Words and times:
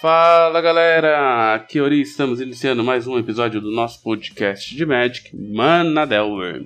Fala 0.00 0.62
galera, 0.62 1.54
aqui 1.54 1.78
é 1.78 1.82
Ori, 1.82 2.00
estamos 2.00 2.40
iniciando 2.40 2.82
mais 2.82 3.06
um 3.06 3.18
episódio 3.18 3.60
do 3.60 3.70
nosso 3.70 4.02
podcast 4.02 4.74
de 4.74 4.86
Magic, 4.86 5.36
Manadelver. 5.36 6.64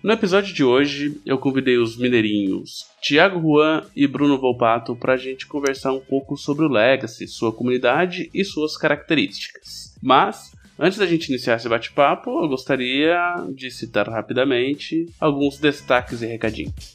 No 0.00 0.12
episódio 0.12 0.54
de 0.54 0.62
hoje, 0.62 1.20
eu 1.26 1.36
convidei 1.36 1.78
os 1.78 1.98
mineirinhos 1.98 2.86
Thiago 3.02 3.40
Juan 3.40 3.82
e 3.96 4.06
Bruno 4.06 4.38
Volpato 4.38 4.94
para 4.94 5.14
a 5.14 5.16
gente 5.16 5.48
conversar 5.48 5.92
um 5.92 5.98
pouco 5.98 6.36
sobre 6.36 6.64
o 6.64 6.68
Legacy, 6.68 7.26
sua 7.26 7.52
comunidade 7.52 8.30
e 8.32 8.44
suas 8.44 8.76
características. 8.76 9.96
Mas, 10.00 10.52
antes 10.78 10.96
da 10.96 11.06
gente 11.06 11.28
iniciar 11.28 11.56
esse 11.56 11.68
bate-papo, 11.68 12.30
eu 12.40 12.48
gostaria 12.48 13.18
de 13.52 13.68
citar 13.72 14.08
rapidamente 14.08 15.06
alguns 15.18 15.58
destaques 15.58 16.22
e 16.22 16.26
recadinhos. 16.26 16.94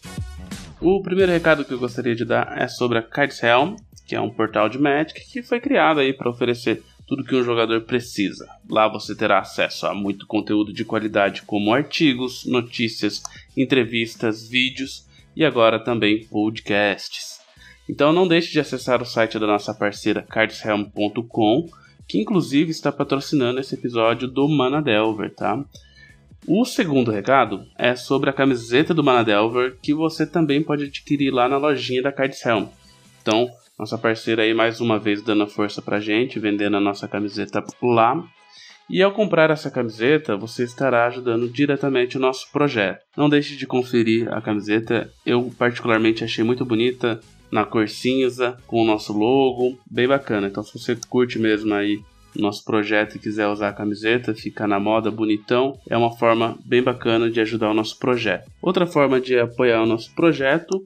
O 0.79 1.01
primeiro 1.01 1.31
recado 1.31 1.65
que 1.65 1.73
eu 1.73 1.79
gostaria 1.79 2.15
de 2.15 2.23
dar 2.23 2.57
é 2.57 2.67
sobre 2.67 2.97
a 2.97 3.01
Kites 3.01 3.41
Helm, 3.43 3.75
que 4.05 4.15
é 4.15 4.21
um 4.21 4.29
portal 4.29 4.69
de 4.69 4.77
Magic 4.77 5.19
que 5.31 5.41
foi 5.41 5.59
criado 5.59 5.99
aí 5.99 6.13
para 6.13 6.29
oferecer 6.29 6.83
tudo 7.07 7.23
que 7.23 7.35
um 7.35 7.43
jogador 7.43 7.81
precisa. 7.81 8.47
Lá 8.69 8.87
você 8.87 9.15
terá 9.15 9.39
acesso 9.39 9.85
a 9.85 9.93
muito 9.93 10.25
conteúdo 10.25 10.73
de 10.73 10.83
qualidade, 10.83 11.43
como 11.43 11.73
artigos, 11.73 12.45
notícias, 12.45 13.21
entrevistas, 13.55 14.47
vídeos 14.47 15.05
e 15.35 15.45
agora 15.45 15.79
também 15.79 16.25
podcasts. 16.25 17.39
Então 17.87 18.11
não 18.11 18.27
deixe 18.27 18.51
de 18.51 18.59
acessar 18.59 19.01
o 19.01 19.05
site 19.05 19.37
da 19.37 19.45
nossa 19.45 19.73
parceira 19.73 20.23
cardshelm.com, 20.23 21.69
que 22.07 22.19
inclusive 22.19 22.71
está 22.71 22.91
patrocinando 22.91 23.59
esse 23.59 23.75
episódio 23.75 24.27
do 24.27 24.47
Mana 24.47 24.81
Delver, 24.81 25.33
tá? 25.33 25.63
O 26.47 26.63
segundo 26.63 27.11
recado 27.11 27.65
é 27.77 27.95
sobre 27.95 28.29
a 28.29 28.33
camiseta 28.33 28.93
do 28.93 29.03
Mana 29.03 29.23
Delver, 29.23 29.77
que 29.81 29.93
você 29.93 30.27
também 30.27 30.61
pode 30.61 30.83
adquirir 30.83 31.31
lá 31.31 31.49
na 31.49 31.57
lojinha 31.57 32.03
da 32.03 32.11
Cardshelm. 32.11 32.67
Então, 33.21 33.49
nossa 33.77 33.97
parceira 33.97 34.43
aí 34.43 34.53
mais 34.53 34.79
uma 34.79 34.97
vez 34.97 35.21
dando 35.21 35.45
força 35.47 35.81
pra 35.81 35.99
gente, 35.99 36.39
vendendo 36.39 36.77
a 36.77 36.81
nossa 36.81 37.07
camiseta 37.07 37.63
lá. 37.81 38.23
E 38.89 39.01
ao 39.01 39.11
comprar 39.11 39.49
essa 39.49 39.71
camiseta, 39.71 40.37
você 40.37 40.63
estará 40.63 41.07
ajudando 41.07 41.49
diretamente 41.49 42.17
o 42.17 42.19
nosso 42.19 42.51
projeto. 42.51 43.01
Não 43.17 43.27
deixe 43.27 43.55
de 43.55 43.65
conferir 43.65 44.31
a 44.31 44.41
camiseta, 44.41 45.11
eu 45.25 45.51
particularmente 45.57 46.23
achei 46.23 46.43
muito 46.43 46.63
bonita, 46.63 47.19
na 47.51 47.65
cor 47.65 47.89
cinza, 47.89 48.57
com 48.67 48.81
o 48.81 48.85
nosso 48.85 49.11
logo, 49.11 49.77
bem 49.89 50.07
bacana. 50.07 50.47
Então 50.47 50.63
se 50.63 50.77
você 50.77 50.95
curte 51.09 51.39
mesmo 51.39 51.73
aí 51.73 51.99
nosso 52.35 52.63
projeto 52.63 53.15
e 53.15 53.19
quiser 53.19 53.47
usar 53.47 53.69
a 53.69 53.73
camiseta, 53.73 54.35
ficar 54.35 54.67
na 54.67 54.79
moda 54.79 55.09
bonitão, 55.09 55.79
é 55.89 55.97
uma 55.97 56.15
forma 56.15 56.57
bem 56.65 56.83
bacana 56.83 57.29
de 57.29 57.39
ajudar 57.39 57.71
o 57.71 57.73
nosso 57.73 57.97
projeto. 57.97 58.51
Outra 58.61 58.85
forma 58.85 59.19
de 59.19 59.39
apoiar 59.39 59.81
o 59.81 59.85
nosso 59.85 60.13
projeto 60.13 60.83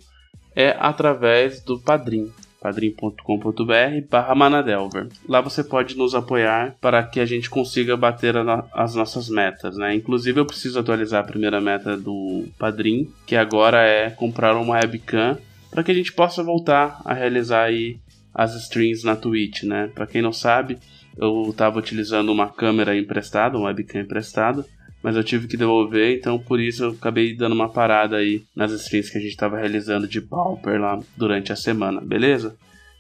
é 0.56 0.76
através 0.80 1.62
do 1.64 1.80
Padrim 1.80 2.32
padrim.com.br 2.62 4.08
barra 4.10 4.36
Manadelver. 4.36 5.08
Lá 5.28 5.42
você 5.42 5.64
pode 5.64 5.98
nos 5.98 6.14
apoiar 6.14 6.76
para 6.82 7.04
que 7.04 7.20
a 7.20 7.26
gente 7.26 7.50
consiga 7.50 7.96
bater 7.96 8.36
as 8.74 8.96
nossas 8.96 9.30
metas, 9.30 9.78
né? 9.78 9.96
Inclusive 9.96 10.40
eu 10.40 10.46
preciso 10.46 10.80
atualizar 10.80 11.22
a 11.22 11.28
primeira 11.28 11.62
meta 11.62 11.96
do 11.98 12.46
Padrim, 12.58 13.12
que 13.26 13.36
agora 13.36 13.82
é 13.82 14.10
comprar 14.10 14.56
uma 14.56 14.76
webcam 14.76 15.38
para 15.72 15.84
que 15.84 15.92
a 15.92 15.96
gente 15.96 16.14
possa 16.14 16.44
voltar 16.44 17.02
a 17.06 17.14
realizar 17.14 17.64
aí 17.64 17.98
as 18.34 18.56
streams 18.56 19.04
na 19.04 19.16
Twitch, 19.16 19.64
né? 19.64 19.90
Para 19.94 20.08
quem 20.08 20.22
não 20.22 20.34
sabe, 20.34 20.78
eu 21.18 21.50
estava 21.50 21.80
utilizando 21.80 22.32
uma 22.32 22.48
câmera 22.48 22.98
emprestada, 22.98 23.58
uma 23.58 23.68
webcam 23.68 24.02
emprestada, 24.02 24.66
mas 25.02 25.16
eu 25.16 25.24
tive 25.24 25.48
que 25.48 25.58
devolver, 25.58 26.18
então 26.18 26.38
por 26.38 26.60
isso 26.60 26.84
eu 26.84 26.90
acabei 26.92 27.36
dando 27.36 27.54
uma 27.54 27.70
parada 27.70 28.18
aí 28.18 28.44
nas 28.56 28.72
streams 28.72 29.12
que 29.12 29.18
a 29.18 29.22
gente 29.22 29.32
estava 29.32 29.58
realizando 29.58 30.08
de 30.08 30.22
Pauper 30.22 30.80
lá 30.80 31.00
durante 31.16 31.52
a 31.52 31.56
semana, 31.56 32.02
beleza? 32.02 32.56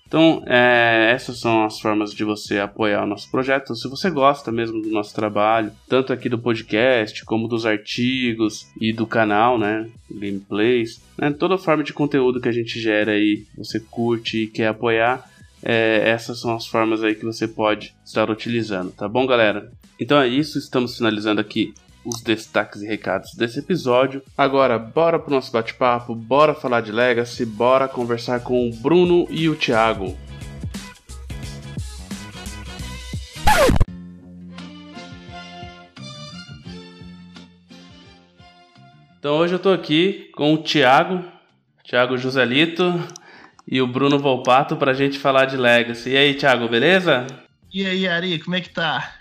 Então, 0.09 0.42
é, 0.47 1.11
essas 1.14 1.39
são 1.39 1.64
as 1.64 1.80
formas 1.80 2.11
de 2.11 2.23
você 2.23 2.58
apoiar 2.58 3.04
o 3.04 3.08
nosso 3.08 3.30
projeto. 3.30 3.76
Se 3.76 3.87
você 3.87 4.10
gosta 4.10 4.52
mesmo 4.52 4.82
do 4.82 4.89
nosso 4.89 5.14
trabalho, 5.14 5.71
tanto 5.87 6.11
aqui 6.11 6.27
do 6.27 6.39
podcast, 6.39 7.23
como 7.26 7.48
dos 7.48 7.64
artigos 7.64 8.66
e 8.81 8.92
do 8.92 9.05
canal, 9.05 9.60
né? 9.60 9.87
Gameplays, 10.10 10.99
né, 11.16 11.31
toda 11.31 11.60
forma 11.60 11.83
de 11.83 11.93
conteúdo 11.93 12.42
que 12.42 12.49
a 12.49 12.52
gente 12.52 12.80
gera 12.80 13.11
aí, 13.11 13.45
você 13.55 13.80
curte 13.80 14.39
e 14.39 14.48
quer 14.48 14.70
apoiar, 14.70 15.30
é, 15.61 16.10
essas 16.10 16.42
são 16.42 16.55
as 16.55 16.66
formas 16.66 17.04
aí 17.04 17.14
que 17.14 17.26
você 17.26 17.48
pode 17.48 17.93
estar 18.04 18.31
utilizando, 18.31 18.92
tá 18.92 19.08
bom, 19.08 19.27
galera? 19.27 19.71
Então 19.99 20.20
é 20.20 20.27
isso, 20.27 20.58
estamos 20.58 20.98
finalizando 20.98 21.39
aqui 21.39 21.73
os 22.09 22.21
destaques 22.21 22.81
e 22.81 22.87
recados 22.87 23.33
desse 23.36 23.59
episódio. 23.59 24.23
Agora, 24.37 24.80
bora 24.80 25.20
pro 25.20 25.33
nosso 25.33 25.52
bate-papo, 25.52 26.15
bora 26.15 26.53
falar 26.55 26.81
de 26.81 26.92
Legacy, 26.92 27.45
bora 27.45 27.87
conversar 27.87 28.39
com 28.42 28.67
o 28.67 28.73
Bruno 28.73 29.27
e 29.30 29.47
o 29.47 29.55
Thiago. 29.55 30.17
Então 39.19 39.37
hoje 39.37 39.53
eu 39.53 39.59
tô 39.59 39.71
aqui 39.71 40.31
com 40.33 40.53
o 40.53 40.58
Thiago, 40.58 41.23
Thiago 41.83 42.17
Joselito 42.17 42.83
e 43.67 43.81
o 43.81 43.87
Bruno 43.87 44.17
Volpato 44.17 44.77
pra 44.77 44.93
gente 44.93 45.19
falar 45.19 45.45
de 45.45 45.58
Legacy. 45.58 46.11
E 46.11 46.17
aí, 46.17 46.33
Thiago, 46.33 46.67
beleza? 46.69 47.27
E 47.71 47.86
aí, 47.86 48.08
Ari, 48.08 48.39
como 48.39 48.55
é 48.55 48.61
que 48.61 48.69
tá? 48.69 49.14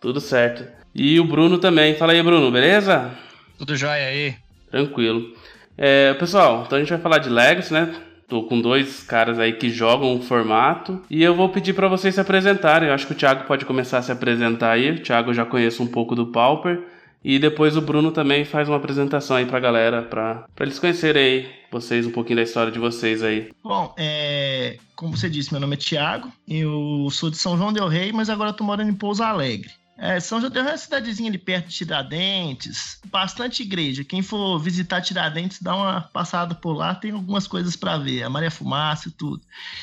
Tudo 0.00 0.20
certo. 0.20 0.83
E 0.94 1.18
o 1.18 1.24
Bruno 1.24 1.58
também. 1.58 1.94
Fala 1.96 2.12
aí, 2.12 2.22
Bruno, 2.22 2.50
beleza? 2.50 3.10
Tudo 3.58 3.76
jóia 3.76 4.06
aí. 4.06 4.34
Tranquilo. 4.70 5.34
É, 5.76 6.14
pessoal, 6.14 6.64
então 6.66 6.76
a 6.78 6.80
gente 6.80 6.90
vai 6.90 7.00
falar 7.00 7.18
de 7.18 7.28
Legacy, 7.28 7.72
né? 7.72 7.94
Tô 8.28 8.44
com 8.44 8.60
dois 8.60 9.02
caras 9.02 9.38
aí 9.38 9.52
que 9.52 9.68
jogam 9.68 10.16
o 10.16 10.22
formato 10.22 11.02
e 11.10 11.22
eu 11.22 11.34
vou 11.34 11.48
pedir 11.48 11.74
para 11.74 11.88
vocês 11.88 12.14
se 12.14 12.20
apresentarem. 12.20 12.88
Eu 12.88 12.94
acho 12.94 13.06
que 13.06 13.12
o 13.12 13.16
Thiago 13.16 13.44
pode 13.44 13.64
começar 13.64 13.98
a 13.98 14.02
se 14.02 14.12
apresentar 14.12 14.70
aí. 14.70 14.90
O 14.92 15.02
Thiago 15.02 15.30
eu 15.30 15.34
já 15.34 15.44
conheço 15.44 15.82
um 15.82 15.86
pouco 15.86 16.14
do 16.14 16.28
Pauper. 16.28 16.80
E 17.22 17.38
depois 17.38 17.74
o 17.74 17.80
Bruno 17.80 18.12
também 18.12 18.44
faz 18.44 18.68
uma 18.68 18.76
apresentação 18.76 19.36
aí 19.36 19.46
pra 19.46 19.58
galera, 19.58 20.02
pra, 20.02 20.44
pra 20.54 20.66
eles 20.66 20.78
conhecerem 20.78 21.22
aí 21.22 21.50
vocês, 21.72 22.06
um 22.06 22.10
pouquinho 22.10 22.36
da 22.36 22.42
história 22.42 22.70
de 22.70 22.78
vocês 22.78 23.22
aí. 23.22 23.50
Bom, 23.62 23.94
é, 23.96 24.76
como 24.94 25.16
você 25.16 25.30
disse, 25.30 25.50
meu 25.50 25.60
nome 25.60 25.74
é 25.74 25.78
Thiago, 25.78 26.30
eu 26.46 27.08
sou 27.10 27.30
de 27.30 27.38
São 27.38 27.56
João 27.56 27.72
del 27.72 27.88
Rei, 27.88 28.12
mas 28.12 28.28
agora 28.28 28.50
eu 28.50 28.54
tô 28.54 28.62
morando 28.62 28.90
em 28.90 28.94
Pouso 28.94 29.22
Alegre. 29.22 29.70
É, 29.96 30.18
São 30.18 30.40
João 30.40 30.52
é 30.54 30.60
uma 30.60 30.76
cidadezinha 30.76 31.28
ali 31.28 31.38
perto 31.38 31.68
de 31.68 31.74
Tiradentes, 31.74 33.00
bastante 33.06 33.62
igreja. 33.62 34.04
Quem 34.04 34.22
for 34.22 34.58
visitar 34.58 35.00
Tiradentes, 35.00 35.62
dá 35.62 35.74
uma 35.74 36.00
passada 36.00 36.54
por 36.54 36.72
lá, 36.72 36.94
tem 36.94 37.12
algumas 37.12 37.46
coisas 37.46 37.76
para 37.76 37.98
ver, 37.98 38.22
a 38.22 38.30
Maria 38.30 38.50
Fumaça 38.50 39.08
e 39.08 39.12
tudo. 39.12 39.42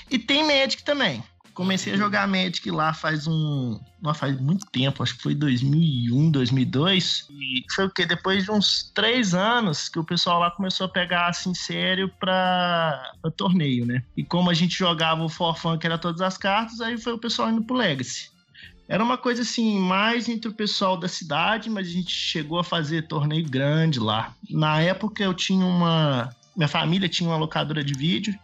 E 0.10 0.20
tem 0.20 0.46
Magic 0.46 0.84
também. 0.84 1.24
Comecei 1.54 1.94
a 1.94 1.98
jogar 1.98 2.28
Magic 2.28 2.72
lá 2.72 2.94
faz 2.94 3.28
um. 3.28 3.80
Não 4.02 4.14
faz 4.14 4.40
muito 4.40 4.66
tempo, 4.68 5.04
acho 5.04 5.16
que 5.18 5.22
foi 5.22 5.36
2001, 5.36 6.32
2002. 6.32 7.28
E 7.30 7.66
foi 7.76 7.86
o 7.86 7.90
quê? 7.90 8.06
Depois 8.06 8.46
de 8.46 8.52
uns 8.52 8.90
três 8.96 9.34
anos 9.34 9.90
que 9.90 10.00
o 10.00 10.04
pessoal 10.04 10.40
lá 10.40 10.50
começou 10.50 10.86
a 10.86 10.90
pegar 10.90 11.28
assim 11.28 11.54
sério 11.54 12.10
pra, 12.20 13.14
pra 13.22 13.32
torneio, 13.32 13.86
né? 13.86 14.02
E 14.16 14.24
como 14.24 14.50
a 14.50 14.54
gente 14.54 14.78
jogava 14.78 15.24
o 15.24 15.30
For 15.30 15.58
Fun, 15.58 15.78
que 15.78 15.86
era 15.86 15.98
todas 15.98 16.22
as 16.22 16.38
cartas, 16.38 16.80
aí 16.80 16.98
foi 16.98 17.14
o 17.14 17.20
pessoal 17.20 17.52
indo 17.52 17.64
pro 17.64 17.76
Legacy. 17.76 18.31
Era 18.92 19.02
uma 19.02 19.18
coisa 19.18 19.42
assim, 19.42 19.80
mais 19.80 20.28
entre 20.28 20.50
o 20.50 20.54
pessoal 20.54 20.98
da 20.98 21.08
cidade, 21.08 21.70
mas 21.70 21.88
a 21.88 21.92
gente 21.92 22.12
chegou 22.12 22.60
a 22.60 22.64
fazer 22.64 23.08
torneio 23.08 23.50
grande 23.50 24.02
lá. 24.02 24.34
Na 24.50 24.82
época 24.82 25.24
eu 25.24 25.34
tinha 25.34 25.66
uma. 25.66 26.30
Minha 26.54 26.68
família 26.68 27.08
tinha 27.08 27.30
uma 27.30 27.38
locadora 27.38 27.86
de 27.86 27.94
vídeo. 27.94 28.38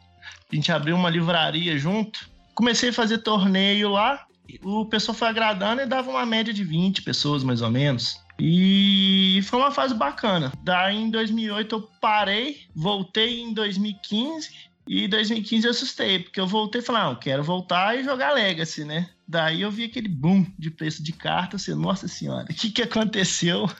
A 0.49 0.55
gente 0.55 0.71
abriu 0.71 0.95
uma 0.95 1.09
livraria 1.09 1.77
junto. 1.77 2.29
Comecei 2.55 2.91
a 2.91 2.93
fazer 2.93 3.17
torneio 3.17 3.89
lá. 3.89 4.25
O 4.63 4.85
pessoal 4.85 5.17
foi 5.17 5.27
agradando 5.27 5.81
e 5.81 5.85
dava 5.85 6.09
uma 6.09 6.25
média 6.25 6.53
de 6.53 6.63
20 6.63 7.01
pessoas, 7.01 7.43
mais 7.43 7.61
ou 7.61 7.69
menos. 7.69 8.17
E 8.39 9.41
foi 9.43 9.59
uma 9.59 9.71
fase 9.71 9.93
bacana. 9.93 10.53
Daí 10.63 10.95
em 10.95 11.09
2008 11.09 11.75
eu 11.75 11.89
parei, 11.99 12.61
voltei 12.73 13.41
em 13.41 13.53
2015 13.53 14.66
e 14.87 15.03
em 15.03 15.09
2015 15.09 15.65
eu 15.65 15.71
assustei, 15.71 16.19
porque 16.19 16.39
eu 16.39 16.47
voltei 16.47 16.81
e 16.81 16.83
falei, 16.83 17.03
não, 17.03 17.15
quero 17.15 17.43
voltar 17.43 17.97
e 17.97 18.03
jogar 18.03 18.33
Legacy, 18.33 18.85
né? 18.85 19.09
Daí 19.27 19.61
eu 19.61 19.69
vi 19.69 19.83
aquele 19.83 20.07
boom 20.07 20.45
de 20.57 20.71
preço 20.71 21.03
de 21.03 21.11
carta, 21.11 21.57
assim, 21.57 21.73
nossa 21.73 22.07
senhora, 22.07 22.45
o 22.49 22.53
que 22.53 22.71
que 22.71 22.81
aconteceu? 22.81 23.69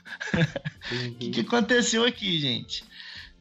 O 0.90 0.96
uhum. 0.96 1.14
que 1.16 1.30
que 1.32 1.42
aconteceu 1.42 2.06
aqui, 2.06 2.40
gente? 2.40 2.82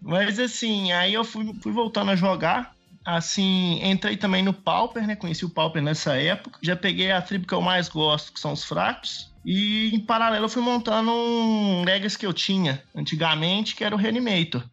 Mas 0.03 0.41
assim, 0.41 0.91
aí 0.91 1.15
eu 1.15 1.23
fui, 1.23 1.55
fui 1.63 1.71
voltando 1.71 2.11
a 2.11 2.17
jogar, 2.17 2.75
assim, 3.05 3.81
entrei 3.85 4.17
também 4.17 4.43
no 4.43 4.53
Pauper, 4.53 5.07
né? 5.07 5.15
Conheci 5.15 5.45
o 5.45 5.51
Pauper 5.51 5.81
nessa 5.81 6.17
época. 6.17 6.59
Já 6.61 6.75
peguei 6.75 7.13
a 7.13 7.23
tribo 7.23 7.47
que 7.47 7.55
eu 7.55 7.61
mais 7.61 7.89
gosto, 7.89 8.33
que 8.33 8.41
são 8.41 8.53
os 8.53 8.65
fracos. 8.65 9.33
E 9.45 9.95
em 9.95 10.01
paralelo 10.01 10.47
eu 10.47 10.49
fui 10.49 10.61
montando 10.61 11.13
um 11.13 11.85
Legacy 11.85 12.19
que 12.19 12.27
eu 12.27 12.33
tinha 12.33 12.83
antigamente, 12.93 13.77
que 13.77 13.85
era 13.85 13.95
o 13.95 13.99
Reanimator. 13.99 14.65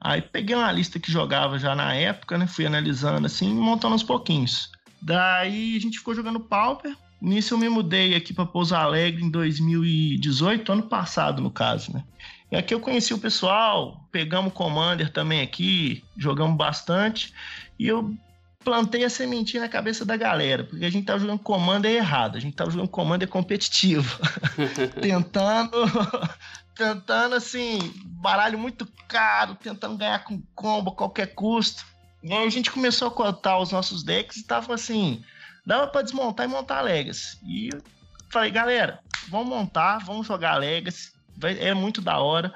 Aí 0.00 0.22
peguei 0.22 0.56
uma 0.56 0.72
lista 0.72 0.98
que 0.98 1.12
jogava 1.12 1.58
já 1.58 1.74
na 1.74 1.94
época, 1.94 2.38
né? 2.38 2.46
Fui 2.46 2.64
analisando 2.64 3.26
assim, 3.26 3.52
montando 3.52 3.94
uns 3.94 4.02
pouquinhos. 4.02 4.70
Daí 5.02 5.76
a 5.76 5.80
gente 5.80 5.98
ficou 5.98 6.14
jogando 6.14 6.40
Pauper. 6.40 6.96
Nisso 7.20 7.52
eu 7.52 7.58
me 7.58 7.68
mudei 7.68 8.14
aqui 8.14 8.32
para 8.32 8.46
Pouso 8.46 8.74
Alegre 8.74 9.22
em 9.22 9.30
2018, 9.30 10.72
ano 10.72 10.82
passado 10.84 11.42
no 11.42 11.50
caso, 11.50 11.92
né? 11.92 12.02
E 12.50 12.56
aqui 12.56 12.74
eu 12.74 12.80
conheci 12.80 13.12
o 13.12 13.18
pessoal, 13.18 14.08
pegamos 14.10 14.54
Commander 14.54 15.12
também 15.12 15.42
aqui, 15.42 16.02
jogamos 16.16 16.56
bastante. 16.56 17.32
E 17.78 17.86
eu 17.86 18.16
plantei 18.64 19.04
a 19.04 19.10
sementinha 19.10 19.62
na 19.62 19.68
cabeça 19.68 20.04
da 20.04 20.16
galera, 20.16 20.64
porque 20.64 20.84
a 20.84 20.90
gente 20.90 21.06
tava 21.06 21.18
jogando 21.18 21.38
Commander 21.38 21.90
errado, 21.90 22.36
a 22.36 22.40
gente 22.40 22.54
tava 22.54 22.70
jogando 22.70 22.88
Commander 22.88 23.28
competitivo, 23.28 24.18
tentando, 25.00 25.70
tentando 26.74 27.34
assim, 27.34 27.78
baralho 28.04 28.58
muito 28.58 28.86
caro, 29.08 29.54
tentando 29.54 29.96
ganhar 29.96 30.24
com 30.24 30.42
combo 30.54 30.90
a 30.90 30.94
qualquer 30.94 31.34
custo. 31.34 31.84
E 32.22 32.32
aí 32.32 32.46
a 32.46 32.50
gente 32.50 32.70
começou 32.70 33.08
a 33.08 33.10
cotar 33.10 33.60
os 33.60 33.72
nossos 33.72 34.02
decks 34.02 34.38
e 34.38 34.46
tava 34.46 34.74
assim, 34.74 35.22
dava 35.64 35.86
para 35.86 36.02
desmontar 36.02 36.46
e 36.46 36.48
montar 36.48 36.80
Legacy. 36.82 37.38
E 37.44 37.70
falei, 38.30 38.50
galera, 38.50 39.00
vamos 39.28 39.48
montar, 39.48 39.98
vamos 39.98 40.26
jogar 40.26 40.56
Legacy, 40.56 41.12
é 41.42 41.72
muito 41.74 42.00
da 42.00 42.18
hora. 42.18 42.52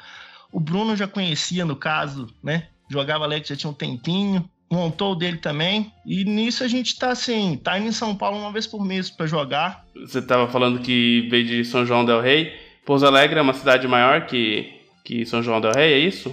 O 0.52 0.60
Bruno 0.60 0.96
já 0.96 1.08
conhecia, 1.08 1.64
no 1.64 1.76
caso, 1.76 2.28
né? 2.42 2.68
Jogava 2.90 3.26
Legacy 3.26 3.50
já 3.50 3.56
tinha 3.56 3.70
um 3.70 3.74
tempinho, 3.74 4.48
montou 4.70 5.12
o 5.12 5.14
dele 5.14 5.38
também. 5.38 5.92
E 6.04 6.24
nisso 6.24 6.62
a 6.62 6.68
gente 6.68 6.98
tá 6.98 7.10
assim, 7.10 7.56
tá 7.56 7.78
indo 7.78 7.88
em 7.88 7.92
São 7.92 8.14
Paulo 8.14 8.38
uma 8.38 8.52
vez 8.52 8.66
por 8.66 8.84
mês 8.84 9.10
para 9.10 9.26
jogar. 9.26 9.84
Você 9.94 10.20
tava 10.20 10.48
falando 10.48 10.80
que 10.80 11.26
veio 11.30 11.46
de 11.46 11.64
São 11.64 11.86
João 11.86 12.04
del 12.04 12.20
Rei. 12.20 12.63
Pouso 12.84 13.06
Alegre 13.06 13.38
é 13.38 13.42
uma 13.42 13.54
cidade 13.54 13.88
maior 13.88 14.26
que, 14.26 14.80
que 15.02 15.24
São 15.24 15.42
João 15.42 15.60
del 15.60 15.72
Rei, 15.72 15.94
é 15.94 15.98
isso? 15.98 16.30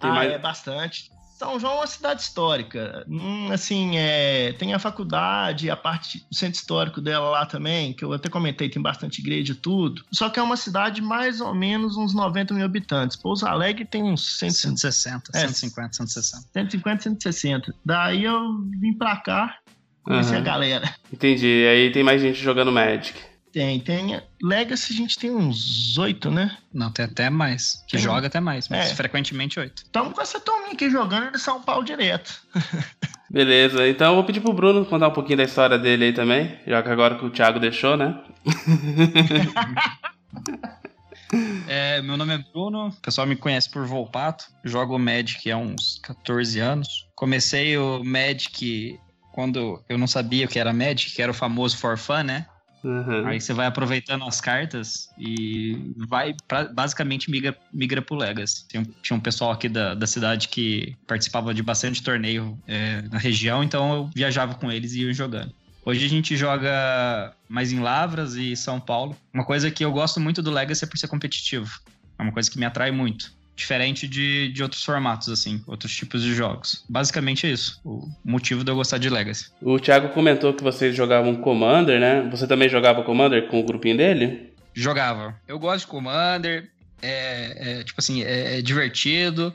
Tem 0.00 0.10
ah, 0.10 0.14
mais... 0.14 0.32
é 0.32 0.38
bastante. 0.38 1.10
São 1.38 1.58
João 1.60 1.74
é 1.74 1.76
uma 1.76 1.86
cidade 1.86 2.20
histórica. 2.20 3.04
Hum, 3.08 3.52
assim, 3.52 3.96
é, 3.96 4.52
tem 4.54 4.74
a 4.74 4.78
faculdade, 4.80 5.70
a 5.70 5.76
parte 5.76 6.18
do 6.28 6.36
centro 6.36 6.58
histórico 6.58 7.00
dela 7.00 7.30
lá 7.30 7.46
também, 7.46 7.92
que 7.92 8.04
eu 8.04 8.12
até 8.12 8.28
comentei, 8.28 8.68
tem 8.68 8.82
bastante 8.82 9.20
igreja 9.20 9.52
e 9.52 9.54
tudo. 9.54 10.04
Só 10.10 10.28
que 10.28 10.40
é 10.40 10.42
uma 10.42 10.56
cidade 10.56 11.00
mais 11.00 11.40
ou 11.40 11.54
menos 11.54 11.96
uns 11.96 12.12
90 12.12 12.54
mil 12.54 12.64
habitantes. 12.64 13.16
Pouso 13.16 13.46
Alegre 13.46 13.84
tem 13.84 14.02
uns 14.02 14.36
100, 14.38 14.50
160, 14.50 15.30
é, 15.32 15.38
150, 15.42 15.92
160. 15.92 16.48
150, 16.52 17.02
160. 17.04 17.74
Daí 17.84 18.24
eu 18.24 18.58
vim 18.80 18.92
pra 18.92 19.16
cá, 19.18 19.58
conhecer 20.02 20.34
uhum. 20.34 20.40
a 20.40 20.44
galera. 20.44 20.94
Entendi. 21.12 21.66
Aí 21.70 21.92
tem 21.92 22.02
mais 22.02 22.20
gente 22.20 22.40
jogando 22.40 22.72
Magic. 22.72 23.16
Tem, 23.52 23.80
tem. 23.80 24.20
Legacy 24.42 24.92
a 24.92 24.96
gente 24.96 25.18
tem 25.18 25.30
uns 25.30 25.96
oito, 25.98 26.30
né? 26.30 26.56
Não, 26.72 26.90
tem 26.90 27.04
até 27.04 27.30
mais. 27.30 27.82
Que 27.86 27.96
tem. 27.96 28.00
joga 28.00 28.26
até 28.26 28.40
mais, 28.40 28.68
mas 28.68 28.90
é. 28.90 28.94
frequentemente 28.94 29.58
oito. 29.58 29.82
Estamos 29.82 30.12
com 30.12 30.20
essa 30.20 30.38
turminha 30.38 30.72
aqui 30.72 30.90
jogando 30.90 31.32
de 31.32 31.40
São 31.40 31.62
Paulo 31.62 31.84
direto. 31.84 32.42
Beleza, 33.30 33.86
então 33.86 34.08
eu 34.08 34.14
vou 34.14 34.24
pedir 34.24 34.40
pro 34.40 34.54
Bruno 34.54 34.86
contar 34.86 35.08
um 35.08 35.12
pouquinho 35.12 35.38
da 35.38 35.44
história 35.44 35.78
dele 35.78 36.06
aí 36.06 36.12
também, 36.14 36.58
já 36.66 36.82
que 36.82 36.88
agora 36.88 37.18
que 37.18 37.26
o 37.26 37.30
Thiago 37.30 37.60
deixou, 37.60 37.94
né? 37.94 38.18
é, 41.68 42.00
meu 42.00 42.16
nome 42.16 42.34
é 42.34 42.38
Bruno, 42.38 42.88
o 42.88 43.00
pessoal 43.02 43.26
me 43.26 43.36
conhece 43.36 43.70
por 43.70 43.86
Volpato, 43.86 44.46
jogo 44.64 44.98
Magic 44.98 45.50
há 45.50 45.58
uns 45.58 46.00
14 46.02 46.58
anos. 46.58 47.06
Comecei 47.14 47.76
o 47.76 48.02
Magic 48.02 48.98
quando 49.34 49.84
eu 49.90 49.98
não 49.98 50.06
sabia 50.06 50.46
o 50.46 50.48
que 50.48 50.58
era 50.58 50.72
Magic, 50.72 51.14
que 51.14 51.20
era 51.20 51.30
o 51.30 51.34
famoso 51.34 51.76
for 51.76 51.98
fun, 51.98 52.22
né? 52.22 52.46
Uhum. 52.88 53.26
Aí 53.26 53.38
você 53.38 53.52
vai 53.52 53.66
aproveitando 53.66 54.24
as 54.24 54.40
cartas 54.40 55.10
e 55.18 55.92
vai 56.08 56.34
pra, 56.46 56.64
basicamente 56.64 57.30
migra, 57.30 57.54
migra 57.70 58.00
pro 58.00 58.16
Legacy. 58.16 58.66
Tinha, 58.66 58.86
tinha 59.02 59.14
um 59.14 59.20
pessoal 59.20 59.50
aqui 59.50 59.68
da, 59.68 59.94
da 59.94 60.06
cidade 60.06 60.48
que 60.48 60.96
participava 61.06 61.52
de 61.52 61.62
bastante 61.62 62.02
torneio 62.02 62.58
é, 62.66 63.02
na 63.02 63.18
região, 63.18 63.62
então 63.62 63.92
eu 63.92 64.10
viajava 64.14 64.54
com 64.54 64.72
eles 64.72 64.94
e 64.94 65.02
ia 65.02 65.12
jogando. 65.12 65.52
Hoje 65.84 66.06
a 66.06 66.08
gente 66.08 66.34
joga 66.34 67.34
mais 67.46 67.72
em 67.72 67.80
Lavras 67.80 68.34
e 68.36 68.56
São 68.56 68.80
Paulo. 68.80 69.14
Uma 69.34 69.44
coisa 69.44 69.70
que 69.70 69.84
eu 69.84 69.92
gosto 69.92 70.18
muito 70.18 70.40
do 70.40 70.50
Legacy 70.50 70.84
é 70.84 70.86
por 70.86 70.96
ser 70.96 71.08
competitivo. 71.08 71.80
É 72.18 72.22
uma 72.22 72.32
coisa 72.32 72.50
que 72.50 72.58
me 72.58 72.64
atrai 72.64 72.90
muito 72.90 73.37
diferente 73.58 74.06
de, 74.06 74.48
de 74.52 74.62
outros 74.62 74.84
formatos, 74.84 75.28
assim, 75.28 75.62
outros 75.66 75.94
tipos 75.94 76.22
de 76.22 76.32
jogos. 76.34 76.84
Basicamente 76.88 77.46
é 77.46 77.50
isso, 77.50 77.80
o 77.84 78.08
motivo 78.24 78.62
de 78.62 78.70
eu 78.70 78.76
gostar 78.76 78.98
de 78.98 79.10
Legacy. 79.10 79.50
O 79.60 79.78
Thiago 79.78 80.10
comentou 80.10 80.54
que 80.54 80.62
vocês 80.62 80.94
jogavam 80.94 81.34
Commander, 81.36 82.00
né? 82.00 82.28
Você 82.30 82.46
também 82.46 82.68
jogava 82.68 83.02
Commander 83.02 83.48
com 83.48 83.60
o 83.60 83.64
grupinho 83.64 83.96
dele? 83.96 84.52
Jogava. 84.72 85.34
Eu 85.46 85.58
gosto 85.58 85.80
de 85.80 85.90
Commander, 85.90 86.70
é, 87.02 87.80
é 87.80 87.84
tipo 87.84 88.00
assim, 88.00 88.22
é, 88.22 88.58
é 88.58 88.62
divertido. 88.62 89.52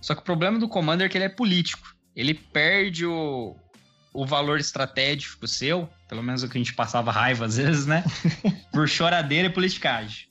Só 0.00 0.14
que 0.14 0.20
o 0.20 0.24
problema 0.24 0.58
do 0.58 0.68
Commander 0.68 1.06
é 1.06 1.08
que 1.08 1.16
ele 1.16 1.24
é 1.24 1.28
político. 1.28 1.94
Ele 2.14 2.34
perde 2.34 3.06
o, 3.06 3.54
o 4.12 4.26
valor 4.26 4.58
estratégico 4.58 5.46
seu, 5.46 5.88
pelo 6.08 6.22
menos 6.22 6.42
o 6.42 6.48
que 6.48 6.58
a 6.58 6.60
gente 6.60 6.74
passava 6.74 7.12
raiva 7.12 7.46
às 7.46 7.56
vezes, 7.56 7.86
né? 7.86 8.04
Por 8.72 8.88
choradeira 8.88 9.48
e 9.48 9.52
politicagem. 9.52 10.26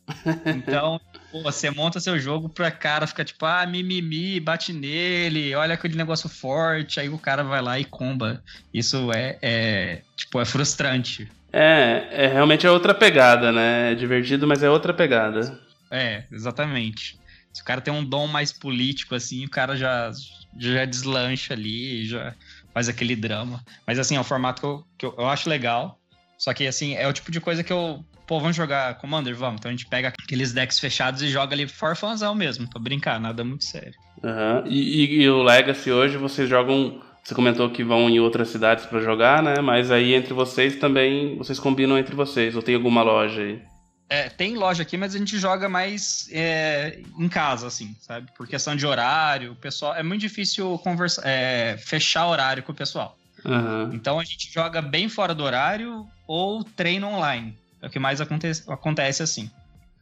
Então, 0.46 1.00
Pô, 1.36 1.42
você 1.42 1.70
monta 1.70 2.00
seu 2.00 2.18
jogo 2.18 2.48
pra 2.48 2.72
cara 2.72 3.06
ficar 3.06 3.26
tipo, 3.26 3.46
ah, 3.46 3.66
mimimi, 3.66 4.40
bate 4.40 4.72
nele, 4.72 5.54
olha 5.54 5.74
aquele 5.74 5.98
negócio 5.98 6.30
forte, 6.30 6.98
aí 6.98 7.10
o 7.10 7.18
cara 7.18 7.44
vai 7.44 7.62
lá 7.62 7.78
e 7.78 7.84
comba. 7.84 8.42
Isso 8.74 9.12
é, 9.12 9.38
é 9.42 10.02
tipo, 10.16 10.40
é 10.40 10.46
frustrante. 10.46 11.30
É, 11.52 12.08
é 12.10 12.28
realmente 12.28 12.66
é 12.66 12.72
outra 12.72 12.94
pegada, 12.94 13.52
né? 13.52 13.92
É 13.92 13.96
divertido, 13.96 14.48
mas 14.48 14.64
é 14.64 14.70
outra 14.70 14.94
pegada. 14.94 15.60
É, 15.92 16.24
exatamente. 16.32 17.20
Se 17.52 17.62
o 17.62 17.66
cara 17.66 17.82
tem 17.82 17.94
um 17.94 18.06
dom 18.06 18.28
mais 18.28 18.54
político, 18.54 19.14
assim, 19.14 19.44
o 19.44 19.50
cara 19.50 19.76
já, 19.76 20.12
já 20.58 20.86
deslancha 20.86 21.54
ali, 21.54 22.06
já 22.06 22.34
faz 22.74 22.88
aquele 22.88 23.14
drama. 23.14 23.62
Mas, 23.86 24.00
assim, 24.00 24.16
é 24.16 24.20
um 24.22 24.24
formato 24.24 24.62
que 24.62 24.66
eu, 24.66 24.86
que 24.98 25.06
eu, 25.06 25.16
eu 25.18 25.28
acho 25.28 25.50
legal. 25.50 26.00
Só 26.38 26.54
que, 26.54 26.66
assim, 26.66 26.96
é 26.96 27.06
o 27.10 27.14
tipo 27.14 27.30
de 27.30 27.42
coisa 27.42 27.62
que 27.62 27.74
eu 27.74 28.06
pô, 28.25 28.39
vamos 28.39 28.56
jogar 28.56 28.95
Commander? 28.95 29.36
Vamos. 29.36 29.60
Então 29.60 29.69
a 29.69 29.74
gente 29.74 29.86
pega 29.86 30.13
aqueles 30.22 30.51
decks 30.54 30.80
fechados 30.80 31.22
e 31.22 31.27
joga 31.27 31.56
ali 31.56 31.68
for 31.68 31.95
funzão 31.95 32.36
mesmo, 32.36 32.69
pra 32.69 32.80
brincar, 32.80 33.19
nada 33.19 33.44
muito 33.44 33.66
sério. 33.66 33.94
Uhum. 34.24 34.68
E, 34.68 35.06
e, 35.06 35.22
e, 35.22 35.30
o 35.30 35.44
Legacy 35.44 35.92
hoje 35.92 36.18
vocês 36.18 36.50
jogam. 36.50 37.01
Você 37.24 37.33
comentou 37.33 37.69
que 37.72 37.83
vão 37.83 38.07
em 38.07 38.19
outras 38.19 38.50
cidades 38.50 38.86
para 38.86 39.00
jogar, 39.00 39.42
né? 39.42 39.60
Mas 39.60 39.89
aí 39.89 40.13
entre 40.13 40.31
vocês 40.31 40.75
também, 40.75 41.36
vocês 41.38 41.57
combinam 41.57 41.98
entre 41.98 42.16
vocês, 42.16 42.56
ou 42.56 42.62
tem 42.62 42.75
alguma 42.75 43.01
loja 43.01 43.42
aí? 43.42 43.60
É, 44.07 44.30
tem 44.30 44.56
loja 44.56 44.83
aqui, 44.83 44.95
mas 44.95 45.16
a 45.16 45.18
gente 45.18 45.38
joga 45.39 45.68
mais 45.68 46.30
é, 46.31 47.00
em 47.18 47.27
casa, 47.27 47.66
assim, 47.66 47.95
sabe? 48.00 48.31
Por 48.38 48.48
questão 48.48 48.75
de 48.75 48.86
horário, 48.86 49.54
o 49.54 49.56
pessoal. 49.56 49.95
É 49.95 50.04
muito 50.04 50.22
difícil 50.22 50.77
conversa, 50.83 51.22
é, 51.25 51.75
fechar 51.77 52.27
horário 52.27 52.62
com 52.62 52.72
o 52.72 52.75
pessoal. 52.75 53.18
Uhum. 53.44 53.92
Então 53.94 54.19
a 54.19 54.24
gente 54.24 54.51
joga 54.51 54.81
bem 54.81 55.10
fora 55.10 55.33
do 55.33 55.44
horário 55.44 56.07
ou 56.27 56.63
treino 56.63 57.07
online. 57.07 57.57
É 57.86 57.88
o 57.88 57.92
que 57.92 58.00
mais 58.00 58.20
acontece, 58.20 58.64
acontece 58.68 59.22
assim. 59.22 59.52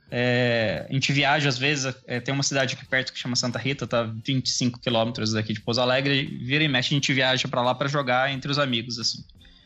É, 0.09 0.85
a 0.89 0.93
gente 0.93 1.11
viaja, 1.11 1.49
às 1.49 1.57
vezes, 1.57 1.93
é, 2.07 2.21
tem 2.21 2.33
uma 2.33 2.43
cidade 2.43 2.75
aqui 2.75 2.85
perto 2.85 3.11
que 3.11 3.19
chama 3.19 3.35
Santa 3.35 3.59
Rita, 3.59 3.85
tá 3.85 4.03
25 4.03 4.79
quilômetros 4.79 5.33
daqui 5.33 5.51
de 5.51 5.59
Pouso 5.59 5.81
Alegre, 5.81 6.25
vira 6.45 6.63
e 6.63 6.67
mexe, 6.69 6.93
a 6.93 6.95
gente 6.95 7.11
viaja 7.11 7.45
para 7.45 7.61
lá 7.61 7.75
para 7.75 7.89
jogar 7.89 8.31
entre 8.31 8.49
os 8.49 8.57
amigos, 8.57 8.97
assim. 8.99 9.21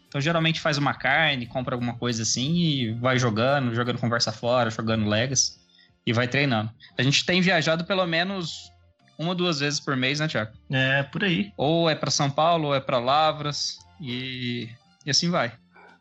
Então, 0.08 0.20
geralmente 0.20 0.60
faz 0.60 0.80
uma 0.80 0.96
carne, 0.96 1.46
compra 1.46 1.76
alguma 1.76 1.94
coisa 1.94 2.24
assim 2.24 2.56
e 2.56 2.94
vai 2.94 3.20
jogando, 3.20 3.76
jogando 3.76 4.00
conversa 4.00 4.32
fora, 4.32 4.72
jogando 4.72 5.08
Legas 5.08 5.60
e 6.08 6.12
vai 6.12 6.28
treinando. 6.28 6.72
A 6.98 7.04
gente 7.04 7.24
tem 7.24 7.40
viajado 7.40 7.86
pelo 7.86 8.08
menos 8.08 8.72
uma 9.16 9.30
ou 9.30 9.36
duas 9.36 9.60
vezes 9.60 9.80
por 9.80 9.96
mês, 9.96 10.20
né, 10.20 10.28
Tiago? 10.28 10.54
É, 10.72 11.04
por 11.04 11.24
aí. 11.24 11.52
Ou 11.56 11.88
é 11.88 11.94
para 11.94 12.10
São 12.10 12.32
Paulo, 12.32 12.70
ou 12.70 12.76
é 12.76 12.80
para 12.80 12.98
Lavras 12.98 13.78
e, 14.02 14.70
e 15.06 15.12
assim 15.12 15.30
vai. 15.30 15.52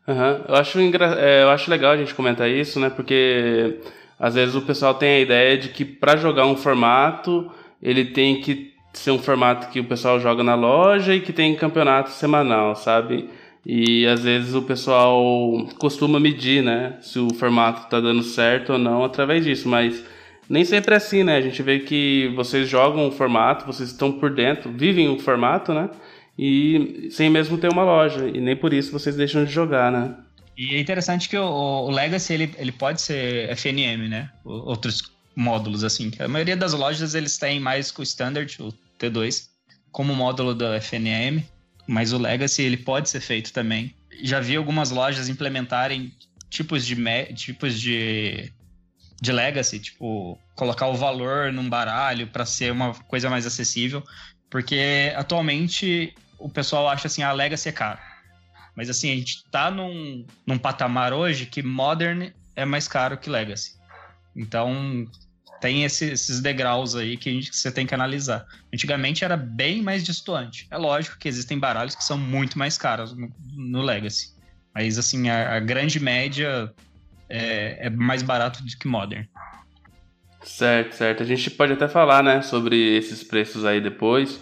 Uhum. 0.07 0.41
Eu, 0.47 0.55
acho 0.55 0.79
engra... 0.79 1.15
É, 1.19 1.43
eu 1.43 1.49
acho 1.49 1.69
legal 1.69 1.91
a 1.91 1.97
gente 1.97 2.15
comentar 2.15 2.49
isso, 2.49 2.79
né? 2.79 2.89
Porque 2.89 3.79
às 4.19 4.35
vezes 4.35 4.55
o 4.55 4.61
pessoal 4.61 4.93
tem 4.93 5.09
a 5.09 5.19
ideia 5.19 5.57
de 5.57 5.69
que 5.69 5.83
para 5.85 6.15
jogar 6.15 6.45
um 6.45 6.55
formato, 6.55 7.51
ele 7.81 8.05
tem 8.05 8.41
que 8.41 8.73
ser 8.93 9.11
um 9.11 9.19
formato 9.19 9.69
que 9.69 9.79
o 9.79 9.83
pessoal 9.83 10.19
joga 10.19 10.43
na 10.43 10.55
loja 10.55 11.13
e 11.13 11.21
que 11.21 11.31
tem 11.31 11.55
campeonato 11.55 12.09
semanal, 12.09 12.75
sabe? 12.75 13.29
E 13.65 14.07
às 14.07 14.23
vezes 14.23 14.55
o 14.55 14.61
pessoal 14.61 15.67
costuma 15.77 16.19
medir, 16.19 16.63
né? 16.63 16.97
Se 17.01 17.19
o 17.19 17.33
formato 17.33 17.89
tá 17.89 17.99
dando 17.99 18.23
certo 18.23 18.73
ou 18.73 18.79
não 18.79 19.03
através 19.03 19.43
disso, 19.43 19.67
mas 19.67 20.03
nem 20.49 20.63
sempre 20.63 20.93
é 20.93 20.97
assim, 20.97 21.23
né? 21.23 21.35
A 21.35 21.41
gente 21.41 21.61
vê 21.61 21.79
que 21.79 22.31
vocês 22.35 22.67
jogam 22.67 23.07
o 23.07 23.11
formato, 23.11 23.65
vocês 23.65 23.89
estão 23.89 24.11
por 24.11 24.29
dentro, 24.29 24.71
vivem 24.71 25.09
o 25.09 25.19
formato, 25.19 25.73
né? 25.73 25.89
E 26.37 27.09
sem 27.11 27.29
mesmo 27.29 27.57
ter 27.57 27.69
uma 27.71 27.83
loja. 27.83 28.27
E 28.27 28.39
nem 28.39 28.55
por 28.55 28.73
isso 28.73 28.91
vocês 28.91 29.15
deixam 29.15 29.43
de 29.43 29.51
jogar, 29.51 29.91
né? 29.91 30.15
E 30.57 30.75
é 30.75 30.79
interessante 30.79 31.29
que 31.29 31.37
o, 31.37 31.45
o 31.45 31.91
Legacy 31.91 32.33
ele, 32.33 32.53
ele 32.57 32.71
pode 32.71 33.01
ser 33.01 33.49
FNM, 33.55 34.07
né? 34.07 34.29
Outros 34.43 35.03
módulos 35.35 35.83
assim. 35.83 36.11
A 36.19 36.27
maioria 36.27 36.57
das 36.57 36.73
lojas 36.73 37.13
eles 37.13 37.37
têm 37.37 37.59
mais 37.59 37.93
o 37.95 38.03
Standard, 38.03 38.55
o 38.59 38.73
T2, 38.99 39.49
como 39.91 40.15
módulo 40.15 40.55
da 40.55 40.79
FNM, 40.81 41.43
mas 41.87 42.11
o 42.11 42.17
Legacy 42.17 42.63
ele 42.63 42.77
pode 42.77 43.09
ser 43.09 43.19
feito 43.19 43.53
também. 43.53 43.93
Já 44.23 44.39
vi 44.39 44.55
algumas 44.55 44.89
lojas 44.89 45.29
implementarem 45.29 46.11
tipos 46.49 46.85
de 46.85 46.95
tipos 47.35 47.79
de 47.79 48.51
de 49.19 49.31
legacy, 49.31 49.79
tipo 49.79 50.39
colocar 50.55 50.87
o 50.87 50.95
valor 50.95 51.51
num 51.51 51.67
baralho 51.67 52.27
para 52.27 52.45
ser 52.45 52.71
uma 52.71 52.93
coisa 52.93 53.29
mais 53.29 53.45
acessível, 53.47 54.03
porque 54.49 55.11
atualmente 55.15 56.13
o 56.37 56.49
pessoal 56.49 56.87
acha 56.87 57.07
assim, 57.07 57.23
a 57.23 57.31
Legacy 57.31 57.69
é 57.69 57.71
caro. 57.71 57.99
Mas 58.75 58.89
assim, 58.89 59.11
a 59.11 59.15
gente 59.15 59.43
tá 59.49 59.71
num, 59.71 60.25
num 60.45 60.57
patamar 60.57 61.13
hoje 61.13 61.45
que 61.45 61.63
Modern 61.63 62.29
é 62.55 62.65
mais 62.65 62.87
caro 62.87 63.17
que 63.17 63.29
Legacy. 63.29 63.75
Então, 64.35 65.05
tem 65.59 65.83
esse, 65.83 66.05
esses 66.05 66.39
degraus 66.39 66.95
aí 66.95 67.17
que, 67.17 67.31
gente, 67.31 67.49
que, 67.49 67.57
você 67.57 67.71
tem 67.71 67.87
que 67.87 67.95
analisar. 67.95 68.45
Antigamente 68.73 69.23
era 69.23 69.35
bem 69.35 69.81
mais 69.81 70.03
distoante. 70.03 70.67
É 70.69 70.77
lógico 70.77 71.17
que 71.17 71.27
existem 71.27 71.57
baralhos 71.57 71.95
que 71.95 72.03
são 72.03 72.17
muito 72.17 72.57
mais 72.57 72.77
caros 72.77 73.15
no, 73.15 73.31
no 73.55 73.81
Legacy. 73.81 74.35
Mas, 74.73 74.97
assim, 74.99 75.29
a, 75.29 75.55
a 75.55 75.59
grande 75.59 75.99
média 75.99 76.71
é, 77.27 77.87
é, 77.87 77.89
mais 77.89 78.21
barato 78.21 78.63
do 78.63 78.77
que 78.77 78.87
Modern. 78.87 79.25
Certo, 80.43 80.93
certo. 80.93 81.23
A 81.23 81.25
gente 81.25 81.49
pode 81.49 81.73
até 81.73 81.87
falar, 81.87 82.23
né, 82.23 82.41
sobre 82.41 82.95
esses 82.95 83.23
preços 83.23 83.65
aí 83.65 83.81
depois. 83.81 84.39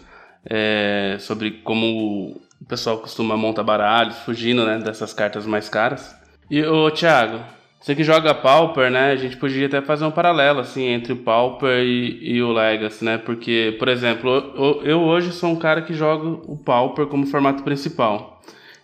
É, 0.47 1.17
sobre 1.19 1.51
como 1.63 2.41
o 2.61 2.65
pessoal 2.67 2.99
costuma 2.99 3.35
montar 3.35 3.63
baralhos, 3.63 4.17
fugindo, 4.19 4.65
né, 4.65 4.77
dessas 4.79 5.13
cartas 5.13 5.45
mais 5.45 5.69
caras. 5.69 6.15
E, 6.49 6.63
ô, 6.63 6.89
Thiago, 6.91 7.39
você 7.85 7.93
que 7.93 8.03
joga 8.03 8.33
Pauper, 8.33 8.89
né? 8.89 9.11
A 9.11 9.15
gente 9.15 9.37
podia 9.37 9.67
até 9.67 9.79
fazer 9.79 10.05
um 10.05 10.11
paralelo, 10.11 10.59
assim, 10.59 10.85
entre 10.85 11.13
o 11.13 11.17
Pauper 11.17 11.83
e, 11.83 12.33
e 12.33 12.41
o 12.41 12.51
Legacy, 12.51 13.05
né? 13.05 13.19
Porque, 13.19 13.75
por 13.77 13.87
exemplo, 13.87 14.31
eu, 14.55 14.81
eu, 14.83 15.01
hoje 15.03 15.31
sou 15.31 15.51
um 15.51 15.55
cara 15.55 15.83
que 15.83 15.93
joga 15.93 16.27
o 16.27 16.57
Pauper 16.57 17.05
como 17.05 17.27
formato 17.27 17.61
principal. 17.61 18.41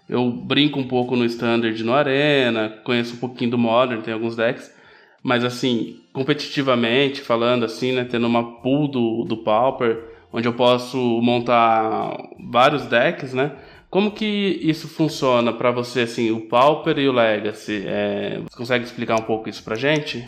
Eu 0.08 0.30
brinco 0.30 0.80
um 0.80 0.88
pouco 0.88 1.16
no 1.16 1.26
Standard 1.26 1.84
no 1.84 1.96
Arena, 1.96 2.78
conheço 2.84 3.16
um 3.16 3.18
pouquinho 3.18 3.50
do 3.50 3.58
Modern, 3.58 4.02
tem 4.02 4.14
alguns 4.14 4.36
decks. 4.36 4.72
Mas, 5.24 5.44
assim, 5.44 6.00
competitivamente 6.14 7.22
falando, 7.22 7.66
assim, 7.66 7.94
né? 7.94 8.04
Tendo 8.04 8.28
uma 8.28 8.62
pool 8.62 8.88
do, 8.88 9.24
do 9.24 9.38
Pauper, 9.38 10.11
onde 10.32 10.48
eu 10.48 10.54
posso 10.54 10.98
montar 11.22 12.16
vários 12.50 12.86
decks, 12.86 13.34
né? 13.34 13.56
Como 13.90 14.12
que 14.12 14.60
isso 14.62 14.88
funciona 14.88 15.52
para 15.52 15.70
você, 15.70 16.02
assim, 16.02 16.32
o 16.32 16.48
Pauper 16.48 16.98
e 16.98 17.10
o 17.10 17.12
Legacy? 17.12 17.84
É, 17.86 18.40
você 18.40 18.56
consegue 18.56 18.86
explicar 18.86 19.20
um 19.20 19.24
pouco 19.24 19.50
isso 19.50 19.62
pra 19.64 19.76
gente? 19.76 20.26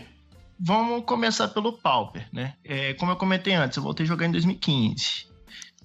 Vamos 0.59 1.05
começar 1.05 1.47
pelo 1.47 1.73
Pauper, 1.73 2.27
né? 2.31 2.55
É, 2.63 2.93
como 2.95 3.11
eu 3.11 3.15
comentei 3.15 3.53
antes, 3.53 3.77
eu 3.77 3.83
voltei 3.83 4.05
a 4.05 4.07
jogar 4.07 4.25
em 4.25 4.31
2015. 4.31 5.27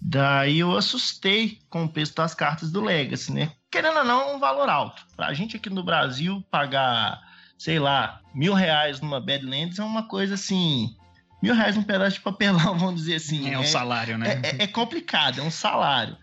Daí 0.01 0.59
eu 0.61 0.77
assustei 0.77 1.59
com 1.69 1.85
o 1.85 1.89
preço 1.89 2.15
das 2.15 2.35
cartas 2.35 2.71
do 2.71 2.81
Legacy, 2.81 3.33
né? 3.33 3.53
Querendo 3.71 3.99
ou 3.99 4.05
não, 4.05 4.37
um 4.37 4.39
valor 4.39 4.69
alto. 4.69 5.07
Pra 5.17 5.33
gente 5.35 5.57
aqui 5.57 5.71
no 5.71 5.85
Brasil, 5.85 6.43
pagar, 6.51 7.21
sei 7.57 7.79
lá, 7.79 8.21
mil 8.35 8.55
reais 8.55 9.01
numa 9.01 9.21
Badlands 9.21 9.79
é 9.79 9.85
uma 9.85 10.07
coisa 10.09 10.35
assim. 10.35 10.95
Mil 11.43 11.55
reais 11.55 11.77
num 11.77 11.83
pedaço 11.83 12.17
de 12.17 12.23
papelão, 12.23 12.77
vamos 12.79 12.97
dizer 12.97 13.17
assim. 13.17 13.49
É 13.51 13.59
um 13.59 13.63
é, 13.63 13.67
salário, 13.67 14.19
né? 14.19 14.41
É, 14.43 14.49
é, 14.49 14.63
é 14.65 14.67
complicado, 14.67 15.41
é 15.41 15.43
um 15.43 15.51
salário 15.51 16.17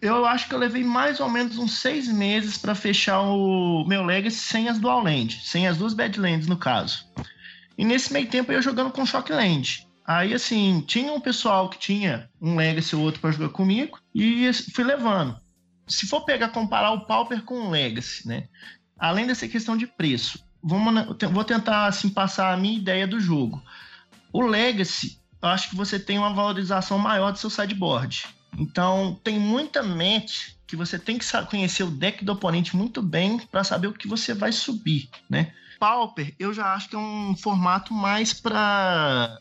eu 0.00 0.24
acho 0.24 0.48
que 0.48 0.54
eu 0.54 0.58
levei 0.58 0.84
mais 0.84 1.18
ou 1.18 1.28
menos 1.28 1.58
uns 1.58 1.80
seis 1.80 2.08
meses 2.08 2.56
para 2.56 2.74
fechar 2.74 3.20
o 3.20 3.84
meu 3.84 4.04
Legacy 4.04 4.36
sem 4.36 4.68
as 4.68 4.78
Dual 4.78 5.02
Land, 5.02 5.40
sem 5.42 5.66
as 5.66 5.76
duas 5.76 5.92
Badlands 5.92 6.46
no 6.46 6.56
caso. 6.56 7.04
E 7.76 7.84
nesse 7.84 8.12
meio 8.12 8.28
tempo 8.28 8.52
eu 8.52 8.56
ia 8.56 8.62
jogando 8.62 8.92
com 8.92 9.06
Shockland. 9.06 9.86
Aí, 10.06 10.32
assim, 10.32 10.82
tinha 10.86 11.12
um 11.12 11.20
pessoal 11.20 11.68
que 11.68 11.78
tinha 11.78 12.30
um 12.40 12.56
Legacy 12.56 12.96
ou 12.96 13.02
outro 13.02 13.20
para 13.20 13.30
jogar 13.30 13.50
comigo 13.50 13.98
e 14.14 14.50
fui 14.72 14.84
levando. 14.84 15.36
Se 15.86 16.06
for 16.06 16.24
pegar, 16.24 16.48
comparar 16.48 16.92
o 16.92 17.04
Pauper 17.04 17.42
com 17.42 17.66
o 17.66 17.70
Legacy, 17.70 18.26
né? 18.26 18.48
Além 18.98 19.26
dessa 19.26 19.46
questão 19.46 19.76
de 19.76 19.86
preço, 19.86 20.42
vamos, 20.62 21.06
vou 21.30 21.44
tentar, 21.44 21.86
assim, 21.86 22.08
passar 22.08 22.52
a 22.52 22.56
minha 22.56 22.78
ideia 22.78 23.06
do 23.06 23.20
jogo. 23.20 23.62
O 24.32 24.42
Legacy, 24.42 25.18
eu 25.40 25.48
acho 25.48 25.70
que 25.70 25.76
você 25.76 25.98
tem 25.98 26.18
uma 26.18 26.32
valorização 26.32 26.98
maior 26.98 27.32
do 27.32 27.38
seu 27.38 27.50
sideboard. 27.50 28.26
Então, 28.56 29.18
tem 29.22 29.38
muita 29.38 29.82
mente 29.82 30.58
que 30.66 30.76
você 30.76 30.98
tem 30.98 31.18
que 31.18 31.24
conhecer 31.48 31.82
o 31.82 31.90
deck 31.90 32.24
do 32.24 32.32
oponente 32.32 32.76
muito 32.76 33.00
bem 33.00 33.38
para 33.38 33.64
saber 33.64 33.86
o 33.86 33.92
que 33.92 34.08
você 34.08 34.34
vai 34.34 34.52
subir, 34.52 35.08
né? 35.28 35.52
Pauper, 35.78 36.34
eu 36.38 36.52
já 36.52 36.74
acho 36.74 36.88
que 36.88 36.96
é 36.96 36.98
um 36.98 37.36
formato 37.36 37.94
mais 37.94 38.32
para 38.32 39.38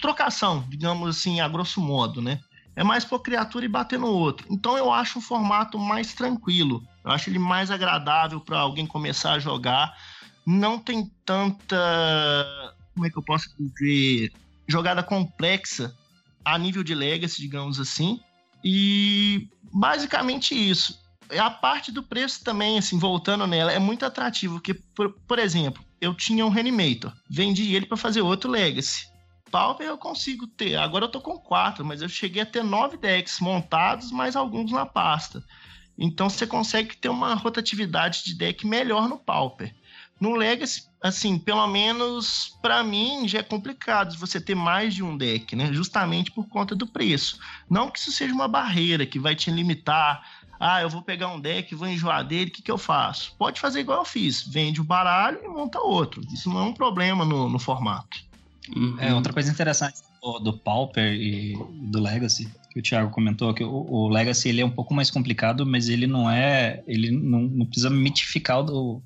trocação, 0.00 0.64
digamos 0.68 1.16
assim, 1.16 1.40
a 1.40 1.48
grosso 1.48 1.80
modo, 1.80 2.20
né? 2.20 2.40
É 2.74 2.84
mais 2.84 3.04
por 3.04 3.20
criatura 3.20 3.64
e 3.64 3.68
bater 3.68 3.98
no 3.98 4.08
outro. 4.08 4.46
Então 4.50 4.76
eu 4.76 4.92
acho 4.92 5.18
um 5.18 5.22
formato 5.22 5.78
mais 5.78 6.12
tranquilo. 6.14 6.82
Eu 7.04 7.10
acho 7.10 7.30
ele 7.30 7.38
mais 7.38 7.70
agradável 7.70 8.40
para 8.40 8.58
alguém 8.58 8.86
começar 8.86 9.32
a 9.32 9.38
jogar. 9.38 9.96
Não 10.44 10.78
tem 10.78 11.10
tanta. 11.24 11.76
Como 12.96 13.06
é 13.06 13.10
que 13.10 13.18
eu 13.18 13.22
posso 13.22 13.50
dizer? 13.60 14.32
Jogada 14.66 15.02
complexa 15.02 15.94
a 16.42 16.56
nível 16.56 16.82
de 16.82 16.94
legacy, 16.94 17.42
digamos 17.42 17.78
assim. 17.78 18.18
E 18.64 19.48
basicamente 19.70 20.54
isso. 20.54 20.98
A 21.38 21.50
parte 21.50 21.92
do 21.92 22.02
preço 22.02 22.42
também, 22.42 22.78
assim, 22.78 22.98
voltando 22.98 23.46
nela, 23.46 23.70
é 23.70 23.78
muito 23.78 24.06
atrativo, 24.06 24.54
porque, 24.54 24.72
por, 24.72 25.12
por 25.12 25.38
exemplo, 25.38 25.84
eu 26.00 26.14
tinha 26.14 26.46
um 26.46 26.48
Reanimator, 26.48 27.12
vendi 27.28 27.74
ele 27.74 27.84
para 27.84 27.98
fazer 27.98 28.22
outro 28.22 28.50
Legacy. 28.50 29.08
Pauper 29.50 29.86
eu 29.86 29.98
consigo 29.98 30.46
ter, 30.46 30.76
agora 30.76 31.04
eu 31.04 31.10
tô 31.10 31.20
com 31.20 31.38
quatro, 31.38 31.84
mas 31.84 32.00
eu 32.00 32.08
cheguei 32.08 32.42
a 32.42 32.46
ter 32.46 32.64
nove 32.64 32.96
decks 32.96 33.40
montados, 33.40 34.10
mais 34.10 34.34
alguns 34.36 34.72
na 34.72 34.86
pasta. 34.86 35.44
Então 35.98 36.30
você 36.30 36.46
consegue 36.46 36.96
ter 36.96 37.08
uma 37.08 37.34
rotatividade 37.34 38.24
de 38.24 38.34
deck 38.34 38.66
melhor 38.66 39.06
no 39.08 39.18
Pauper. 39.18 39.74
No 40.18 40.34
Legacy, 40.34 40.84
assim, 41.02 41.38
pelo 41.38 41.66
menos 41.66 42.56
para 42.62 42.82
mim 42.82 43.28
já 43.28 43.40
é 43.40 43.42
complicado 43.42 44.16
você 44.16 44.40
ter 44.40 44.54
mais 44.54 44.94
de 44.94 45.02
um 45.02 45.16
deck, 45.16 45.54
né? 45.54 45.72
Justamente 45.72 46.30
por 46.30 46.48
conta 46.48 46.74
do 46.74 46.86
preço. 46.86 47.38
Não 47.68 47.90
que 47.90 47.98
isso 47.98 48.12
seja 48.12 48.32
uma 48.32 48.48
barreira 48.48 49.04
que 49.04 49.18
vai 49.18 49.34
te 49.34 49.50
limitar. 49.50 50.24
Ah, 50.58 50.80
eu 50.80 50.88
vou 50.88 51.02
pegar 51.02 51.28
um 51.28 51.38
deck, 51.38 51.74
vou 51.74 51.86
enjoar 51.86 52.24
dele, 52.24 52.50
o 52.50 52.52
que, 52.52 52.62
que 52.62 52.70
eu 52.70 52.78
faço? 52.78 53.34
Pode 53.38 53.60
fazer 53.60 53.80
igual 53.80 53.98
eu 53.98 54.04
fiz. 54.06 54.42
Vende 54.42 54.80
o 54.80 54.84
baralho 54.84 55.38
e 55.44 55.48
monta 55.48 55.78
outro. 55.80 56.22
Isso 56.32 56.48
não 56.48 56.60
é 56.60 56.62
um 56.62 56.72
problema 56.72 57.24
no, 57.24 57.48
no 57.48 57.58
formato. 57.58 58.24
Uhum. 58.74 58.96
É, 58.98 59.14
outra 59.14 59.32
coisa 59.32 59.50
interessante 59.50 60.00
do, 60.22 60.38
do 60.40 60.52
Pauper 60.52 61.12
e 61.12 61.54
do 61.90 62.00
Legacy, 62.00 62.48
que 62.70 62.80
o 62.80 62.82
Thiago 62.82 63.10
comentou, 63.10 63.54
que 63.54 63.62
o, 63.62 63.86
o, 63.88 64.08
Legacy 64.08 64.48
ele 64.48 64.60
é 64.60 64.66
um 64.66 64.70
pouco 64.70 64.92
mais 64.92 65.10
complicado, 65.10 65.64
mas 65.64 65.88
ele 65.88 66.06
não 66.06 66.28
é. 66.28 66.82
Ele 66.86 67.10
não, 67.10 67.42
não 67.42 67.66
precisa 67.66 67.90
mitificar 67.90 68.64
o, 68.64 69.02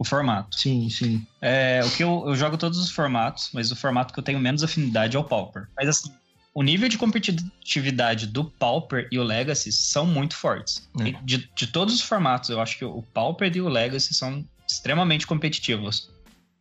o 0.00 0.04
formato. 0.04 0.58
Sim, 0.58 0.88
sim. 0.88 1.26
É, 1.42 1.82
o 1.84 1.90
que 1.90 2.02
eu, 2.02 2.24
eu 2.26 2.34
jogo 2.34 2.56
todos 2.56 2.78
os 2.78 2.90
formatos, 2.90 3.50
mas 3.52 3.70
o 3.70 3.76
formato 3.76 4.14
que 4.14 4.18
eu 4.18 4.24
tenho 4.24 4.40
menos 4.40 4.64
afinidade 4.64 5.14
é 5.14 5.20
o 5.20 5.22
Pauper. 5.22 5.68
Mas 5.76 5.90
assim, 5.90 6.10
o 6.54 6.62
nível 6.62 6.88
de 6.88 6.96
competitividade 6.96 8.26
do 8.26 8.42
Pauper 8.42 9.06
e 9.12 9.18
o 9.18 9.22
Legacy 9.22 9.70
são 9.70 10.06
muito 10.06 10.34
fortes. 10.34 10.88
É. 10.98 11.12
De, 11.22 11.46
de 11.54 11.66
todos 11.66 11.94
os 11.94 12.00
formatos, 12.00 12.48
eu 12.48 12.62
acho 12.62 12.78
que 12.78 12.84
o 12.84 13.02
Pauper 13.12 13.54
e 13.54 13.60
o 13.60 13.68
Legacy 13.68 14.14
são 14.14 14.42
extremamente 14.66 15.26
competitivos. 15.26 16.10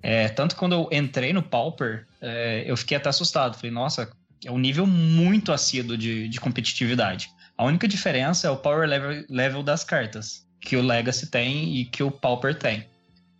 É, 0.04 0.28
tanto 0.28 0.58
quando 0.58 0.74
eu 0.74 0.90
entrei 0.92 1.32
no 1.32 1.42
Pauper, 1.42 2.06
é, 2.22 2.66
eu 2.68 2.76
fiquei 2.76 2.98
até 2.98 3.08
assustado. 3.08 3.56
Falei, 3.56 3.72
nossa, 3.72 4.12
é 4.44 4.52
um 4.52 4.60
nível 4.60 4.86
muito 4.86 5.54
assíduo 5.54 5.98
de, 5.98 6.28
de 6.28 6.42
competitividade. 6.42 7.32
A 7.58 7.64
única 7.64 7.88
diferença 7.88 8.48
é 8.48 8.50
o 8.50 8.58
power 8.58 8.86
level, 8.86 9.24
level 9.30 9.64
das 9.64 9.86
cartas, 9.86 10.46
que 10.60 10.76
o 10.76 10.82
Legacy 10.82 11.28
tem 11.28 11.78
e 11.78 11.86
que 11.86 12.04
o 12.04 12.12
Pauper 12.12 12.54
tem. 12.54 12.86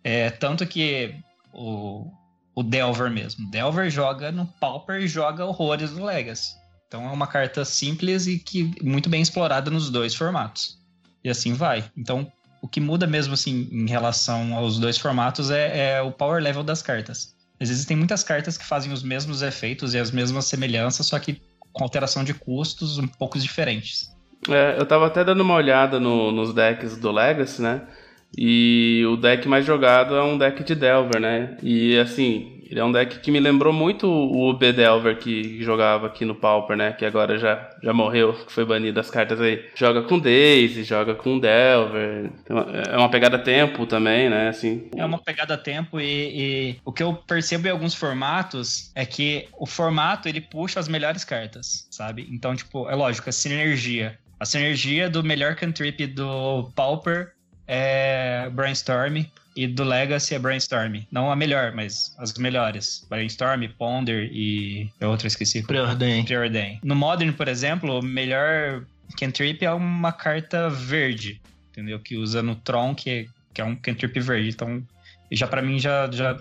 É, 0.02 0.30
tanto 0.30 0.66
que 0.66 1.14
o, 1.52 2.10
o 2.54 2.62
Delver 2.62 3.10
mesmo. 3.10 3.50
Delver 3.50 3.90
joga 3.90 4.32
no 4.32 4.46
Pauper 4.46 5.00
e 5.02 5.08
joga 5.08 5.44
horrores 5.44 5.92
no 5.92 6.04
Legacy. 6.04 6.54
Então 6.86 7.08
é 7.08 7.12
uma 7.12 7.26
carta 7.26 7.64
simples 7.64 8.26
e 8.26 8.38
que 8.38 8.74
muito 8.82 9.08
bem 9.08 9.22
explorada 9.22 9.70
nos 9.70 9.90
dois 9.90 10.14
formatos. 10.14 10.78
E 11.22 11.30
assim 11.30 11.52
vai. 11.52 11.84
Então 11.96 12.30
o 12.62 12.68
que 12.68 12.80
muda 12.80 13.06
mesmo 13.06 13.34
assim 13.34 13.68
em 13.70 13.88
relação 13.88 14.54
aos 14.54 14.78
dois 14.78 14.98
formatos 14.98 15.50
é, 15.50 15.96
é 15.96 16.02
o 16.02 16.10
power 16.10 16.42
level 16.42 16.62
das 16.62 16.82
cartas. 16.82 17.34
Existem 17.58 17.96
muitas 17.96 18.24
cartas 18.24 18.56
que 18.56 18.64
fazem 18.64 18.92
os 18.92 19.02
mesmos 19.02 19.42
efeitos 19.42 19.94
e 19.94 19.98
as 19.98 20.10
mesmas 20.10 20.46
semelhanças, 20.46 21.06
só 21.06 21.18
que 21.18 21.40
com 21.72 21.84
alteração 21.84 22.24
de 22.24 22.34
custos 22.34 22.98
um 22.98 23.06
pouco 23.06 23.38
diferentes. 23.38 24.10
É, 24.48 24.76
eu 24.78 24.86
tava 24.86 25.06
até 25.06 25.22
dando 25.22 25.42
uma 25.42 25.54
olhada 25.54 26.00
no, 26.00 26.32
nos 26.32 26.54
decks 26.54 26.96
do 26.96 27.12
Legacy, 27.12 27.60
né? 27.60 27.82
E 28.36 29.04
o 29.08 29.16
deck 29.16 29.48
mais 29.48 29.64
jogado 29.64 30.14
é 30.14 30.22
um 30.22 30.38
deck 30.38 30.62
de 30.64 30.74
Delver, 30.74 31.20
né? 31.20 31.56
E 31.62 31.98
assim, 31.98 32.60
ele 32.70 32.78
é 32.78 32.84
um 32.84 32.92
deck 32.92 33.18
que 33.18 33.32
me 33.32 33.40
lembrou 33.40 33.72
muito 33.72 34.06
o 34.06 34.52
B 34.52 34.72
Delver 34.72 35.18
que 35.18 35.60
jogava 35.60 36.06
aqui 36.06 36.24
no 36.24 36.36
Pauper, 36.36 36.76
né? 36.76 36.92
Que 36.92 37.04
agora 37.04 37.36
já, 37.36 37.68
já 37.82 37.92
morreu, 37.92 38.32
que 38.46 38.52
foi 38.52 38.64
banido 38.64 38.94
das 38.94 39.10
cartas 39.10 39.40
aí. 39.40 39.68
Joga 39.74 40.02
com 40.02 40.20
Daisy, 40.20 40.84
joga 40.84 41.16
com 41.16 41.40
Delver. 41.40 42.30
É 42.88 42.96
uma 42.96 43.10
pegada 43.10 43.40
tempo 43.40 43.86
também, 43.86 44.30
né? 44.30 44.48
Assim. 44.48 44.88
É 44.96 45.04
uma 45.04 45.18
pegada 45.18 45.58
tempo 45.58 46.00
e, 46.00 46.04
e 46.04 46.76
o 46.84 46.92
que 46.92 47.02
eu 47.02 47.12
percebo 47.14 47.66
em 47.66 47.70
alguns 47.70 47.94
formatos 47.94 48.92
é 48.94 49.04
que 49.04 49.48
o 49.58 49.66
formato 49.66 50.28
ele 50.28 50.40
puxa 50.40 50.78
as 50.78 50.86
melhores 50.86 51.24
cartas, 51.24 51.88
sabe? 51.90 52.28
Então, 52.30 52.54
tipo, 52.54 52.88
é 52.88 52.94
lógico, 52.94 53.28
a 53.28 53.32
sinergia. 53.32 54.16
A 54.38 54.44
sinergia 54.44 55.10
do 55.10 55.24
melhor 55.24 55.56
cantrip 55.56 56.06
do 56.06 56.70
Pauper 56.76 57.32
é 57.72 58.50
Brainstorm 58.50 59.24
e 59.54 59.66
do 59.68 59.84
Legacy 59.84 60.34
é 60.34 60.38
Brainstorm. 60.40 61.02
Não 61.10 61.30
a 61.30 61.36
melhor, 61.36 61.72
mas 61.72 62.12
as 62.18 62.34
melhores. 62.34 63.06
Brainstorm, 63.08 63.62
Ponder 63.78 64.28
e 64.32 64.90
a 65.00 65.06
outra 65.06 65.28
esqueci. 65.28 65.62
Preordain. 65.62 66.24
Preordain. 66.24 66.80
No 66.82 66.96
Modern, 66.96 67.32
por 67.32 67.46
exemplo, 67.46 68.00
o 68.00 68.02
melhor 68.02 68.84
cantrip 69.16 69.64
é 69.64 69.72
uma 69.72 70.12
carta 70.12 70.68
verde, 70.68 71.40
entendeu? 71.70 72.00
Que 72.00 72.16
usa 72.16 72.42
no 72.42 72.56
Tron, 72.56 72.92
que 72.92 73.10
é, 73.10 73.26
que 73.54 73.60
é 73.60 73.64
um 73.64 73.76
cantrip 73.76 74.18
verde. 74.18 74.48
Então, 74.48 74.82
já 75.30 75.46
para 75.46 75.62
mim 75.62 75.78
já, 75.78 76.10
já 76.10 76.36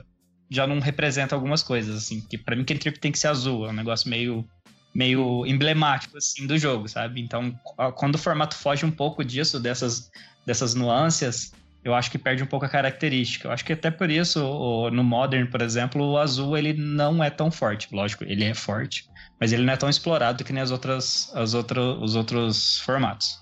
já 0.50 0.66
não 0.66 0.80
representa 0.80 1.36
algumas 1.36 1.62
coisas, 1.62 1.96
assim. 1.96 2.22
Que 2.22 2.40
para 2.40 2.56
mim, 2.56 2.64
Cantrip 2.64 2.98
tem 2.98 3.12
que 3.12 3.20
ser 3.20 3.28
azul. 3.28 3.68
É 3.68 3.70
um 3.70 3.74
negócio 3.74 4.10
meio 4.10 4.44
meio 4.92 5.46
emblemático 5.46 6.18
assim 6.18 6.48
do 6.48 6.58
jogo, 6.58 6.90
sabe? 6.90 7.22
Então, 7.22 7.58
quando 7.96 8.16
o 8.16 8.18
formato 8.18 8.56
foge 8.56 8.86
um 8.86 8.92
pouco 8.92 9.24
disso, 9.24 9.60
dessas 9.60 10.10
dessas 10.46 10.74
nuances, 10.74 11.54
eu 11.84 11.94
acho 11.94 12.12
que 12.12 12.18
perde 12.18 12.44
um 12.44 12.46
pouco 12.46 12.66
a 12.66 12.70
característica. 12.70 13.48
Eu 13.48 13.52
acho 13.52 13.64
que 13.64 13.74
até 13.74 13.90
por 13.90 14.10
isso, 14.10 14.40
no 14.92 15.04
Modern, 15.04 15.48
por 15.48 15.62
exemplo, 15.62 16.04
o 16.04 16.18
azul 16.18 16.58
ele 16.58 16.74
não 16.74 17.24
é 17.24 17.30
tão 17.30 17.50
forte. 17.50 17.88
Lógico, 17.92 18.24
ele 18.26 18.44
é 18.44 18.54
forte, 18.54 19.10
mas 19.40 19.54
ele 19.54 19.64
não 19.64 19.74
é 19.74 19.78
tão 19.78 19.90
explorado 19.90 20.44
que 20.44 20.52
nem 20.52 20.62
as 20.62 20.72
outras, 20.72 21.32
as 21.34 21.54
outro, 21.54 22.02
os 22.02 22.16
outros 22.16 22.80
formatos. 22.80 23.40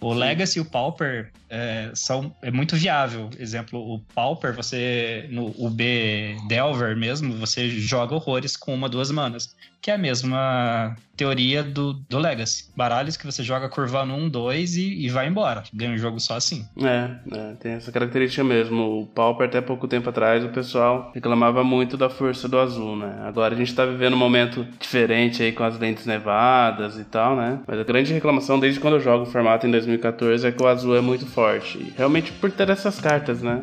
O. 0.00 0.12
Legacy 0.12 0.58
e 0.58 0.62
o 0.62 0.64
Pauper 0.64 1.32
é, 1.56 1.90
são, 1.94 2.34
é 2.42 2.50
muito 2.50 2.76
viável. 2.76 3.30
Exemplo, 3.38 3.80
o 3.80 3.98
Pauper, 4.14 4.54
você 4.54 5.26
no 5.30 5.46
UB 5.58 6.36
Delver 6.48 6.94
mesmo, 6.96 7.34
você 7.38 7.70
joga 7.70 8.14
horrores 8.14 8.56
com 8.56 8.74
uma, 8.74 8.88
duas 8.88 9.10
manas 9.10 9.56
que 9.86 9.90
é 9.92 9.94
a 9.94 9.98
mesma 9.98 10.96
teoria 11.16 11.62
do, 11.62 11.92
do 11.92 12.18
Legacy. 12.18 12.70
Baralhos 12.76 13.16
que 13.16 13.24
você 13.24 13.44
joga 13.44 13.68
curvando 13.68 14.14
um, 14.14 14.28
dois 14.28 14.76
e, 14.76 15.06
e 15.06 15.08
vai 15.08 15.28
embora. 15.28 15.62
Ganha 15.72 15.94
o 15.94 15.96
jogo 15.96 16.18
só 16.18 16.34
assim. 16.34 16.66
É, 16.82 17.10
é, 17.32 17.54
tem 17.54 17.72
essa 17.72 17.92
característica 17.92 18.42
mesmo. 18.42 19.02
O 19.02 19.06
Pauper, 19.06 19.46
até 19.46 19.60
pouco 19.60 19.86
tempo 19.86 20.10
atrás, 20.10 20.44
o 20.44 20.48
pessoal 20.48 21.12
reclamava 21.14 21.62
muito 21.62 21.96
da 21.96 22.10
força 22.10 22.48
do 22.48 22.58
azul, 22.58 22.96
né? 22.96 23.22
Agora 23.22 23.54
a 23.54 23.56
gente 23.56 23.72
tá 23.76 23.86
vivendo 23.86 24.14
um 24.14 24.18
momento 24.18 24.66
diferente 24.80 25.40
aí 25.40 25.52
com 25.52 25.62
as 25.62 25.78
lentes 25.78 26.04
nevadas 26.04 26.98
e 26.98 27.04
tal, 27.04 27.36
né? 27.36 27.60
Mas 27.64 27.78
a 27.78 27.84
grande 27.84 28.12
reclamação 28.12 28.58
desde 28.58 28.80
quando 28.80 28.94
eu 28.94 29.00
jogo 29.00 29.22
o 29.22 29.26
formato 29.26 29.68
em 29.68 29.70
2014 29.70 30.48
é 30.48 30.50
que 30.50 30.60
o 30.60 30.66
azul 30.66 30.96
é 30.96 31.00
muito 31.00 31.26
forte. 31.26 31.45
E 31.54 31.92
realmente 31.96 32.32
por 32.32 32.50
ter 32.50 32.70
essas 32.70 33.00
cartas, 33.00 33.42
né? 33.42 33.60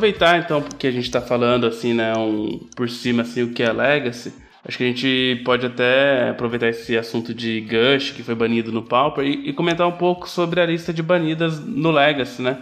aproveitar 0.00 0.38
então, 0.38 0.62
porque 0.62 0.86
a 0.86 0.90
gente 0.90 1.04
está 1.04 1.20
falando 1.20 1.66
assim, 1.66 1.92
né, 1.92 2.16
um, 2.16 2.58
por 2.74 2.88
cima 2.88 3.22
assim 3.22 3.42
o 3.42 3.52
que 3.52 3.62
é 3.62 3.70
Legacy. 3.70 4.32
Acho 4.64 4.78
que 4.78 4.84
a 4.84 4.86
gente 4.86 5.42
pode 5.44 5.66
até 5.66 6.30
aproveitar 6.30 6.68
esse 6.68 6.96
assunto 6.96 7.34
de 7.34 7.60
Gush, 7.62 8.12
que 8.12 8.22
foi 8.22 8.34
banido 8.34 8.72
no 8.72 8.82
Pauper, 8.82 9.24
e, 9.24 9.50
e 9.50 9.52
comentar 9.52 9.86
um 9.86 9.92
pouco 9.92 10.28
sobre 10.28 10.60
a 10.60 10.66
lista 10.66 10.92
de 10.92 11.02
banidas 11.02 11.60
no 11.60 11.90
Legacy, 11.90 12.42
né? 12.42 12.58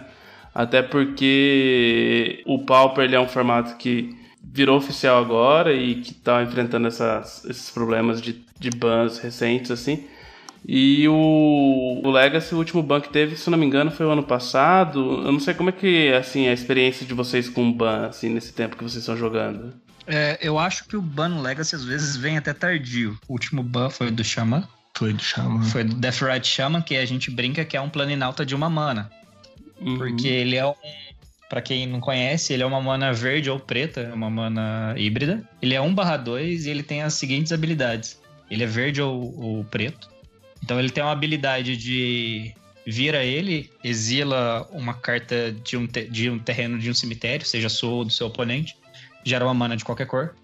Até 0.53 0.81
porque 0.81 2.43
o 2.45 2.59
Pauper 2.59 3.05
ele 3.05 3.15
é 3.15 3.19
um 3.19 3.27
formato 3.27 3.77
que 3.77 4.17
virou 4.43 4.77
oficial 4.77 5.23
agora 5.23 5.73
e 5.73 5.95
que 5.95 6.11
está 6.11 6.41
enfrentando 6.41 6.87
essas, 6.87 7.45
esses 7.45 7.69
problemas 7.69 8.21
de, 8.21 8.43
de 8.59 8.69
bans 8.69 9.19
recentes, 9.19 9.71
assim. 9.71 10.05
E 10.67 11.07
o, 11.07 12.01
o 12.03 12.11
Legacy, 12.11 12.53
o 12.53 12.57
último 12.57 12.83
ban 12.83 12.99
que 12.99 13.09
teve, 13.09 13.37
se 13.37 13.49
não 13.49 13.57
me 13.57 13.65
engano, 13.65 13.91
foi 13.91 14.05
o 14.05 14.09
ano 14.09 14.23
passado. 14.23 15.23
Eu 15.25 15.31
não 15.31 15.39
sei 15.39 15.53
como 15.53 15.69
é 15.69 15.71
que 15.71 16.11
assim, 16.13 16.47
a 16.47 16.53
experiência 16.53 17.05
de 17.05 17.13
vocês 17.13 17.47
com 17.47 17.69
o 17.69 17.73
ban, 17.73 18.07
assim, 18.07 18.29
nesse 18.29 18.53
tempo 18.53 18.75
que 18.75 18.83
vocês 18.83 19.01
estão 19.01 19.15
jogando. 19.15 19.73
É, 20.05 20.37
eu 20.41 20.57
acho 20.57 20.85
que 20.85 20.97
o 20.97 21.01
ban 21.01 21.29
no 21.29 21.41
Legacy 21.41 21.75
às 21.75 21.85
vezes 21.85 22.17
vem 22.17 22.37
até 22.37 22.53
tardio. 22.53 23.17
O 23.27 23.33
último 23.33 23.63
ban 23.63 23.89
foi 23.89 24.11
do 24.11 24.23
Shaman. 24.23 24.67
Foi 24.97 25.13
do 25.13 25.23
Shaman. 25.23 25.63
Foi 25.63 25.83
do 25.83 25.95
Death 25.95 26.21
Ride 26.21 26.47
Shaman, 26.47 26.81
que 26.81 26.97
a 26.97 27.05
gente 27.05 27.31
brinca 27.31 27.63
que 27.63 27.77
é 27.77 27.81
um 27.81 27.89
planinauta 27.89 28.45
de 28.45 28.55
uma 28.55 28.69
mana. 28.69 29.09
Uhum. 29.81 29.97
Porque 29.97 30.27
ele 30.27 30.55
é 30.55 30.65
um. 30.65 30.73
Pra 31.49 31.61
quem 31.61 31.87
não 31.87 31.99
conhece, 31.99 32.53
ele 32.53 32.61
é 32.61 32.65
uma 32.65 32.79
mana 32.79 33.11
verde 33.11 33.49
ou 33.49 33.59
preta, 33.59 34.11
uma 34.13 34.29
mana 34.29 34.93
híbrida. 34.95 35.43
Ele 35.59 35.73
é 35.73 35.81
1/2 35.81 36.65
e 36.65 36.69
ele 36.69 36.83
tem 36.83 37.01
as 37.01 37.15
seguintes 37.15 37.51
habilidades: 37.51 38.21
ele 38.51 38.63
é 38.63 38.67
verde 38.67 39.01
ou, 39.01 39.35
ou 39.39 39.63
preto. 39.63 40.09
Então 40.63 40.79
ele 40.79 40.91
tem 40.91 41.03
uma 41.03 41.11
habilidade 41.11 41.75
de 41.75 42.53
vira 42.85 43.23
ele, 43.23 43.69
exila 43.83 44.67
uma 44.71 44.93
carta 44.93 45.51
de 45.63 45.77
um, 45.77 45.87
de 45.87 46.29
um 46.29 46.39
terreno 46.39 46.77
de 46.79 46.89
um 46.89 46.93
cemitério, 46.93 47.45
seja 47.45 47.69
sua 47.69 47.91
ou 47.91 48.05
do 48.05 48.11
seu 48.11 48.27
oponente, 48.27 48.75
gera 49.23 49.45
uma 49.45 49.53
mana 49.53 49.77
de 49.77 49.85
qualquer 49.85 50.07
cor. 50.07 50.35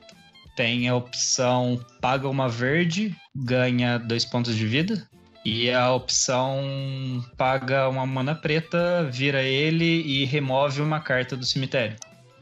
Tem 0.55 0.87
a 0.87 0.95
opção 0.95 1.83
paga 1.99 2.29
uma 2.29 2.47
verde, 2.47 3.15
ganha 3.35 3.97
dois 3.97 4.23
pontos 4.23 4.55
de 4.55 4.65
vida. 4.65 5.07
E 5.45 5.69
a 5.69 5.93
opção 5.93 7.23
paga 7.37 7.87
uma 7.87 8.05
mana 8.05 8.33
preta, 8.33 9.07
vira 9.11 9.43
ele 9.43 10.01
e 10.01 10.25
remove 10.25 10.81
uma 10.81 10.99
carta 10.99 11.37
do 11.37 11.45
cemitério. 11.45 11.95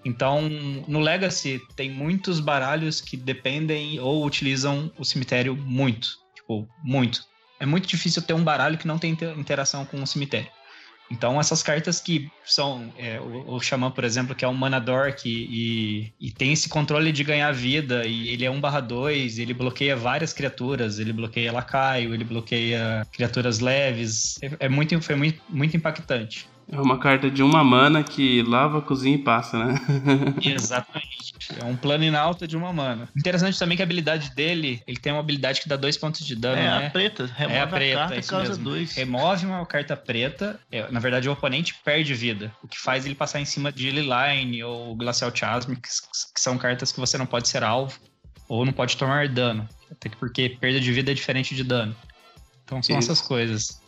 Então, 0.05 0.41
no 0.87 0.99
Legacy, 0.99 1.61
tem 1.75 1.91
muitos 1.91 2.39
baralhos 2.39 3.01
que 3.01 3.17
dependem 3.17 3.99
ou 3.99 4.25
utilizam 4.25 4.91
o 4.97 5.03
cemitério 5.03 5.55
muito. 5.55 6.07
Tipo, 6.35 6.67
muito 6.83 7.21
é 7.63 7.65
muito 7.65 7.87
difícil 7.87 8.21
ter 8.21 8.33
um 8.33 8.43
baralho 8.43 8.77
que 8.77 8.85
não 8.85 8.99
tem 8.99 9.17
interação 9.37 9.85
com 9.85 10.03
o 10.03 10.05
cemitério. 10.05 10.49
Então, 11.13 11.39
essas 11.39 11.61
cartas 11.61 11.99
que 11.99 12.27
são. 12.43 12.91
É, 12.97 13.19
o, 13.21 13.53
o 13.53 13.59
Xamã, 13.59 13.91
por 13.91 14.03
exemplo, 14.03 14.33
que 14.33 14.43
é 14.43 14.47
um 14.47 14.53
Mana 14.53 14.79
Dork 14.79 15.29
e, 15.29 16.11
e, 16.19 16.31
tem 16.31 16.51
esse 16.51 16.67
controle 16.67 17.11
de 17.11 17.23
ganhar 17.23 17.51
vida, 17.51 18.03
e 18.03 18.29
ele 18.29 18.43
é 18.43 18.49
1/2, 18.49 19.37
ele 19.37 19.53
bloqueia 19.53 19.95
várias 19.95 20.33
criaturas, 20.33 20.97
ele 20.97 21.13
bloqueia 21.13 21.51
lacaio, 21.51 22.15
ele 22.15 22.23
bloqueia 22.23 23.05
criaturas 23.11 23.59
leves. 23.59 24.39
É, 24.41 24.65
é 24.65 24.69
muito, 24.69 24.99
foi 25.01 25.15
muito, 25.15 25.39
muito 25.47 25.77
impactante. 25.77 26.47
É 26.71 26.79
uma 26.79 26.97
carta 26.97 27.29
de 27.29 27.43
uma 27.43 27.63
mana 27.63 28.03
que 28.03 28.41
lava, 28.43 28.81
cozinha 28.81 29.15
e 29.15 29.19
passa, 29.19 29.63
né? 29.63 29.75
Exatamente. 30.41 31.33
É 31.59 31.65
um 31.65 31.75
plano 31.75 32.03
in 32.03 32.15
alta 32.15 32.47
de 32.47 32.55
uma 32.55 32.71
mana. 32.71 33.07
Interessante 33.15 33.59
também 33.59 33.75
que 33.75 33.83
a 33.83 33.85
habilidade 33.85 34.31
dele, 34.31 34.81
ele 34.87 34.97
tem 34.97 35.11
uma 35.11 35.19
habilidade 35.19 35.61
que 35.61 35.67
dá 35.67 35.75
dois 35.75 35.97
pontos 35.97 36.25
de 36.25 36.35
dano, 36.35 36.57
é 36.57 36.63
né? 36.63 36.87
a 36.87 36.89
preta. 36.89 37.25
Remove 37.25 37.55
é 37.55 37.61
a 37.61 37.67
preta, 37.67 38.03
a 38.03 38.09
carta 38.09 38.27
causa 38.27 38.49
mesmo. 38.49 38.63
dois. 38.63 38.95
Remove 38.95 39.45
uma 39.45 39.65
carta 39.65 39.95
preta. 39.95 40.59
É, 40.71 40.89
na 40.91 40.99
verdade, 40.99 41.29
o 41.29 41.33
oponente 41.33 41.75
perde 41.83 42.13
vida. 42.13 42.51
O 42.63 42.67
que 42.67 42.79
faz 42.79 43.05
ele 43.05 43.15
passar 43.15 43.39
em 43.39 43.45
cima 43.45 43.71
de 43.71 43.91
Liline 43.91 44.63
ou 44.63 44.95
Glacial 44.95 45.31
Chasm, 45.33 45.75
que, 45.75 45.81
que 45.81 46.41
são 46.41 46.57
cartas 46.57 46.91
que 46.91 46.99
você 46.99 47.17
não 47.17 47.25
pode 47.25 47.47
ser 47.47 47.63
alvo 47.63 47.99
ou 48.47 48.65
não 48.65 48.73
pode 48.73 48.97
tomar 48.97 49.27
dano. 49.27 49.67
Até 49.91 50.09
porque 50.09 50.49
perda 50.49 50.79
de 50.79 50.91
vida 50.91 51.11
é 51.11 51.13
diferente 51.13 51.53
de 51.53 51.63
dano. 51.63 51.95
Então 52.63 52.81
são 52.81 52.97
Isso. 52.97 53.11
essas 53.11 53.25
coisas. 53.25 53.82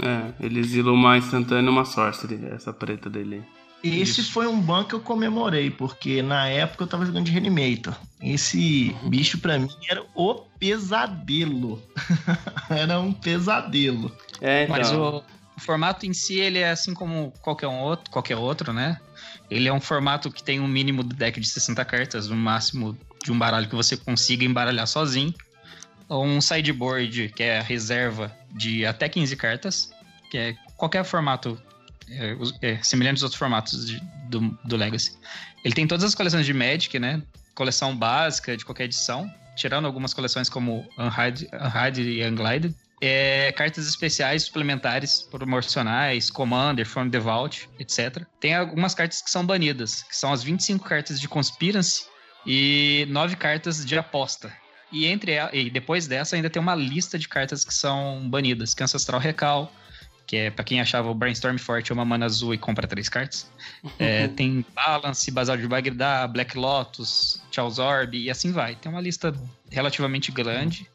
É, 0.00 0.44
ele 0.44 0.60
exilou 0.60 0.94
uma 0.94 1.18
instantânea 1.18 1.68
e 1.68 1.72
uma 1.72 1.84
sorcery, 1.84 2.40
essa 2.50 2.72
preta 2.72 3.10
dele. 3.10 3.44
Esse 3.82 4.20
Isso. 4.20 4.32
foi 4.32 4.46
um 4.46 4.60
ban 4.60 4.84
que 4.84 4.94
eu 4.94 5.00
comemorei, 5.00 5.68
porque 5.68 6.22
na 6.22 6.46
época 6.46 6.84
eu 6.84 6.88
tava 6.88 7.04
jogando 7.04 7.24
de 7.24 7.32
Reanimator. 7.32 7.94
Esse 8.20 8.94
uhum. 9.02 9.10
bicho 9.10 9.38
para 9.38 9.58
mim 9.58 9.68
era 9.88 10.04
o 10.14 10.34
pesadelo. 10.58 11.82
era 12.70 13.00
um 13.00 13.12
pesadelo. 13.12 14.16
É, 14.40 14.64
então. 14.64 14.76
Mas 14.76 14.92
o, 14.92 15.24
o, 15.56 15.60
formato 15.60 16.06
em 16.06 16.12
si, 16.12 16.38
ele 16.38 16.60
é 16.60 16.70
assim 16.70 16.94
como 16.94 17.32
qualquer, 17.42 17.66
um 17.66 17.80
outro, 17.80 18.08
qualquer 18.08 18.36
outro, 18.36 18.72
né? 18.72 19.00
Ele 19.50 19.68
é 19.68 19.72
um 19.72 19.80
formato 19.80 20.30
que 20.30 20.44
tem 20.44 20.60
um 20.60 20.68
mínimo 20.68 21.02
de 21.02 21.16
deck 21.16 21.40
de 21.40 21.48
60 21.48 21.84
cartas, 21.84 22.30
um 22.30 22.36
máximo 22.36 22.96
de 23.24 23.32
um 23.32 23.38
baralho 23.38 23.68
que 23.68 23.74
você 23.74 23.96
consiga 23.96 24.44
embaralhar 24.44 24.86
sozinho 24.86 25.34
um 26.08 26.40
sideboard, 26.40 27.30
que 27.34 27.42
é 27.42 27.58
a 27.58 27.62
reserva 27.62 28.34
de 28.50 28.84
até 28.84 29.08
15 29.08 29.36
cartas, 29.36 29.92
que 30.30 30.38
é 30.38 30.54
qualquer 30.76 31.04
formato 31.04 31.60
é, 32.10 32.36
é, 32.62 32.82
semelhante 32.82 33.16
aos 33.16 33.22
outros 33.22 33.38
formatos 33.38 33.86
de, 33.86 34.00
do, 34.28 34.58
do 34.64 34.76
Legacy. 34.76 35.16
Ele 35.64 35.74
tem 35.74 35.86
todas 35.86 36.04
as 36.04 36.14
coleções 36.14 36.44
de 36.44 36.52
Magic, 36.52 36.98
né? 36.98 37.22
Coleção 37.54 37.96
básica 37.96 38.56
de 38.56 38.64
qualquer 38.64 38.84
edição, 38.84 39.32
tirando 39.56 39.86
algumas 39.86 40.12
coleções 40.12 40.48
como 40.48 40.86
Unhide, 40.98 41.48
e 42.00 42.26
Unglided. 42.26 42.74
É, 43.00 43.50
cartas 43.52 43.88
especiais, 43.88 44.44
suplementares, 44.44 45.22
promocionais, 45.22 46.30
Commander, 46.30 46.86
From 46.86 47.10
the 47.10 47.18
Vault, 47.18 47.68
etc. 47.78 48.24
Tem 48.38 48.54
algumas 48.54 48.94
cartas 48.94 49.20
que 49.20 49.28
são 49.28 49.44
banidas, 49.44 50.04
que 50.04 50.14
são 50.14 50.32
as 50.32 50.42
25 50.42 50.88
cartas 50.88 51.20
de 51.20 51.28
Conspiracy 51.28 52.04
e 52.46 53.04
9 53.10 53.34
cartas 53.36 53.84
de 53.84 53.98
aposta, 53.98 54.52
e 54.92 55.06
entre 55.06 55.32
e 55.52 55.70
depois 55.70 56.06
dessa 56.06 56.36
ainda 56.36 56.50
tem 56.50 56.60
uma 56.60 56.74
lista 56.74 57.18
de 57.18 57.28
cartas 57.28 57.64
que 57.64 57.72
são 57.72 58.28
banidas, 58.28 58.74
que 58.74 58.82
é 58.82 58.84
Ancestral 58.84 59.20
Recal, 59.20 59.72
que 60.26 60.36
é 60.36 60.50
para 60.50 60.64
quem 60.64 60.80
achava 60.80 61.10
o 61.10 61.14
Brainstorm 61.14 61.56
forte 61.58 61.92
uma 61.92 62.04
mana 62.04 62.26
azul 62.26 62.54
e 62.54 62.58
compra 62.58 62.86
três 62.86 63.08
cartas. 63.08 63.50
É, 63.98 64.28
tem 64.36 64.64
Balance, 64.74 65.30
Basal 65.30 65.56
de 65.56 65.66
Bagdá, 65.66 66.26
Black 66.26 66.56
Lotus, 66.56 67.42
Charles 67.50 67.78
Orb 67.78 68.16
e 68.16 68.30
assim 68.30 68.52
vai. 68.52 68.74
Tem 68.76 68.90
uma 68.90 69.00
lista 69.00 69.34
relativamente 69.70 70.30
grande 70.30 70.86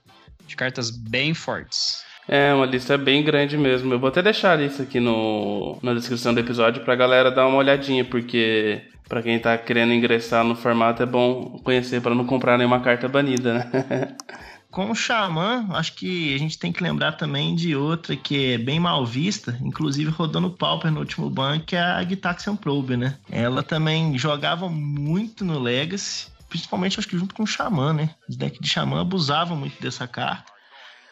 de 0.46 0.56
cartas 0.56 0.90
bem 0.90 1.34
fortes. 1.34 2.06
É, 2.28 2.54
uma 2.54 2.66
lista 2.66 2.98
bem 2.98 3.24
grande 3.24 3.58
mesmo. 3.58 3.94
Eu 3.94 4.00
vou 4.00 4.10
até 4.10 4.22
deixar 4.22 4.54
a 4.54 4.56
lista 4.56 4.84
aqui 4.84 5.00
no, 5.00 5.78
na 5.82 5.94
descrição 5.94 6.34
do 6.34 6.40
episódio 6.40 6.84
pra 6.84 6.96
galera 6.96 7.32
dar 7.32 7.48
uma 7.48 7.58
olhadinha, 7.58 8.04
porque 8.04 8.82
para 9.08 9.22
quem 9.22 9.40
tá 9.40 9.58
querendo 9.58 9.94
ingressar 9.94 10.44
no 10.44 10.56
formato 10.56 11.02
é 11.02 11.06
bom 11.06 11.60
conhecer 11.64 12.02
para 12.02 12.16
não 12.16 12.26
comprar 12.26 12.58
nenhuma 12.58 12.80
carta 12.80 13.08
banida, 13.08 13.54
né? 13.54 14.16
Com 14.70 14.92
o 14.92 14.96
Xamã, 14.96 15.66
acho 15.72 15.94
que 15.94 16.36
a 16.36 16.38
gente 16.38 16.60
tem 16.60 16.74
que 16.74 16.84
lembrar 16.84 17.14
também 17.14 17.56
de 17.56 17.76
outra 17.76 18.16
que 18.16 18.54
é 18.54 18.58
bem 18.58 18.80
mal 18.80 19.06
vista, 19.06 19.58
inclusive 19.62 20.12
rodando 20.12 20.52
Pauper 20.52 20.92
no 20.92 21.00
último 21.00 21.30
ban, 21.30 21.60
que 21.60 21.76
é 21.76 21.80
a 21.80 22.04
Gitaxian 22.04 22.56
Probe, 22.56 22.98
né? 22.98 23.18
Ela 23.32 23.64
também 23.64 24.18
jogava 24.18 24.70
muito 24.70 25.46
no 25.46 25.58
Legacy, 25.58 26.28
principalmente 26.50 27.00
acho 27.00 27.08
que 27.08 27.18
junto 27.18 27.34
com 27.34 27.44
o 27.44 27.48
Xamã, 27.48 27.94
né? 27.94 28.10
Os 28.28 28.36
decks 28.36 28.60
de 28.60 28.70
Xamã 28.70 29.02
abusavam 29.02 29.58
muito 29.58 29.82
dessa 29.82 30.06
carta. 30.06 30.52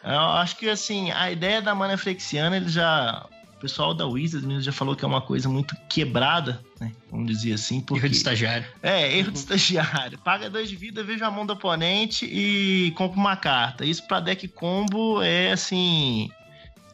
Eu 0.04 0.20
acho 0.20 0.56
que 0.56 0.68
assim, 0.68 1.10
a 1.10 1.32
ideia 1.32 1.60
da 1.60 1.74
mana 1.74 1.96
flexiana, 1.96 2.56
ele 2.56 2.68
já. 2.68 3.26
O 3.56 3.58
pessoal 3.58 3.94
da 3.94 4.06
Wizards 4.06 4.46
mesmo 4.46 4.62
já 4.62 4.72
falou 4.72 4.94
que 4.94 5.04
é 5.04 5.08
uma 5.08 5.22
coisa 5.22 5.48
muito 5.48 5.74
quebrada, 5.88 6.62
né? 6.78 6.92
Vamos 7.10 7.26
dizer 7.26 7.54
assim. 7.54 7.80
Porque... 7.80 8.00
Erro 8.00 8.10
de 8.10 8.16
estagiário. 8.16 8.66
É, 8.82 9.16
erro 9.16 9.32
de 9.32 9.38
estagiário. 9.38 10.18
Paga 10.18 10.50
dois 10.50 10.68
de 10.68 10.76
vida, 10.76 11.02
veja 11.02 11.26
a 11.26 11.30
mão 11.30 11.46
do 11.46 11.54
oponente 11.54 12.26
e 12.26 12.92
compra 12.96 13.18
uma 13.18 13.36
carta. 13.36 13.84
Isso 13.84 14.06
pra 14.06 14.20
deck 14.20 14.46
combo 14.48 15.22
é 15.22 15.52
assim. 15.52 16.30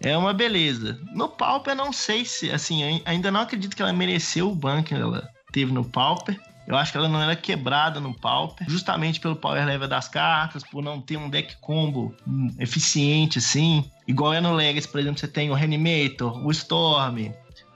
É 0.00 0.16
uma 0.16 0.32
beleza. 0.32 1.00
No 1.12 1.28
Pauper, 1.28 1.74
não 1.74 1.92
sei 1.92 2.24
se. 2.24 2.50
Assim, 2.50 3.02
ainda 3.04 3.30
não 3.30 3.40
acredito 3.40 3.74
que 3.74 3.82
ela 3.82 3.92
mereceu 3.92 4.50
o 4.50 4.54
ban 4.54 4.82
que 4.82 4.94
ela 4.94 5.28
teve 5.52 5.72
no 5.72 5.84
Pauper. 5.84 6.40
Eu 6.66 6.76
acho 6.76 6.92
que 6.92 6.98
ela 6.98 7.08
não 7.08 7.20
era 7.20 7.34
quebrada 7.34 7.98
no 8.00 8.14
Pauper, 8.14 8.68
justamente 8.68 9.20
pelo 9.20 9.36
power 9.36 9.64
level 9.66 9.88
das 9.88 10.08
cartas, 10.08 10.62
por 10.62 10.82
não 10.82 11.00
ter 11.00 11.16
um 11.16 11.28
deck 11.28 11.56
combo 11.60 12.14
eficiente 12.58 13.38
assim. 13.38 13.84
Igual 14.06 14.32
é 14.32 14.40
no 14.40 14.52
Legacy, 14.52 14.88
por 14.88 15.00
exemplo, 15.00 15.18
você 15.18 15.28
tem 15.28 15.50
o 15.50 15.54
Reanimator, 15.54 16.44
o 16.44 16.50
Storm, 16.50 17.32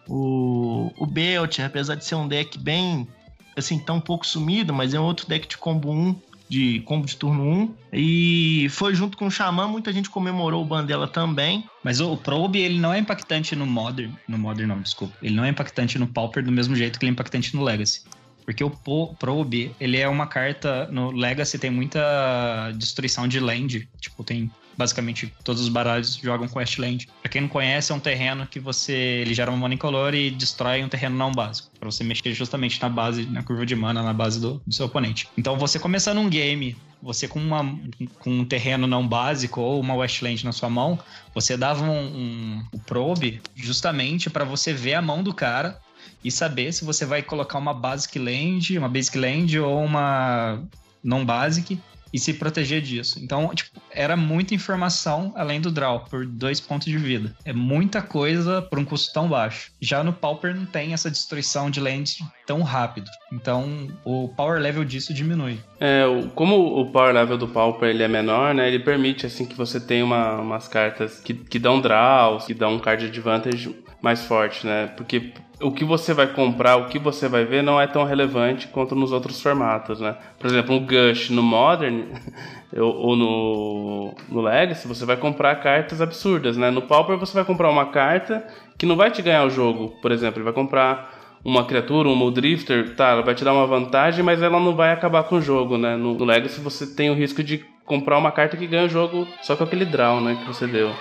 o, 0.09 0.93
o 0.99 1.07
Belt, 1.07 1.59
apesar 1.61 1.97
de 1.97 2.05
ser 2.05 2.15
um 2.15 2.29
deck 2.29 2.59
bem, 2.59 3.09
assim, 3.57 3.79
tão 3.79 4.01
pouco 4.01 4.27
sumido, 4.27 4.73
mas 4.73 4.95
é 4.95 5.01
um 5.01 5.05
outro 5.05 5.27
deck 5.27 5.49
de 5.49 5.59
combo 5.59 5.91
1, 5.91 6.17
de 6.49 6.81
combo 6.81 7.07
de 7.07 7.17
turno 7.17 7.43
1. 7.43 7.75
E 7.93 8.69
foi 8.71 8.95
junto 8.95 9.17
com 9.17 9.27
o 9.27 9.31
Xamã, 9.31 9.67
muita 9.67 9.93
gente 9.93 10.09
comemorou 10.09 10.63
o 10.63 10.65
ban 10.65 10.85
dela 10.85 11.09
também. 11.09 11.65
Mas 11.83 12.01
o 12.01 12.17
Probe, 12.17 12.61
ele 12.61 12.79
não 12.79 12.93
é 12.93 12.99
impactante 12.99 13.57
no 13.57 13.67
Modern. 13.67 14.13
No 14.29 14.39
Modern, 14.39 14.69
não, 14.69 14.81
desculpa. 14.81 15.17
Ele 15.23 15.35
não 15.35 15.45
é 15.45 15.49
impactante 15.49 15.99
no 15.99 16.07
Pauper 16.07 16.45
do 16.45 16.53
mesmo 16.53 16.77
jeito 16.77 16.99
que 16.99 17.05
ele 17.05 17.11
é 17.11 17.13
impactante 17.13 17.55
no 17.55 17.63
Legacy. 17.63 18.03
Porque 18.47 18.63
o 18.63 18.71
Probe, 19.19 19.75
ele 19.81 19.99
é 19.99 20.09
uma 20.09 20.29
carta. 20.29 20.87
No 20.87 21.11
Legacy 21.11 21.59
tem 21.59 21.69
muita 21.69 22.71
destruição 22.77 23.27
de 23.27 23.41
land. 23.41 23.89
Tipo, 24.01 24.23
tem. 24.23 24.49
Basicamente, 24.79 25.33
todos 25.43 25.63
os 25.63 25.71
baralhos 25.71 26.17
jogam 26.17 26.47
com 26.47 26.59
Westland. 26.59 27.09
Pra 27.23 27.31
quem 27.31 27.41
não 27.41 27.49
conhece, 27.49 27.91
é 27.91 27.95
um 27.95 27.99
terreno 27.99 28.47
que 28.47 28.61
você. 28.61 28.93
Ele 28.93 29.35
gera 29.35 29.51
uma 29.51 29.59
mana 29.59 29.75
incolor 29.75 30.15
e 30.15 30.31
destrói 30.31 30.85
um 30.85 30.89
terreno 30.89 31.17
não 31.17 31.33
básico. 31.33 31.71
Pra 31.81 31.91
você 31.91 32.05
mexer 32.05 32.33
justamente 32.35 32.81
na 32.81 32.89
base, 32.89 33.27
na 33.27 33.43
curva 33.43 33.67
de 33.67 33.75
mana, 33.75 34.01
na 34.01 34.13
base 34.13 34.41
do, 34.41 34.63
do 34.65 34.73
seu 34.73 34.87
oponente. 34.87 35.29
Então, 35.37 35.59
você 35.59 35.79
começando 35.79 36.19
um 36.19 36.29
game 36.29 36.77
você 37.03 37.29
com, 37.29 37.39
uma, 37.39 37.79
com 38.19 38.31
um 38.31 38.45
terreno 38.45 38.87
não 38.87 39.07
básico 39.07 39.61
ou 39.61 39.81
uma 39.81 39.95
Westland 39.95 40.45
na 40.45 40.53
sua 40.53 40.71
mão, 40.71 40.99
você 41.35 41.57
dava 41.57 41.85
um, 41.85 41.91
um, 41.91 42.65
um 42.73 42.79
probe 42.79 43.41
justamente 43.55 44.31
para 44.31 44.45
você 44.45 44.73
ver 44.73 44.95
a 44.95 45.03
mão 45.03 45.23
do 45.23 45.33
cara 45.33 45.79
e 46.25 46.31
saber 46.31 46.73
se 46.73 46.85
você 46.85 47.05
vai 47.05 47.23
colocar 47.23 47.59
uma 47.59 47.75
basic 47.75 48.19
land, 48.19 48.79
uma 48.79 48.89
basic 48.89 49.17
land 49.19 49.59
ou 49.59 49.85
uma 49.85 50.63
não 51.03 51.25
basic 51.25 51.79
e 52.13 52.19
se 52.19 52.33
proteger 52.33 52.81
disso. 52.81 53.19
Então, 53.23 53.49
tipo, 53.55 53.81
era 53.91 54.17
muita 54.17 54.55
informação 54.55 55.33
além 55.37 55.61
do 55.61 55.71
draw, 55.71 56.01
por 56.01 56.25
dois 56.25 56.61
pontos 56.61 56.87
de 56.87 56.97
vida. 56.97 57.35
É 57.45 57.53
muita 57.53 58.01
coisa 58.01 58.63
por 58.63 58.79
um 58.79 58.85
custo 58.85 59.13
tão 59.13 59.29
baixo. 59.29 59.71
Já 59.81 60.03
no 60.03 60.13
Pauper 60.13 60.55
não 60.55 60.65
tem 60.65 60.93
essa 60.93 61.11
destruição 61.11 61.71
de 61.71 61.81
lands 61.81 62.19
tão 62.47 62.63
rápido. 62.63 63.11
Então, 63.33 63.89
o 64.05 64.29
power 64.29 64.61
level 64.61 64.85
disso 64.85 65.13
diminui. 65.13 65.59
É, 65.79 66.05
como 66.35 66.81
o 66.81 66.91
power 66.91 67.13
level 67.13 67.37
do 67.37 67.49
Pauper 67.49 67.91
ele 67.91 68.03
é 68.03 68.09
menor, 68.09 68.55
né? 68.55 68.67
Ele 68.67 68.79
permite, 68.79 69.27
assim, 69.27 69.45
que 69.45 69.55
você 69.55 69.79
tenha 69.79 70.05
uma, 70.05 70.41
umas 70.41 70.69
cartas 70.69 71.21
que, 71.21 71.35
que 71.35 71.59
dão 71.59 71.81
draws, 71.81 72.47
que 72.47 72.55
dão 72.55 72.79
card 72.79 73.05
advantage 73.05 73.75
mais 74.07 74.25
forte, 74.25 74.65
né? 74.65 74.89
Porque 74.97 75.33
o 75.61 75.73
que 75.73 75.85
você 75.85 76.15
vai 76.15 76.29
comprar, 76.29 76.77
o 76.77 76.87
que 76.87 76.97
você 76.97 77.29
vai 77.29 77.45
ver 77.45 77.61
não 77.61 77.81
é 77.81 77.89
tão 77.89 78.05
relevante 78.05 78.69
quanto 78.69 78.95
nos 78.95 79.11
outros 79.11 79.43
formatos, 79.43 80.01
né? 80.01 80.17
Por 80.39 80.47
exemplo, 80.47 80.77
um 80.77 80.87
Gush 80.87 81.31
no 81.31 81.43
Modern 81.43 82.05
ou 82.79 83.17
no, 83.17 84.15
no 84.29 84.41
Legacy, 84.43 84.87
você 84.87 85.05
vai 85.05 85.17
comprar 85.17 85.57
cartas 85.57 86.01
absurdas, 86.01 86.57
né? 86.57 86.71
No 86.71 86.83
Pauper 86.83 87.19
você 87.19 87.35
vai 87.35 87.45
comprar 87.45 87.69
uma 87.69 87.87
carta 87.87 88.47
que 88.79 88.87
não 88.87 88.95
vai 88.95 89.11
te 89.11 89.21
ganhar 89.23 89.45
o 89.45 89.51
jogo, 89.51 89.89
por 90.01 90.13
exemplo, 90.13 90.39
ele 90.39 90.45
vai 90.45 90.53
comprar 90.53 91.11
uma 91.45 91.65
criatura, 91.65 92.09
um 92.09 92.31
Drifter, 92.31 92.95
tá, 92.95 93.09
ela 93.09 93.23
vai 93.23 93.35
te 93.35 93.45
dar 93.45 93.53
uma 93.53 93.67
vantagem, 93.67 94.25
mas 94.25 94.41
ela 94.41 94.61
não 94.61 94.75
vai 94.75 94.93
acabar 94.93 95.25
com 95.25 95.37
o 95.37 95.43
jogo, 95.43 95.77
né? 95.77 95.97
No, 95.97 96.25
Legacy 96.25 96.61
você 96.61 96.87
tem 96.87 97.11
o 97.11 97.15
risco 97.15 97.43
de 97.43 97.65
comprar 97.85 98.19
uma 98.19 98.31
carta 98.31 98.57
que 98.57 98.69
ganha 98.69 98.85
o 98.85 98.89
jogo 98.89 99.27
só 99.43 99.57
com 99.57 99.65
aquele 99.65 99.85
draw, 99.85 100.21
né, 100.21 100.37
que 100.37 100.47
você 100.47 100.67
deu. 100.67 100.93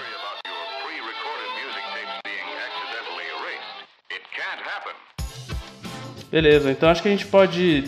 Beleza, 6.35 6.69
então 6.69 6.89
acho 6.89 7.01
que 7.01 7.07
a 7.07 7.11
gente 7.11 7.27
pode 7.27 7.85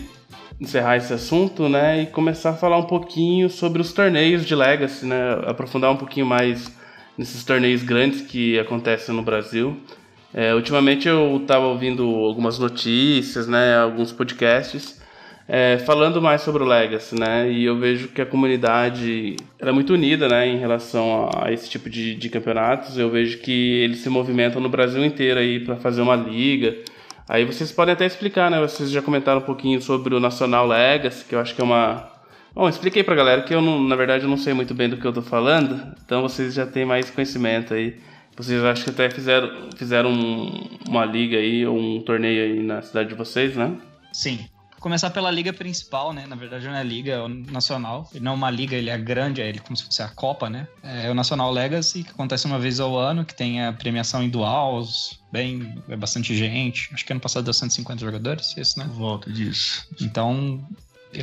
encerrar 0.58 0.96
esse 0.96 1.12
assunto, 1.12 1.68
né, 1.68 2.04
e 2.04 2.06
começar 2.06 2.52
a 2.52 2.54
falar 2.54 2.78
um 2.78 2.86
pouquinho 2.86 3.50
sobre 3.50 3.82
os 3.82 3.92
torneios 3.92 4.46
de 4.46 4.56
Legacy, 4.56 5.06
né, 5.06 5.42
aprofundar 5.46 5.92
um 5.92 5.98
pouquinho 5.98 6.26
mais 6.26 6.74
nesses 7.18 7.44
torneios 7.44 7.84
grandes 7.84 8.22
que 8.22 8.58
acontecem 8.58 9.14
no 9.14 9.22
Brasil. 9.22 9.76
É, 10.34 10.56
ultimamente 10.56 11.10
eu 11.10 11.36
estava 11.42 11.66
ouvindo 11.66 12.06
algumas 12.06 12.58
notícias, 12.58 13.50
né, 13.50 13.76
alguns 13.76 14.14
podcasts 14.14 14.98
é, 15.46 15.80
falando 15.80 16.22
mais 16.22 16.40
sobre 16.40 16.64
o 16.64 16.66
Legacy, 16.66 17.20
né, 17.20 17.52
e 17.52 17.66
eu 17.66 17.78
vejo 17.78 18.08
que 18.08 18.22
a 18.22 18.26
comunidade 18.26 19.36
é 19.60 19.72
muito 19.74 19.92
unida, 19.92 20.30
né, 20.30 20.48
em 20.48 20.58
relação 20.58 21.30
a 21.36 21.52
esse 21.52 21.70
tipo 21.70 21.90
de, 21.90 22.16
de 22.16 22.30
campeonatos. 22.30 22.98
Eu 22.98 23.10
vejo 23.10 23.40
que 23.40 23.82
eles 23.82 24.00
se 24.00 24.10
movimentam 24.10 24.62
no 24.62 24.70
Brasil 24.70 25.04
inteiro 25.04 25.38
aí 25.38 25.60
para 25.60 25.76
fazer 25.76 26.02
uma 26.02 26.16
liga 26.16 26.78
Aí 27.28 27.44
vocês 27.44 27.72
podem 27.72 27.94
até 27.94 28.06
explicar, 28.06 28.50
né? 28.50 28.60
Vocês 28.60 28.90
já 28.90 29.02
comentaram 29.02 29.40
um 29.40 29.44
pouquinho 29.44 29.82
sobre 29.82 30.16
o 30.16 30.20
Nacional 30.20 30.66
Legacy, 30.66 31.26
que 31.26 31.36
eu 31.36 31.40
acho 31.40 31.54
que 31.54 31.62
é 31.62 31.64
uma. 31.64 32.10
Bom, 32.56 32.70
expliquei 32.70 33.04
pra 33.04 33.16
galera 33.16 33.44
que 33.44 33.54
eu, 33.54 33.62
não, 33.62 33.84
na 33.84 33.96
verdade, 33.96 34.24
eu 34.24 34.30
não 34.30 34.38
sei 34.38 34.54
muito 34.54 34.74
bem 34.74 34.90
do 34.90 34.98
que 34.98 35.06
eu 35.06 35.14
tô 35.14 35.22
falando, 35.22 35.94
então 36.04 36.22
vocês 36.22 36.54
já 36.54 36.66
têm 36.66 36.86
mais 36.86 37.10
conhecimento 37.10 37.74
aí. 37.74 38.00
Vocês 38.36 38.64
acho 38.64 38.84
que 38.84 38.90
até 38.92 39.10
fizeram, 39.10 39.70
fizeram 39.76 40.12
um, 40.12 40.68
uma 40.88 41.04
liga 41.06 41.38
aí, 41.38 41.66
ou 41.66 41.78
um 41.78 42.02
torneio 42.02 42.44
aí 42.44 42.64
na 42.64 42.82
cidade 42.82 43.10
de 43.10 43.16
vocês, 43.16 43.56
né? 43.56 43.76
Sim. 44.14 44.40
Começar 44.80 45.10
pela 45.10 45.32
liga 45.32 45.52
principal, 45.52 46.14
né? 46.14 46.26
Na 46.28 46.36
verdade 46.36 46.66
não 46.66 46.76
é 46.76 46.84
liga, 46.84 47.14
é 47.14 47.22
o 47.22 47.28
nacional. 47.28 48.10
Ele 48.14 48.24
não 48.24 48.34
é 48.34 48.36
uma 48.36 48.50
liga, 48.50 48.76
ele 48.76 48.90
é 48.90 48.98
grande, 48.98 49.42
é 49.42 49.50
ele 49.50 49.60
como 49.60 49.76
se 49.76 49.84
fosse 49.84 50.02
a 50.02 50.08
Copa, 50.08 50.50
né? 50.50 50.68
É 50.84 51.10
o 51.10 51.16
Nacional 51.16 51.52
Legacy, 51.52 52.04
que 52.04 52.12
acontece 52.12 52.46
uma 52.46 52.60
vez 52.60 52.80
ao 52.80 52.98
ano, 52.98 53.26
que 53.26 53.34
tem 53.34 53.66
a 53.66 53.74
premiação 53.74 54.22
em 54.24 54.30
duals, 54.30 55.20
bem, 55.32 55.82
é 55.90 55.96
bastante 55.96 56.36
gente. 56.36 56.90
Acho 56.94 57.06
que 57.06 57.12
ano 57.12 57.20
passado 57.20 57.44
deu 57.44 57.54
150 57.54 58.00
jogadores, 58.00 58.56
esse, 58.58 58.78
né? 58.78 58.88
Volta 58.94 59.32
disso. 59.32 59.88
Então, 60.00 60.66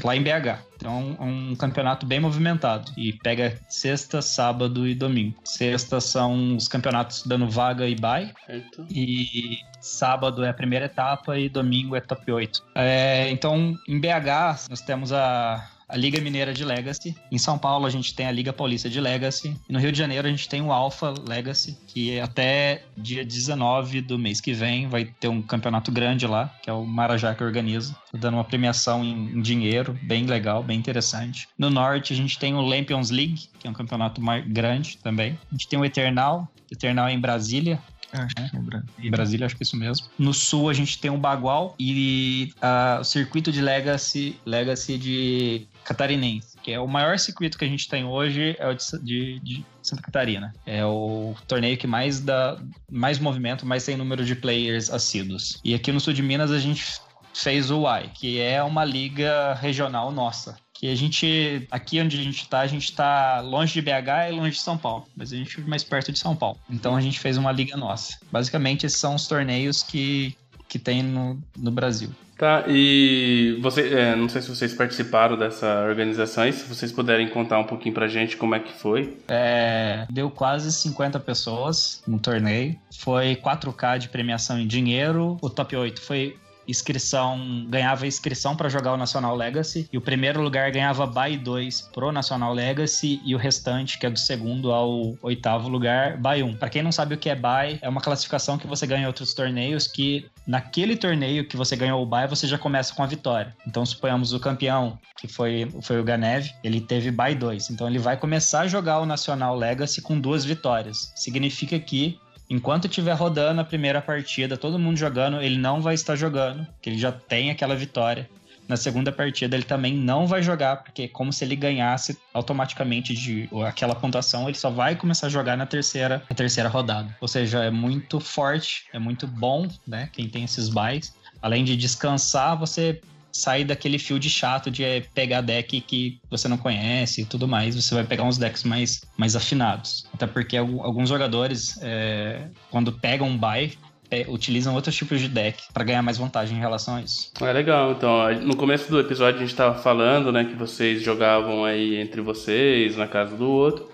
lá 0.02 0.16
em 0.16 0.22
BH. 0.22 0.59
Então, 0.76 1.16
é 1.18 1.22
um 1.22 1.54
campeonato 1.54 2.04
bem 2.07 2.20
movimentado. 2.20 2.92
E 2.96 3.12
pega 3.12 3.59
sexta, 3.68 4.20
sábado 4.20 4.87
e 4.87 4.94
domingo. 4.94 5.37
Sexta 5.44 6.00
são 6.00 6.57
os 6.57 6.68
campeonatos 6.68 7.22
dando 7.26 7.48
vaga 7.48 7.87
e 7.87 7.94
bye. 7.94 8.33
Certo. 8.46 8.87
E 8.90 9.59
sábado 9.80 10.44
é 10.44 10.48
a 10.48 10.54
primeira 10.54 10.87
etapa 10.87 11.38
e 11.38 11.48
domingo 11.48 11.94
é 11.94 12.00
top 12.00 12.30
8. 12.30 12.62
É, 12.74 13.30
então, 13.30 13.74
em 13.88 14.00
BH, 14.00 14.68
nós 14.68 14.80
temos 14.80 15.12
a 15.12 15.68
a 15.94 15.96
Liga 15.96 16.20
Mineira 16.20 16.52
de 16.52 16.64
Legacy. 16.64 17.14
Em 17.30 17.38
São 17.38 17.57
Paulo 17.57 17.87
a 17.87 17.90
gente 17.90 18.12
tem 18.14 18.26
a 18.26 18.33
Liga 18.33 18.52
Paulista 18.52 18.90
de 18.90 19.00
Legacy. 19.00 19.57
E 19.68 19.72
no 19.72 19.78
Rio 19.78 19.92
de 19.92 19.98
Janeiro 19.98 20.26
a 20.26 20.30
gente 20.30 20.48
tem 20.48 20.61
o 20.61 20.72
Alpha 20.72 21.14
Legacy, 21.24 21.78
que 21.87 22.18
até 22.18 22.83
dia 22.96 23.24
19 23.24 24.00
do 24.00 24.18
mês 24.18 24.40
que 24.40 24.52
vem 24.52 24.88
vai 24.88 25.04
ter 25.04 25.28
um 25.28 25.40
campeonato 25.40 25.92
grande 25.92 26.26
lá, 26.26 26.52
que 26.61 26.68
é 26.68 26.72
o 26.72 26.85
Marajá 26.85 27.33
que 27.33 27.44
organiza, 27.44 27.96
dando 28.12 28.35
uma 28.35 28.44
premiação 28.44 29.04
em, 29.04 29.38
em 29.38 29.40
dinheiro, 29.40 29.96
bem 30.02 30.26
legal, 30.26 30.64
bem 30.64 30.76
interessante. 30.76 31.48
No 31.57 31.70
Norte 31.70 32.12
a 32.12 32.16
gente 32.16 32.40
tem 32.40 32.54
o 32.54 32.61
Lampions 32.61 33.11
League, 33.11 33.48
que 33.61 33.68
é 33.68 33.70
um 33.70 33.74
campeonato 33.74 34.20
mais 34.20 34.44
grande 34.44 34.98
também. 34.98 35.38
A 35.48 35.54
gente 35.54 35.68
tem 35.68 35.78
o 35.78 35.85
Eternal, 35.85 36.48
Eternal 36.72 37.07
é 37.07 37.12
em 37.12 37.20
Brasília, 37.20 37.80
Acho 38.12 38.35
que 38.35 38.57
é 38.57 38.61
Brasília. 38.61 39.11
Brasília, 39.11 39.46
acho 39.46 39.57
que 39.57 39.62
é 39.62 39.64
isso 39.64 39.76
mesmo. 39.76 40.07
No 40.16 40.33
sul 40.33 40.68
a 40.68 40.72
gente 40.72 41.00
tem 41.00 41.11
o 41.11 41.18
Bagual 41.18 41.74
e 41.80 42.52
uh, 42.59 43.00
o 43.00 43.04
circuito 43.04 43.50
de 43.50 43.61
Legacy, 43.61 44.38
Legacy 44.46 44.96
de 44.96 45.66
Catarinense, 45.85 46.57
que 46.62 46.73
é 46.73 46.81
o 46.81 46.88
maior 46.88 47.18
circuito 47.18 47.59
que 47.59 47.64
a 47.64 47.68
gente 47.68 47.88
tem 47.88 48.05
hoje, 48.05 48.57
é 48.59 48.68
o 48.68 48.75
de, 49.03 49.38
de, 49.40 49.64
Santa 49.83 50.03
Catarina. 50.03 50.55
É 50.66 50.85
o 50.85 51.35
torneio 51.47 51.77
que 51.77 51.87
mais 51.87 52.20
dá 52.20 52.59
mais 52.90 53.18
movimento, 53.18 53.66
mais 53.66 53.85
tem 53.85 53.97
número 53.97 54.25
de 54.25 54.35
players 54.35 54.90
assíduos. 54.90 55.61
E 55.62 55.75
aqui 55.75 55.92
no 55.92 56.01
sul 56.01 56.12
de 56.12 56.23
Minas 56.23 56.51
a 56.51 56.59
gente 56.59 57.01
fez 57.35 57.70
o 57.70 57.83
Y, 57.83 58.09
que 58.14 58.40
é 58.40 58.62
uma 58.62 58.85
liga 58.85 59.55
regional 59.55 60.11
nossa 60.11 60.57
que 60.85 60.90
a 60.90 60.94
gente, 60.94 61.66
aqui 61.70 62.01
onde 62.01 62.20
a 62.20 62.23
gente 62.23 62.42
está, 62.42 62.61
a 62.61 62.66
gente 62.66 62.85
está 62.85 63.40
longe 63.40 63.73
de 63.73 63.81
BH 63.81 64.29
e 64.29 64.33
longe 64.33 64.51
de 64.51 64.61
São 64.61 64.77
Paulo, 64.77 65.07
mas 65.16 65.33
a 65.33 65.37
gente 65.37 65.59
é 65.59 65.64
mais 65.64 65.83
perto 65.83 66.12
de 66.12 66.18
São 66.18 66.35
Paulo. 66.35 66.59
Então 66.68 66.97
a 66.97 67.01
gente 67.01 67.18
fez 67.20 67.38
uma 67.38 67.53
liga 67.53 67.77
nossa. 67.77 68.18
Basicamente, 68.31 68.85
esses 68.85 68.99
são 68.99 69.14
os 69.14 69.27
torneios 69.27 69.83
que, 69.83 70.37
que 70.74 70.78
tem 70.80 71.04
no, 71.04 71.38
no 71.56 71.70
Brasil. 71.70 72.10
Tá, 72.37 72.64
e 72.66 73.56
você, 73.62 73.94
é, 73.94 74.16
não 74.16 74.28
sei 74.28 74.42
se 74.42 74.48
vocês 74.48 74.74
participaram 74.74 75.38
dessa 75.38 75.84
organização, 75.87 76.48
e 76.48 76.52
se 76.52 76.64
vocês 76.64 76.90
puderem 76.90 77.28
contar 77.28 77.60
um 77.60 77.64
pouquinho 77.64 77.94
pra 77.94 78.08
gente 78.08 78.37
como 78.37 78.56
é 78.56 78.58
que 78.58 78.72
foi. 78.72 79.16
É, 79.28 80.04
deu 80.10 80.28
quase 80.28 80.72
50 80.72 81.20
pessoas 81.20 82.02
no 82.08 82.18
torneio, 82.18 82.74
foi 82.98 83.37
4K 83.37 83.98
de 83.98 84.08
premiação 84.08 84.58
em 84.58 84.66
dinheiro, 84.66 85.38
o 85.40 85.48
top 85.48 85.76
8 85.76 86.00
foi 86.00 86.37
inscrição, 86.66 87.66
ganhava 87.68 88.07
inscrição 88.07 88.57
para 88.57 88.68
jogar 88.68 88.94
o 88.94 88.96
Nacional 88.96 89.35
Legacy, 89.35 89.88
e 89.92 89.98
o 89.98 90.00
primeiro 90.00 90.42
lugar 90.42 90.70
ganhava 90.70 91.07
Buy 91.07 91.37
2 91.37 91.90
pro 91.92 92.12
Nacional 92.12 92.53
Legacy, 92.53 93.20
e 93.24 93.35
o 93.35 93.38
restante, 93.38 93.98
que 93.98 94.07
é 94.07 94.11
do 94.11 94.18
segundo 94.18 94.72
ao 94.72 95.16
oitavo 95.22 95.68
lugar, 95.68 96.16
Buy 96.16 96.42
1. 96.42 96.57
Para 96.57 96.70
quem 96.70 96.83
não 96.83 96.92
sabe 96.92 97.14
o 97.14 97.18
que 97.18 97.29
é 97.29 97.35
Buy, 97.35 97.79
é 97.81 97.88
uma 97.88 98.00
classificação 98.00 98.59
que 98.59 98.66
você 98.66 98.87
ganha 98.87 99.05
em 99.05 99.07
outros 99.07 99.35
torneios, 99.35 99.87
que 99.87 100.27
naquele 100.46 100.96
torneio 100.96 101.46
que 101.46 101.57
você 101.57 101.77
ganhou 101.77 102.03
o 102.03 102.07
Buy, 102.07 102.27
você 102.27 102.46
já 102.46 102.59
começa 102.59 102.94
com 102.94 103.03
a 103.03 103.07
vitória. 103.07 103.55
Então, 103.66 103.85
suponhamos 103.85 104.33
o 104.33 104.40
campeão, 104.40 104.98
que 105.18 105.29
foi, 105.29 105.68
foi 105.83 106.00
o 106.00 106.05
Ganev, 106.05 106.46
ele 106.62 106.81
teve 106.81 107.11
Buy 107.11 107.35
2. 107.35 107.70
Então, 107.70 107.88
ele 107.88 107.98
vai 107.98 108.16
começar 108.16 108.62
a 108.62 108.68
jogar 108.68 109.00
o 109.00 109.07
Nacional 109.07 109.57
Legacy 109.57 110.00
com 110.03 110.18
duas 110.18 110.44
vitórias. 110.44 111.12
Significa 111.14 111.79
que 111.79 112.18
enquanto 112.48 112.87
estiver 112.87 113.14
rodando 113.14 113.61
a 113.61 113.64
primeira 113.64 114.00
partida, 114.00 114.57
todo 114.57 114.78
mundo 114.78 114.96
jogando, 114.96 115.40
ele 115.40 115.59
não 115.59 115.80
vai 115.80 115.94
estar 115.94 116.16
jogando, 116.16 116.66
que 116.80 116.90
ele 116.90 116.98
já 116.98 117.12
tem 117.12 117.50
aquela 117.50 117.74
vitória. 117.74 118.28
Na 118.66 118.76
segunda 118.76 119.12
partida 119.12 119.57
ele 119.57 119.64
também 119.64 119.94
não 119.94 120.26
vai 120.26 120.42
jogar, 120.42 120.83
porque 120.83 121.02
é 121.02 121.09
como 121.09 121.33
se 121.33 121.44
ele 121.44 121.54
ganhasse 121.54 122.18
automaticamente 122.33 123.12
de 123.12 123.48
aquela 123.66 123.94
pontuação, 123.94 124.48
ele 124.48 124.57
só 124.57 124.70
vai 124.70 124.96
começar 124.96 125.26
a 125.26 125.30
jogar 125.30 125.57
na 125.57 125.66
terceira, 125.66 126.22
na 126.28 126.35
terceira 126.35 126.68
rodada. 126.68 127.14
Ou 127.20 127.28
seja, 127.28 127.62
é 127.62 127.70
muito 127.70 128.18
forte, 128.18 128.87
é 128.92 128.98
muito 128.98 129.26
bom, 129.26 129.68
né? 129.87 130.09
Quem 130.12 130.28
tem 130.28 130.44
esses 130.44 130.70
buys. 130.70 131.14
Além 131.42 131.62
de 131.62 131.76
descansar, 131.76 132.59
você 132.59 133.02
sair 133.35 133.64
daquele 133.64 133.99
field 133.99 134.31
chato 134.31 134.70
de 134.70 134.85
é, 134.85 135.01
pegar 135.12 135.40
deck 135.40 135.81
que 135.81 136.20
você 136.31 136.47
não 136.47 136.57
conhece 136.57 137.23
e 137.23 137.25
tudo 137.25 137.49
mais. 137.49 137.75
Você 137.75 137.94
vai 137.94 138.05
pegar 138.05 138.23
uns 138.23 138.38
decks 138.38 138.62
mais, 138.62 139.03
mais 139.16 139.35
afinados. 139.35 140.07
Até 140.14 140.27
porque 140.27 140.57
alguns 140.57 141.09
jogadores, 141.09 141.77
é, 141.83 142.49
quando 142.70 142.92
pegam 142.92 143.29
um 143.29 143.37
buy, 143.37 143.77
é, 144.11 144.25
utilizam 144.29 144.75
outros 144.75 144.94
tipos 144.94 145.20
de 145.20 145.29
deck 145.29 145.64
para 145.73 145.83
ganhar 145.83 146.03
mais 146.03 146.16
vantagem 146.16 146.57
em 146.57 146.61
relação 146.61 146.94
a 146.97 147.03
isso. 147.03 147.33
É 147.40 147.53
legal. 147.53 147.92
Então, 147.92 148.33
no 148.40 148.57
começo 148.57 148.88
do 148.88 149.01
episódio 149.01 149.38
a 149.38 149.40
gente 149.40 149.51
estava 149.51 149.77
falando, 149.83 150.31
né, 150.31 150.44
que 150.44 150.55
vocês 150.55 151.03
jogavam 151.03 151.64
aí 151.64 151.97
entre 151.97 152.20
vocês, 152.20 152.97
na 152.97 153.09
casa 153.09 153.37
do 153.37 153.51
outro. 153.51 153.93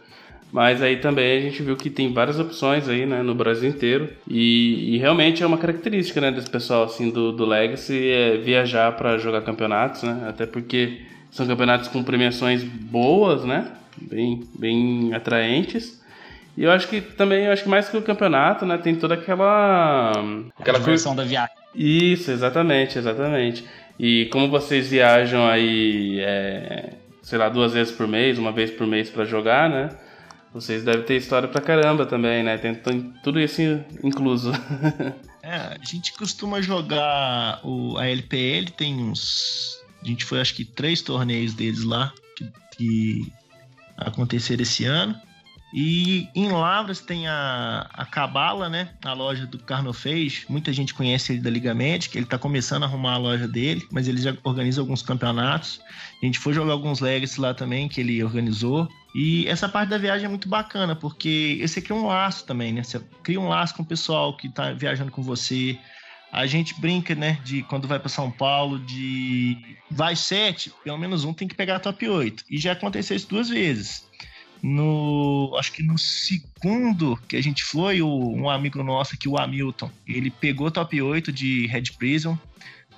Mas 0.52 0.82
aí 0.82 0.96
também 0.96 1.38
a 1.38 1.40
gente 1.40 1.62
viu 1.62 1.76
que 1.76 1.88
tem 1.88 2.12
várias 2.12 2.38
opções 2.38 2.88
aí, 2.88 3.06
né, 3.06 3.22
no 3.22 3.34
Brasil 3.34 3.68
inteiro. 3.68 4.08
E, 4.28 4.94
e 4.94 4.98
realmente 4.98 5.42
é 5.42 5.46
uma 5.46 5.58
característica, 5.58 6.20
né, 6.20 6.30
desse 6.30 6.50
pessoal, 6.50 6.84
assim, 6.84 7.10
do, 7.10 7.30
do 7.32 7.44
Legacy 7.44 8.10
é 8.10 8.36
viajar 8.36 8.92
para 8.92 9.16
jogar 9.18 9.42
campeonatos, 9.42 10.02
né? 10.02 10.26
Até 10.28 10.46
porque 10.46 11.02
são 11.30 11.46
campeonatos 11.46 11.88
com 11.88 12.02
premiações 12.02 12.64
boas, 12.64 13.44
né? 13.44 13.70
Bem, 14.00 14.42
bem 14.58 15.14
atraentes. 15.14 16.00
E 16.56 16.64
eu 16.64 16.72
acho 16.72 16.88
que 16.88 17.00
também, 17.00 17.44
eu 17.44 17.52
acho 17.52 17.62
que 17.62 17.68
mais 17.68 17.88
que 17.88 17.96
o 17.96 18.02
campeonato, 18.02 18.66
né, 18.66 18.76
tem 18.76 18.96
toda 18.96 19.14
aquela... 19.14 20.12
Aquela 20.58 20.80
diversão 20.80 21.14
da 21.14 21.22
viagem. 21.22 21.54
Isso, 21.74 22.30
exatamente, 22.32 22.98
exatamente. 22.98 23.64
E 23.98 24.26
como 24.32 24.48
vocês 24.48 24.90
viajam 24.90 25.46
aí, 25.46 26.18
é, 26.20 26.94
sei 27.22 27.38
lá, 27.38 27.48
duas 27.48 27.72
vezes 27.72 27.92
por 27.92 28.08
mês, 28.08 28.38
uma 28.38 28.50
vez 28.50 28.70
por 28.70 28.86
mês 28.86 29.08
para 29.08 29.24
jogar, 29.24 29.70
né? 29.70 29.90
Vocês 30.52 30.82
devem 30.82 31.04
ter 31.04 31.16
história 31.16 31.48
pra 31.48 31.60
caramba 31.60 32.04
também, 32.04 32.42
né? 32.42 32.58
Tem, 32.58 32.74
tem 32.74 33.14
tudo 33.22 33.38
isso 33.38 33.62
incluso. 34.02 34.50
é, 35.42 35.54
a 35.54 35.78
gente 35.84 36.12
costuma 36.14 36.60
jogar 36.60 37.60
o, 37.64 37.96
a 37.96 38.06
LPL, 38.06 38.70
tem 38.76 38.96
uns. 38.96 39.80
A 40.02 40.06
gente 40.06 40.24
foi 40.24 40.40
acho 40.40 40.54
que 40.54 40.64
três 40.64 41.02
torneios 41.02 41.54
deles 41.54 41.84
lá 41.84 42.12
que, 42.36 42.52
que 42.76 43.32
aconteceram 43.96 44.62
esse 44.62 44.84
ano. 44.84 45.14
E 45.72 46.28
em 46.34 46.48
Lavras 46.48 47.00
tem 47.00 47.28
a, 47.28 47.88
a 47.92 48.04
Cabala, 48.04 48.68
né? 48.68 48.90
A 49.04 49.12
loja 49.12 49.46
do 49.46 49.58
Carnofez. 49.58 50.44
Muita 50.48 50.72
gente 50.72 50.92
conhece 50.92 51.32
ele 51.32 51.40
da 51.40 51.50
Liga 51.50 51.72
Médica. 51.72 52.18
Ele 52.18 52.26
tá 52.26 52.36
começando 52.36 52.82
a 52.82 52.86
arrumar 52.86 53.14
a 53.14 53.18
loja 53.18 53.46
dele, 53.46 53.86
mas 53.90 54.08
ele 54.08 54.20
já 54.20 54.36
organiza 54.42 54.80
alguns 54.80 55.02
campeonatos. 55.02 55.80
A 56.20 56.26
gente 56.26 56.38
foi 56.38 56.52
jogar 56.52 56.72
alguns 56.72 57.00
Legacy 57.00 57.40
lá 57.40 57.54
também, 57.54 57.88
que 57.88 58.00
ele 58.00 58.22
organizou. 58.22 58.88
E 59.14 59.46
essa 59.46 59.68
parte 59.68 59.90
da 59.90 59.98
viagem 59.98 60.26
é 60.26 60.28
muito 60.28 60.48
bacana, 60.48 60.96
porque 60.96 61.60
você 61.60 61.80
cria 61.80 61.96
um 61.96 62.06
laço 62.06 62.44
também, 62.44 62.72
né? 62.72 62.82
Você 62.82 63.00
cria 63.22 63.40
um 63.40 63.48
laço 63.48 63.74
com 63.74 63.82
o 63.82 63.86
pessoal 63.86 64.36
que 64.36 64.48
tá 64.48 64.72
viajando 64.72 65.12
com 65.12 65.22
você. 65.22 65.78
A 66.32 66.46
gente 66.46 66.80
brinca, 66.80 67.14
né, 67.14 67.40
de 67.44 67.62
quando 67.64 67.88
vai 67.88 67.98
para 67.98 68.08
São 68.08 68.30
Paulo, 68.30 68.78
de 68.78 69.56
vai 69.90 70.14
sete, 70.14 70.72
pelo 70.84 70.96
menos 70.96 71.24
um 71.24 71.32
tem 71.32 71.48
que 71.48 71.56
pegar 71.56 71.80
top 71.80 72.08
8. 72.08 72.44
E 72.48 72.56
já 72.56 72.70
aconteceu 72.70 73.16
isso 73.16 73.28
duas 73.28 73.48
vezes 73.48 74.08
no 74.62 75.54
acho 75.58 75.72
que 75.72 75.82
no 75.82 75.96
segundo 75.98 77.18
que 77.28 77.36
a 77.36 77.42
gente 77.42 77.64
foi, 77.64 78.02
o, 78.02 78.08
um 78.08 78.48
amigo 78.48 78.82
nosso 78.82 79.14
aqui, 79.14 79.28
o 79.28 79.38
Hamilton, 79.38 79.90
ele 80.06 80.30
pegou 80.30 80.70
top 80.70 81.00
8 81.00 81.32
de 81.32 81.66
Red 81.66 81.84
Prison. 81.98 82.38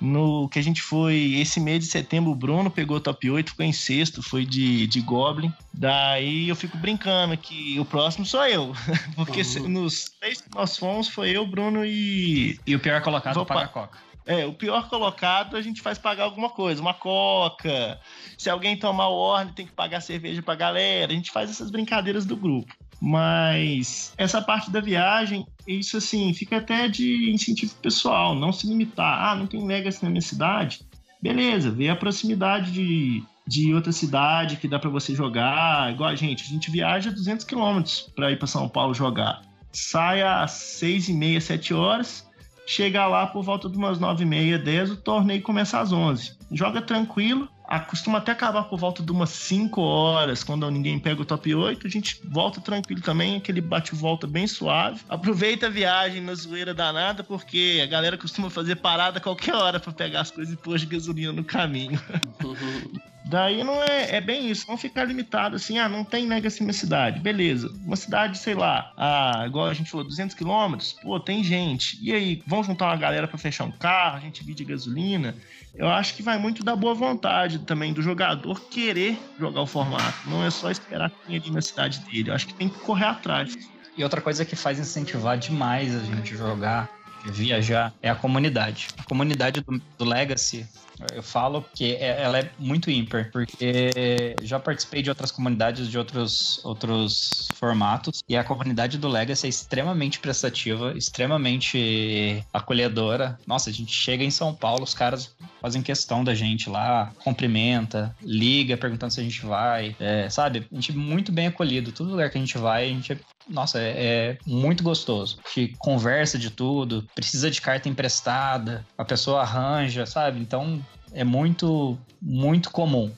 No 0.01 0.49
que 0.49 0.59
a 0.59 0.61
gente 0.61 0.81
foi 0.81 1.35
esse 1.35 1.61
mês 1.61 1.79
de 1.79 1.85
setembro, 1.85 2.31
o 2.31 2.35
Bruno 2.35 2.69
pegou 2.69 2.99
top 2.99 3.29
8, 3.29 3.51
ficou 3.51 3.65
em 3.65 3.71
sexto, 3.71 4.21
foi 4.21 4.43
de, 4.45 4.85
de 4.87 4.99
Goblin. 4.99 5.53
Daí 5.73 6.49
eu 6.49 6.55
fico 6.55 6.77
brincando 6.77 7.37
que 7.37 7.79
o 7.79 7.85
próximo 7.85 8.25
sou 8.25 8.45
eu. 8.45 8.73
Porque 9.15 9.41
uhum. 9.59 9.69
nos 9.69 10.09
três 10.19 10.41
que 10.41 10.53
nós 10.53 10.77
fomos 10.77 11.07
foi 11.07 11.29
eu, 11.29 11.47
Bruno 11.47 11.85
e. 11.85 12.59
E 12.67 12.75
o 12.75 12.79
pior 12.79 13.01
colocado 13.01 13.35
Vou 13.35 13.45
paga 13.45 13.67
Coca. 13.67 13.97
É, 14.25 14.45
o 14.45 14.53
pior 14.53 14.87
colocado 14.87 15.57
a 15.57 15.61
gente 15.61 15.81
faz 15.81 15.97
pagar 15.97 16.23
alguma 16.23 16.49
coisa, 16.49 16.81
uma 16.81 16.93
coca. 16.93 17.99
Se 18.37 18.49
alguém 18.49 18.77
tomar 18.77 19.09
o 19.09 19.15
ordem, 19.15 19.53
tem 19.53 19.65
que 19.65 19.73
pagar 19.73 20.01
cerveja 20.01 20.41
pra 20.41 20.55
galera. 20.55 21.11
A 21.11 21.15
gente 21.15 21.31
faz 21.31 21.49
essas 21.49 21.69
brincadeiras 21.69 22.25
do 22.25 22.35
grupo. 22.35 22.73
Mas 23.01 24.13
essa 24.17 24.41
parte 24.41 24.71
da 24.71 24.79
viagem, 24.79 25.45
isso 25.67 25.97
assim, 25.97 26.33
fica 26.33 26.57
até 26.57 26.87
de 26.87 27.31
incentivo 27.31 27.75
pessoal, 27.75 28.33
não 28.33 28.53
se 28.53 28.65
limitar. 28.65 29.31
Ah, 29.31 29.35
não 29.35 29.45
tem 29.45 29.65
Legacy 29.65 30.03
na 30.03 30.09
minha 30.09 30.21
cidade? 30.21 30.81
Beleza, 31.21 31.69
vê 31.69 31.89
a 31.89 31.95
proximidade 31.95 32.71
de, 32.71 33.23
de 33.45 33.73
outra 33.73 33.91
cidade 33.91 34.55
que 34.55 34.69
dá 34.69 34.79
para 34.79 34.89
você 34.89 35.13
jogar. 35.13 35.91
Igual 35.91 36.09
a 36.09 36.15
gente, 36.15 36.43
a 36.43 36.47
gente 36.47 36.71
viaja 36.71 37.11
200 37.11 37.45
quilômetros 37.45 38.09
para 38.15 38.31
ir 38.31 38.37
para 38.37 38.47
São 38.47 38.69
Paulo 38.69 38.93
jogar. 38.93 39.41
Sai 39.69 40.21
às 40.21 40.51
6 40.51 41.09
e 41.09 41.13
meia, 41.13 41.41
7 41.41 41.73
horas 41.73 42.25
Chega 42.65 43.05
lá 43.05 43.27
por 43.27 43.43
volta 43.43 43.69
de 43.69 43.77
umas 43.77 43.99
9 43.99 44.23
e 44.23 44.25
meia, 44.25 44.57
10, 44.57 44.91
o 44.91 44.97
torneio 44.97 45.41
começa 45.41 45.79
às 45.79 45.91
11. 45.91 46.37
Joga 46.51 46.81
tranquilo, 46.81 47.49
costuma 47.79 48.17
até 48.19 48.31
acabar 48.31 48.63
por 48.63 48.77
volta 48.77 49.01
de 49.01 49.11
umas 49.11 49.29
5 49.29 49.81
horas, 49.81 50.43
quando 50.43 50.69
ninguém 50.69 50.99
pega 50.99 51.21
o 51.21 51.25
top 51.25 51.53
8, 51.53 51.87
a 51.87 51.89
gente 51.89 52.21
volta 52.25 52.61
tranquilo 52.61 53.01
também, 53.01 53.37
aquele 53.37 53.61
bate-volta 53.61 54.27
bem 54.27 54.47
suave. 54.47 55.01
Aproveita 55.09 55.67
a 55.67 55.69
viagem 55.69 56.21
na 56.21 56.35
zoeira 56.35 56.73
danada, 56.73 57.23
porque 57.23 57.81
a 57.83 57.87
galera 57.87 58.17
costuma 58.17 58.49
fazer 58.49 58.75
parada 58.77 59.19
qualquer 59.19 59.55
hora 59.55 59.79
para 59.79 59.91
pegar 59.91 60.21
as 60.21 60.31
coisas 60.31 60.53
e 60.53 60.57
pôr 60.57 60.77
de 60.77 60.85
gasolina 60.85 61.31
no 61.31 61.43
caminho. 61.43 61.99
Daí 63.25 63.63
não 63.63 63.81
é, 63.81 64.17
é 64.17 64.21
bem 64.21 64.49
isso, 64.49 64.65
não 64.67 64.77
ficar 64.77 65.05
limitado 65.05 65.55
assim, 65.55 65.77
ah, 65.79 65.87
não 65.87 66.03
tem 66.03 66.25
na 66.25 66.39
minha 66.39 66.73
cidade, 66.73 67.19
beleza. 67.19 67.73
Uma 67.85 67.95
cidade, 67.95 68.37
sei 68.37 68.53
lá, 68.53 68.91
ah, 68.97 69.43
igual 69.47 69.67
a 69.67 69.73
gente 69.73 69.89
falou, 69.89 70.05
200 70.05 70.35
quilômetros, 70.35 70.93
pô, 70.93 71.19
tem 71.19 71.43
gente. 71.43 71.97
E 72.01 72.11
aí, 72.11 72.43
vão 72.45 72.63
juntar 72.63 72.87
uma 72.87 72.97
galera 72.97 73.27
para 73.27 73.37
fechar 73.37 73.63
um 73.63 73.71
carro, 73.71 74.17
a 74.17 74.19
gente 74.19 74.41
divide 74.41 74.65
gasolina. 74.65 75.35
Eu 75.75 75.89
acho 75.89 76.15
que 76.15 76.21
vai 76.21 76.37
muito 76.37 76.63
da 76.63 76.75
boa 76.75 76.93
vontade 76.93 77.59
também 77.59 77.93
do 77.93 78.01
jogador 78.01 78.61
querer 78.69 79.17
jogar 79.39 79.61
o 79.61 79.65
formato. 79.65 80.29
Não 80.29 80.43
é 80.43 80.51
só 80.51 80.69
esperar 80.69 81.09
que 81.09 81.25
tenha 81.25 81.39
ali 81.39 81.49
na 81.49 81.61
cidade 81.61 81.99
dele. 82.01 82.29
Eu 82.29 82.35
acho 82.35 82.47
que 82.47 82.53
tem 82.53 82.69
que 82.69 82.79
correr 82.79 83.05
atrás. 83.05 83.55
E 83.97 84.03
outra 84.03 84.21
coisa 84.21 84.45
que 84.45 84.55
faz 84.55 84.77
incentivar 84.79 85.37
demais 85.37 85.95
a 85.95 85.99
gente 85.99 86.35
jogar, 86.35 86.89
viajar, 87.25 87.91
é 88.01 88.09
a 88.09 88.15
comunidade. 88.15 88.87
A 88.97 89.03
comunidade 89.03 89.61
do, 89.61 89.81
do 89.97 90.05
Legacy 90.05 90.67
eu 91.13 91.23
falo 91.23 91.65
que 91.73 91.95
é, 91.95 92.21
ela 92.21 92.39
é 92.39 92.49
muito 92.57 92.89
ímpar, 92.89 93.29
porque 93.31 94.35
já 94.41 94.59
participei 94.59 95.01
de 95.01 95.09
outras 95.09 95.31
comunidades, 95.31 95.89
de 95.89 95.97
outros, 95.97 96.63
outros 96.63 97.51
formatos, 97.55 98.23
e 98.27 98.35
a 98.35 98.43
comunidade 98.43 98.97
do 98.97 99.07
Legacy 99.07 99.45
é 99.45 99.49
extremamente 99.49 100.19
prestativa, 100.19 100.93
extremamente 100.95 102.43
acolhedora. 102.53 103.39
Nossa, 103.45 103.69
a 103.69 103.73
gente 103.73 103.93
chega 103.93 104.23
em 104.23 104.31
São 104.31 104.53
Paulo, 104.53 104.83
os 104.83 104.93
caras 104.93 105.35
fazem 105.61 105.81
questão 105.81 106.23
da 106.23 106.33
gente 106.33 106.69
lá, 106.69 107.11
cumprimenta, 107.23 108.15
liga 108.21 108.77
perguntando 108.77 109.13
se 109.13 109.19
a 109.19 109.23
gente 109.23 109.45
vai, 109.45 109.95
é, 109.99 110.29
sabe? 110.29 110.67
A 110.71 110.75
gente 110.75 110.91
é 110.91 110.95
muito 110.95 111.31
bem 111.31 111.47
acolhido. 111.47 111.91
Todo 111.91 112.11
lugar 112.11 112.29
que 112.29 112.37
a 112.37 112.41
gente 112.41 112.57
vai, 112.57 112.85
a 112.85 112.89
gente 112.89 113.13
é 113.13 113.17
nossa, 113.49 113.79
é, 113.79 113.93
é, 113.97 114.37
muito 114.45 114.83
gostoso. 114.83 115.39
Gente 115.53 115.75
conversa 115.77 116.37
de 116.37 116.49
tudo, 116.49 117.07
precisa 117.13 117.49
de 117.49 117.61
carta 117.61 117.89
emprestada, 117.89 118.85
a 118.97 119.05
pessoa 119.05 119.41
arranja, 119.41 120.05
sabe? 120.05 120.39
Então 120.39 120.83
é 121.13 121.23
muito, 121.23 121.97
muito 122.21 122.69
comum. 122.71 123.11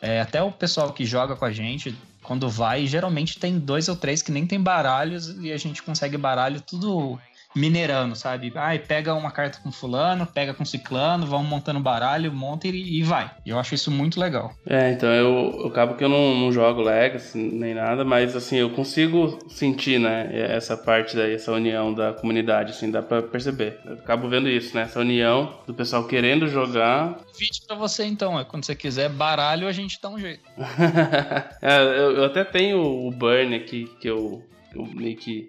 É, 0.00 0.20
até 0.20 0.42
o 0.42 0.50
pessoal 0.50 0.92
que 0.92 1.04
joga 1.04 1.36
com 1.36 1.44
a 1.44 1.52
gente, 1.52 1.96
quando 2.22 2.48
vai, 2.48 2.86
geralmente 2.86 3.38
tem 3.38 3.58
dois 3.58 3.88
ou 3.88 3.96
três 3.96 4.22
que 4.22 4.32
nem 4.32 4.46
tem 4.46 4.60
baralhos 4.60 5.28
e 5.40 5.52
a 5.52 5.56
gente 5.56 5.82
consegue 5.82 6.16
baralho 6.16 6.60
tudo 6.60 7.18
minerando, 7.54 8.14
sabe? 8.16 8.52
Ai, 8.54 8.78
pega 8.78 9.14
uma 9.14 9.30
carta 9.30 9.58
com 9.62 9.70
fulano, 9.70 10.26
pega 10.26 10.54
com 10.54 10.64
ciclano, 10.64 11.26
vão 11.26 11.42
montando 11.44 11.80
baralho, 11.80 12.32
monta 12.32 12.66
e, 12.68 12.98
e 12.98 13.02
vai. 13.02 13.30
E 13.44 13.50
eu 13.50 13.58
acho 13.58 13.74
isso 13.74 13.90
muito 13.90 14.18
legal. 14.18 14.52
É, 14.66 14.92
então 14.92 15.08
eu, 15.08 15.60
eu 15.60 15.66
acabo 15.66 15.94
que 15.94 16.04
eu 16.04 16.08
não, 16.08 16.34
não 16.34 16.52
jogo 16.52 16.82
Legacy 16.82 17.38
nem 17.38 17.74
nada, 17.74 18.04
mas 18.04 18.34
assim, 18.34 18.56
eu 18.56 18.70
consigo 18.70 19.38
sentir, 19.48 19.98
né, 19.98 20.28
essa 20.32 20.76
parte 20.76 21.16
daí, 21.16 21.34
essa 21.34 21.52
união 21.52 21.92
da 21.92 22.12
comunidade, 22.12 22.72
assim, 22.72 22.90
dá 22.90 23.02
pra 23.02 23.22
perceber. 23.22 23.78
Eu 23.84 23.94
acabo 23.94 24.28
vendo 24.28 24.48
isso, 24.48 24.74
né, 24.74 24.82
essa 24.82 25.00
união 25.00 25.58
do 25.66 25.74
pessoal 25.74 26.04
querendo 26.04 26.48
jogar. 26.48 27.18
Vídeo 27.38 27.62
pra 27.66 27.76
você 27.76 28.04
então, 28.04 28.38
é 28.38 28.44
quando 28.44 28.64
você 28.64 28.74
quiser 28.74 29.08
baralho, 29.08 29.66
a 29.66 29.72
gente 29.72 29.98
dá 30.00 30.08
um 30.08 30.18
jeito. 30.18 30.42
é, 31.60 31.78
eu, 31.78 32.16
eu 32.16 32.24
até 32.24 32.44
tenho 32.44 32.80
o 32.80 33.10
Burn 33.10 33.54
aqui, 33.54 33.90
que 34.00 34.08
eu, 34.08 34.42
que 34.70 34.78
eu 34.78 34.86
meio 34.86 35.16
que 35.16 35.48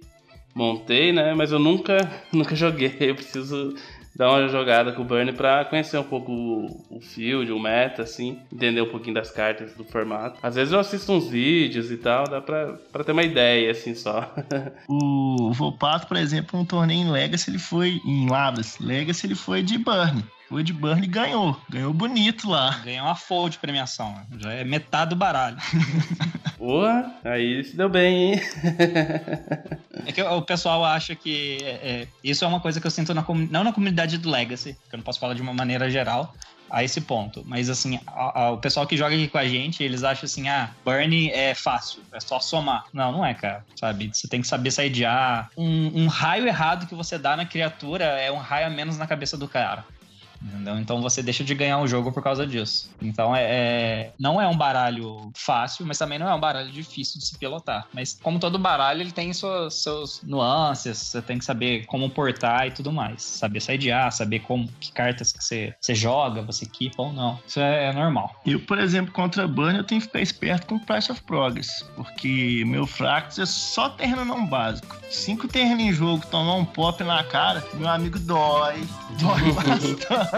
montei, 0.54 1.12
né? 1.12 1.34
Mas 1.34 1.52
eu 1.52 1.60
nunca, 1.60 1.98
nunca 2.32 2.56
joguei. 2.56 2.96
Eu 3.00 3.16
preciso 3.16 3.76
dar 4.16 4.30
uma 4.30 4.48
jogada 4.48 4.92
com 4.92 5.02
o 5.02 5.06
Burn 5.06 5.34
pra 5.34 5.66
conhecer 5.66 5.98
um 5.98 6.04
pouco 6.04 6.32
o, 6.32 7.00
field, 7.02 7.52
o 7.52 7.60
meta, 7.60 8.04
assim, 8.04 8.39
entender 8.52 8.82
um 8.82 8.89
pouquinho 8.89 9.16
das 9.16 9.32
cartas, 9.32 9.74
do 9.74 9.84
formato. 9.84 10.39
Às 10.44 10.56
vezes 10.56 10.72
eu 10.72 10.80
assisto 10.80 11.12
uns 11.12 11.28
vídeos 11.28 11.92
e 11.92 11.98
tal, 11.98 12.26
dá 12.26 12.39
pra, 12.39 12.74
pra 12.92 13.04
ter 13.04 13.12
uma 13.12 13.24
ideia, 13.24 13.72
assim, 13.72 13.96
só. 13.96 14.32
o 14.88 15.52
Volpato, 15.54 16.08
por 16.08 16.18
exemplo, 16.18 16.60
um 16.60 16.66
torneio 16.66 17.08
em 17.08 17.12
Legacy, 17.12 17.50
ele 17.50 17.60
foi 17.60 18.00
em 18.06 18.30
Lavras. 18.30 18.78
Legacy, 18.80 19.26
ele 19.26 19.36
foi 19.36 19.63
de 19.63 19.80
Burn. 19.80 20.24
O 20.54 20.60
Ed 20.60 20.72
Burn 20.72 21.08
ganhou. 21.08 21.60
Ganhou 21.68 21.92
bonito 21.92 22.48
lá. 22.48 22.80
Ganhou 22.86 23.08
uma 23.08 23.16
fold 23.16 23.54
de 23.54 23.58
premiação. 23.58 24.13
Né? 24.13 24.26
Já 24.38 24.54
é 24.54 24.63
metade 24.63 25.10
do 25.10 25.16
baralho. 25.16 25.58
Boa, 26.60 27.12
aí 27.24 27.63
se 27.63 27.76
deu 27.76 27.89
bem, 27.89 28.34
hein? 28.34 28.42
é 30.06 30.12
que 30.12 30.22
o 30.22 30.42
pessoal 30.44 30.86
acha 30.86 31.16
que 31.16 31.58
é, 31.63 31.70
é, 31.70 32.08
isso 32.24 32.46
é 32.46 32.48
uma 32.48 32.60
coisa 32.60 32.80
que 32.80 32.86
eu 32.86 32.92
sinto 32.92 33.16
na, 33.16 33.26
não 33.50 33.63
na 33.63 33.74
comunidade 33.74 34.20
do 34.20 34.30
Legacy, 34.30 34.78
que 34.88 34.94
eu 34.94 34.98
não 34.98 35.04
posso 35.04 35.20
falar 35.20 35.34
de 35.34 35.42
uma 35.42 35.56
maneira 35.56 35.89
geral, 35.89 36.32
a 36.70 36.84
esse 36.84 37.02
ponto. 37.02 37.44
Mas 37.48 37.68
assim, 37.68 38.00
a, 38.06 38.44
a, 38.44 38.52
o 38.52 38.60
pessoal 38.60 38.86
que 38.86 38.96
joga 38.96 39.16
aqui 39.16 39.28
com 39.28 39.39
a 39.39 39.48
gente, 39.48 39.84
eles 39.84 40.04
acham 40.04 40.26
assim, 40.26 40.48
ah, 40.50 40.70
Burn 40.86 41.32
é 41.32 41.56
fácil, 41.56 42.04
é 42.13 42.20
só 42.20 42.39
somar. 42.39 42.86
Não, 42.94 43.12
não 43.12 43.26
é, 43.26 43.34
cara. 43.34 43.66
Sabe? 43.76 44.12
Você 44.13 44.28
tem 44.28 44.39
que 44.39 44.48
saber 44.48 44.70
sair 44.70 44.92
de 44.92 45.04
A. 45.04 45.50
Um, 45.58 46.04
um 46.04 46.08
raio 46.08 46.46
errado 46.46 46.86
que 46.86 46.94
você 46.94 47.18
dá 47.18 47.36
na 47.36 47.46
criatura 47.46 48.06
é 48.06 48.32
um 48.32 48.38
raio 48.38 48.68
a 48.68 48.70
menos 48.70 49.00
na 49.00 49.08
cabeça 49.08 49.36
do 49.36 49.48
cara. 49.48 49.84
Entendeu? 50.44 50.78
Então 50.78 51.02
você 51.02 51.24
deixa 51.24 51.44
de 51.44 51.56
ganhar 51.56 51.80
o 51.80 51.88
jogo 51.88 52.12
por 52.12 52.22
causa 52.22 52.46
disso. 52.46 52.90
Então 53.02 53.36
é, 53.36 53.44
é, 53.44 54.14
não 54.20 54.42
é 54.42 54.48
um 54.48 54.58
baralho 54.58 55.32
fácil, 55.36 55.86
mas 55.86 55.98
também 55.98 56.20
não 56.20 56.28
é 56.28 56.36
um 56.36 56.40
baralho 56.40 56.72
difícil 56.72 57.20
de 57.20 57.26
se 57.26 57.38
pilotar. 57.38 57.88
Mas 57.94 58.20
como 58.22 58.40
todo 58.40 58.60
baralho, 58.60 59.02
ele 59.02 59.12
tem 59.12 59.32
suas, 59.34 59.76
seus 59.76 60.22
nuances, 60.24 60.98
você 60.98 61.22
tem 61.22 61.38
que 61.38 61.46
saber 61.46 61.86
como 61.86 62.10
portar 62.10 62.68
e 62.68 62.72
tudo 62.72 62.92
mais. 62.92 63.22
Saber 63.24 63.62
sidear, 63.62 64.12
saber 64.12 64.40
como 64.40 64.68
que 64.80 64.92
cartas 64.92 65.32
que 65.32 65.44
você, 65.44 65.74
você 65.80 65.96
joga, 65.96 66.42
você 66.42 66.66
equipa 66.66 67.04
ou 67.04 67.14
não. 67.14 67.40
Isso 67.48 67.60
é, 67.60 67.86
é 67.86 67.94
normal. 67.94 68.36
Eu, 68.46 68.60
por 68.60 68.80
exemplo, 68.80 69.14
contra 69.14 69.48
Burn, 69.48 69.78
eu 69.78 69.84
tenho 69.84 70.02
que 70.02 70.08
ficar 70.08 70.22
esperto 70.22 70.68
com 70.68 70.80
Price 70.80 71.12
of 71.12 71.22
Progress, 71.24 71.86
porque 71.96 72.64
meu 72.66 72.88
Fractus 72.88 73.40
é 73.40 73.46
só 73.46 73.90
terreno 73.90 74.26
não 74.26 74.46
básico. 74.46 74.98
Cinco 75.10 75.48
terrenos 75.48 75.84
em 75.84 75.94
jogo, 75.94 76.26
tomar 76.28 76.56
um 76.56 76.66
pop 76.66 77.04
na 77.04 77.24
cara, 77.24 77.64
meu 77.76 77.88
amigo 77.88 78.18
dói. 78.20 78.84
Dói 79.20 79.52
bastante. 79.54 80.33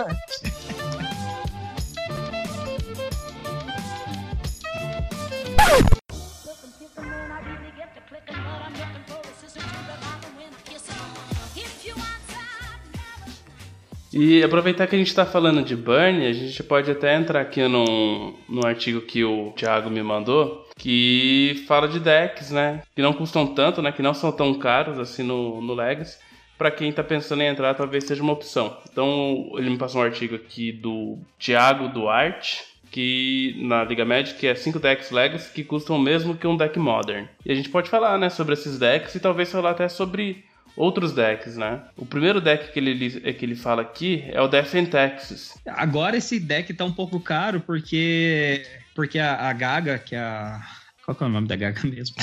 E 14.11 14.43
aproveitar 14.43 14.85
que 14.87 14.95
a 14.95 14.97
gente 14.97 15.07
está 15.07 15.25
falando 15.25 15.63
de 15.63 15.77
burn, 15.77 16.25
a 16.25 16.33
gente 16.33 16.61
pode 16.63 16.91
até 16.91 17.15
entrar 17.15 17.39
aqui 17.39 17.65
no, 17.65 18.33
no 18.49 18.65
artigo 18.65 18.99
que 18.99 19.23
o 19.23 19.53
Thiago 19.53 19.89
me 19.89 20.03
mandou, 20.03 20.67
que 20.77 21.63
fala 21.69 21.87
de 21.87 22.01
decks, 22.01 22.51
né? 22.51 22.81
Que 22.93 23.01
não 23.01 23.13
custam 23.13 23.47
tanto, 23.47 23.81
né? 23.81 23.93
Que 23.93 24.01
não 24.01 24.13
são 24.13 24.29
tão 24.33 24.53
caros 24.55 24.99
assim 24.99 25.23
no, 25.23 25.61
no 25.61 25.73
Legacy 25.73 26.17
para 26.57 26.71
quem 26.71 26.89
está 26.89 27.03
pensando 27.03 27.41
em 27.41 27.47
entrar, 27.47 27.73
talvez 27.73 28.03
seja 28.05 28.23
uma 28.23 28.33
opção. 28.33 28.77
Então, 28.91 29.51
ele 29.57 29.69
me 29.69 29.77
passou 29.77 30.01
um 30.01 30.03
artigo 30.03 30.35
aqui 30.35 30.71
do 30.71 31.17
Thiago 31.39 31.89
Duarte, 31.89 32.63
que 32.91 33.55
na 33.59 33.83
Liga 33.83 34.05
Magic 34.05 34.47
é 34.47 34.55
5 34.55 34.79
decks 34.79 35.11
Legacy 35.11 35.51
que 35.51 35.63
custam 35.63 35.97
o 35.97 35.99
mesmo 35.99 36.35
que 36.35 36.47
um 36.47 36.55
deck 36.55 36.79
Modern. 36.79 37.27
E 37.45 37.51
a 37.51 37.55
gente 37.55 37.69
pode 37.69 37.89
falar, 37.89 38.17
né, 38.17 38.29
sobre 38.29 38.53
esses 38.53 38.79
decks 38.79 39.15
e 39.15 39.19
talvez 39.19 39.51
falar 39.51 39.71
até 39.71 39.89
sobre 39.89 40.45
outros 40.75 41.13
decks, 41.13 41.55
né? 41.57 41.81
O 41.95 42.05
primeiro 42.05 42.41
deck 42.41 42.71
que 42.71 42.79
ele, 42.79 43.09
que 43.33 43.45
ele 43.45 43.55
fala 43.55 43.81
aqui 43.81 44.23
é 44.27 44.41
o 44.41 44.47
Death 44.47 44.73
in 44.75 44.85
Texas. 44.85 45.57
Agora 45.65 46.17
esse 46.17 46.39
deck 46.39 46.73
tá 46.73 46.85
um 46.85 46.91
pouco 46.91 47.19
caro 47.19 47.61
porque 47.61 48.65
porque 48.93 49.19
a, 49.19 49.49
a 49.49 49.53
Gaga, 49.53 49.97
que 49.99 50.15
é 50.15 50.19
a 50.19 50.61
qual 51.05 51.15
que 51.15 51.23
é 51.23 51.27
o 51.27 51.29
nome 51.29 51.47
da 51.47 51.55
Gaga 51.55 51.81
mesmo? 51.87 52.15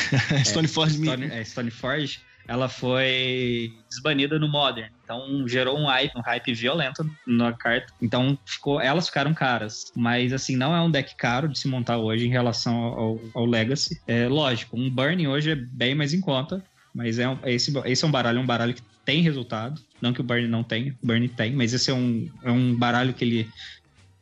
Stoneforge. 0.44 1.00
É, 1.00 1.04
Stone, 1.04 1.32
é 1.32 1.44
Stoneforge 1.44 2.20
ela 2.46 2.68
foi 2.68 3.72
desbanida 3.88 4.38
no 4.38 4.48
Modern. 4.48 4.90
Então 5.04 5.46
gerou 5.46 5.78
um 5.78 5.86
hype, 5.86 6.16
um 6.16 6.22
hype 6.22 6.54
violento 6.54 7.08
na 7.26 7.52
carta. 7.52 7.92
Então 8.00 8.38
ficou, 8.44 8.80
elas 8.80 9.06
ficaram 9.08 9.32
caras. 9.34 9.92
Mas 9.94 10.32
assim, 10.32 10.56
não 10.56 10.74
é 10.74 10.80
um 10.80 10.90
deck 10.90 11.16
caro 11.16 11.48
de 11.48 11.58
se 11.58 11.68
montar 11.68 11.98
hoje 11.98 12.26
em 12.26 12.30
relação 12.30 12.74
ao, 12.74 13.20
ao 13.34 13.44
Legacy. 13.44 14.00
É 14.06 14.28
lógico, 14.28 14.76
um 14.76 14.90
Burning 14.90 15.26
hoje 15.26 15.50
é 15.50 15.54
bem 15.54 15.94
mais 15.94 16.12
em 16.12 16.20
conta. 16.20 16.64
Mas 16.94 17.18
é 17.18 17.28
um, 17.28 17.38
esse, 17.44 17.72
esse 17.86 18.04
é 18.04 18.08
um 18.08 18.10
baralho, 18.10 18.40
um 18.40 18.46
baralho 18.46 18.74
que 18.74 18.82
tem 19.04 19.22
resultado. 19.22 19.80
Não 20.00 20.12
que 20.12 20.20
o 20.20 20.24
Burn 20.24 20.46
não 20.48 20.62
tenha, 20.62 20.94
o 21.02 21.06
Burn 21.06 21.28
tem, 21.28 21.52
mas 21.52 21.72
esse 21.72 21.90
é 21.90 21.94
um, 21.94 22.28
é 22.42 22.50
um 22.50 22.74
baralho 22.74 23.14
que 23.14 23.24
ele, 23.24 23.48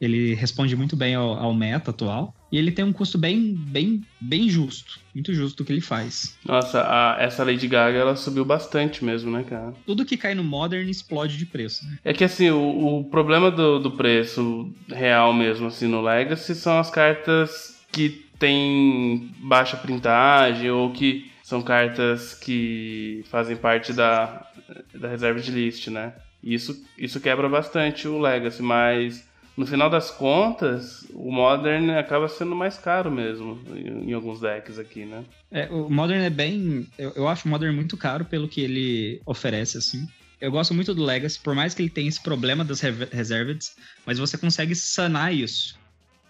ele 0.00 0.34
responde 0.34 0.76
muito 0.76 0.96
bem 0.96 1.14
ao, 1.14 1.34
ao 1.34 1.54
meta 1.54 1.90
atual. 1.90 2.34
E 2.50 2.58
ele 2.58 2.72
tem 2.72 2.84
um 2.84 2.92
custo 2.92 3.16
bem, 3.16 3.54
bem, 3.54 4.02
bem 4.20 4.48
justo. 4.48 4.98
Muito 5.14 5.32
justo 5.32 5.58
do 5.58 5.64
que 5.64 5.72
ele 5.72 5.80
faz. 5.80 6.36
Nossa, 6.44 6.82
a, 6.82 7.16
essa 7.20 7.44
Lady 7.44 7.66
Gaga, 7.68 7.98
ela 7.98 8.16
subiu 8.16 8.44
bastante 8.44 9.04
mesmo, 9.04 9.30
né, 9.30 9.44
cara? 9.48 9.72
Tudo 9.86 10.04
que 10.04 10.16
cai 10.16 10.34
no 10.34 10.42
Modern 10.42 10.88
explode 10.88 11.36
de 11.36 11.46
preço, 11.46 11.86
né? 11.86 11.98
É 12.04 12.12
que, 12.12 12.24
assim, 12.24 12.50
o, 12.50 12.98
o 13.00 13.04
problema 13.04 13.50
do, 13.50 13.78
do 13.78 13.90
preço 13.92 14.72
real 14.88 15.32
mesmo, 15.32 15.68
assim, 15.68 15.86
no 15.86 16.00
Legacy 16.00 16.54
são 16.54 16.78
as 16.78 16.90
cartas 16.90 17.80
que 17.92 18.24
tem 18.38 19.30
baixa 19.38 19.76
printagem 19.76 20.70
ou 20.70 20.90
que 20.92 21.30
são 21.42 21.60
cartas 21.62 22.34
que 22.34 23.24
fazem 23.28 23.56
parte 23.56 23.92
da, 23.92 24.46
da 24.94 25.08
reserva 25.08 25.40
de 25.40 25.50
list, 25.50 25.88
né? 25.88 26.14
Isso, 26.42 26.84
isso 26.96 27.20
quebra 27.20 27.48
bastante 27.48 28.08
o 28.08 28.18
Legacy, 28.18 28.62
mas 28.62 29.28
no 29.56 29.66
final 29.66 29.90
das 29.90 30.10
contas, 30.10 31.06
o 31.12 31.30
Modern 31.30 31.90
acaba 31.90 32.28
sendo 32.28 32.54
mais 32.54 32.78
caro 32.78 33.10
mesmo 33.10 33.60
em, 33.76 34.12
alguns 34.12 34.40
decks 34.40 34.78
aqui, 34.78 35.04
né? 35.04 35.24
É, 35.50 35.68
o 35.70 35.90
Modern 35.90 36.22
é 36.22 36.30
bem. 36.30 36.86
Eu, 36.98 37.12
eu 37.16 37.28
acho 37.28 37.46
o 37.46 37.50
Modern 37.50 37.74
muito 37.74 37.96
caro 37.96 38.24
pelo 38.24 38.48
que 38.48 38.60
ele 38.60 39.20
oferece, 39.26 39.78
assim. 39.78 40.06
Eu 40.40 40.50
gosto 40.50 40.72
muito 40.72 40.94
do 40.94 41.04
Legacy, 41.04 41.38
por 41.38 41.54
mais 41.54 41.74
que 41.74 41.82
ele 41.82 41.90
tenha 41.90 42.08
esse 42.08 42.22
problema 42.22 42.64
das 42.64 42.80
reserveds, 42.80 43.76
mas 44.06 44.18
você 44.18 44.38
consegue 44.38 44.74
sanar 44.74 45.34
isso. 45.34 45.78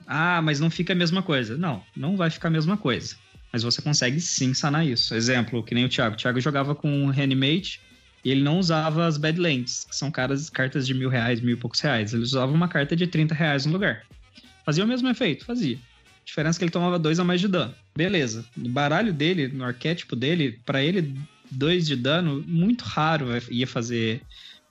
Ah, 0.07 0.43
mas 0.43 0.59
não 0.59 0.69
fica 0.69 0.93
a 0.93 0.97
mesma 0.97 1.23
coisa. 1.23 1.57
Não, 1.57 1.83
não 1.97 2.17
vai 2.17 2.31
ficar 2.31 2.49
a 2.49 2.51
mesma 2.51 2.77
coisa. 2.77 3.15
Mas 3.53 3.63
você 3.63 3.81
consegue 3.81 4.21
sim 4.21 4.53
sanar 4.55 4.85
isso. 4.85 5.15
Exemplo, 5.15 5.63
que 5.63 5.75
nem 5.75 5.85
o 5.85 5.89
Thiago. 5.89 6.15
O 6.15 6.19
Thiago 6.19 6.41
jogava 6.41 6.75
com 6.75 7.07
Reanimate, 7.07 7.81
e 8.25 8.31
ele 8.31 8.43
não 8.43 8.59
usava 8.59 9.07
as 9.07 9.17
Badlands, 9.17 9.85
que 9.89 9.97
são 9.97 10.11
caras, 10.11 10.51
cartas 10.51 10.87
de 10.87 10.95
mil 10.95 11.09
reais, 11.09 11.41
mil 11.41 11.55
e 11.55 11.59
poucos 11.59 11.81
reais. 11.81 12.13
Ele 12.13 12.23
usava 12.23 12.53
uma 12.53 12.69
carta 12.69 12.95
de 12.95 13.07
30 13.07 13.35
reais 13.35 13.67
no 13.67 13.73
lugar. 13.73 14.05
Fazia 14.65 14.85
o 14.85 14.87
mesmo 14.87 15.09
efeito? 15.09 15.45
Fazia. 15.45 15.77
A 15.77 16.25
diferença 16.25 16.59
é 16.59 16.61
que 16.61 16.65
ele 16.65 16.73
tomava 16.73 16.99
dois 16.99 17.19
a 17.19 17.25
mais 17.25 17.41
de 17.41 17.49
dano. 17.49 17.75
Beleza. 17.97 18.45
No 18.57 18.69
baralho 18.69 19.13
dele, 19.13 19.49
no 19.49 19.65
arquétipo 19.65 20.15
dele, 20.15 20.61
para 20.65 20.83
ele, 20.83 21.19
dois 21.51 21.87
de 21.87 21.97
dano, 21.97 22.45
muito 22.47 22.83
raro 22.85 23.27
ia 23.51 23.67
fazer 23.67 24.23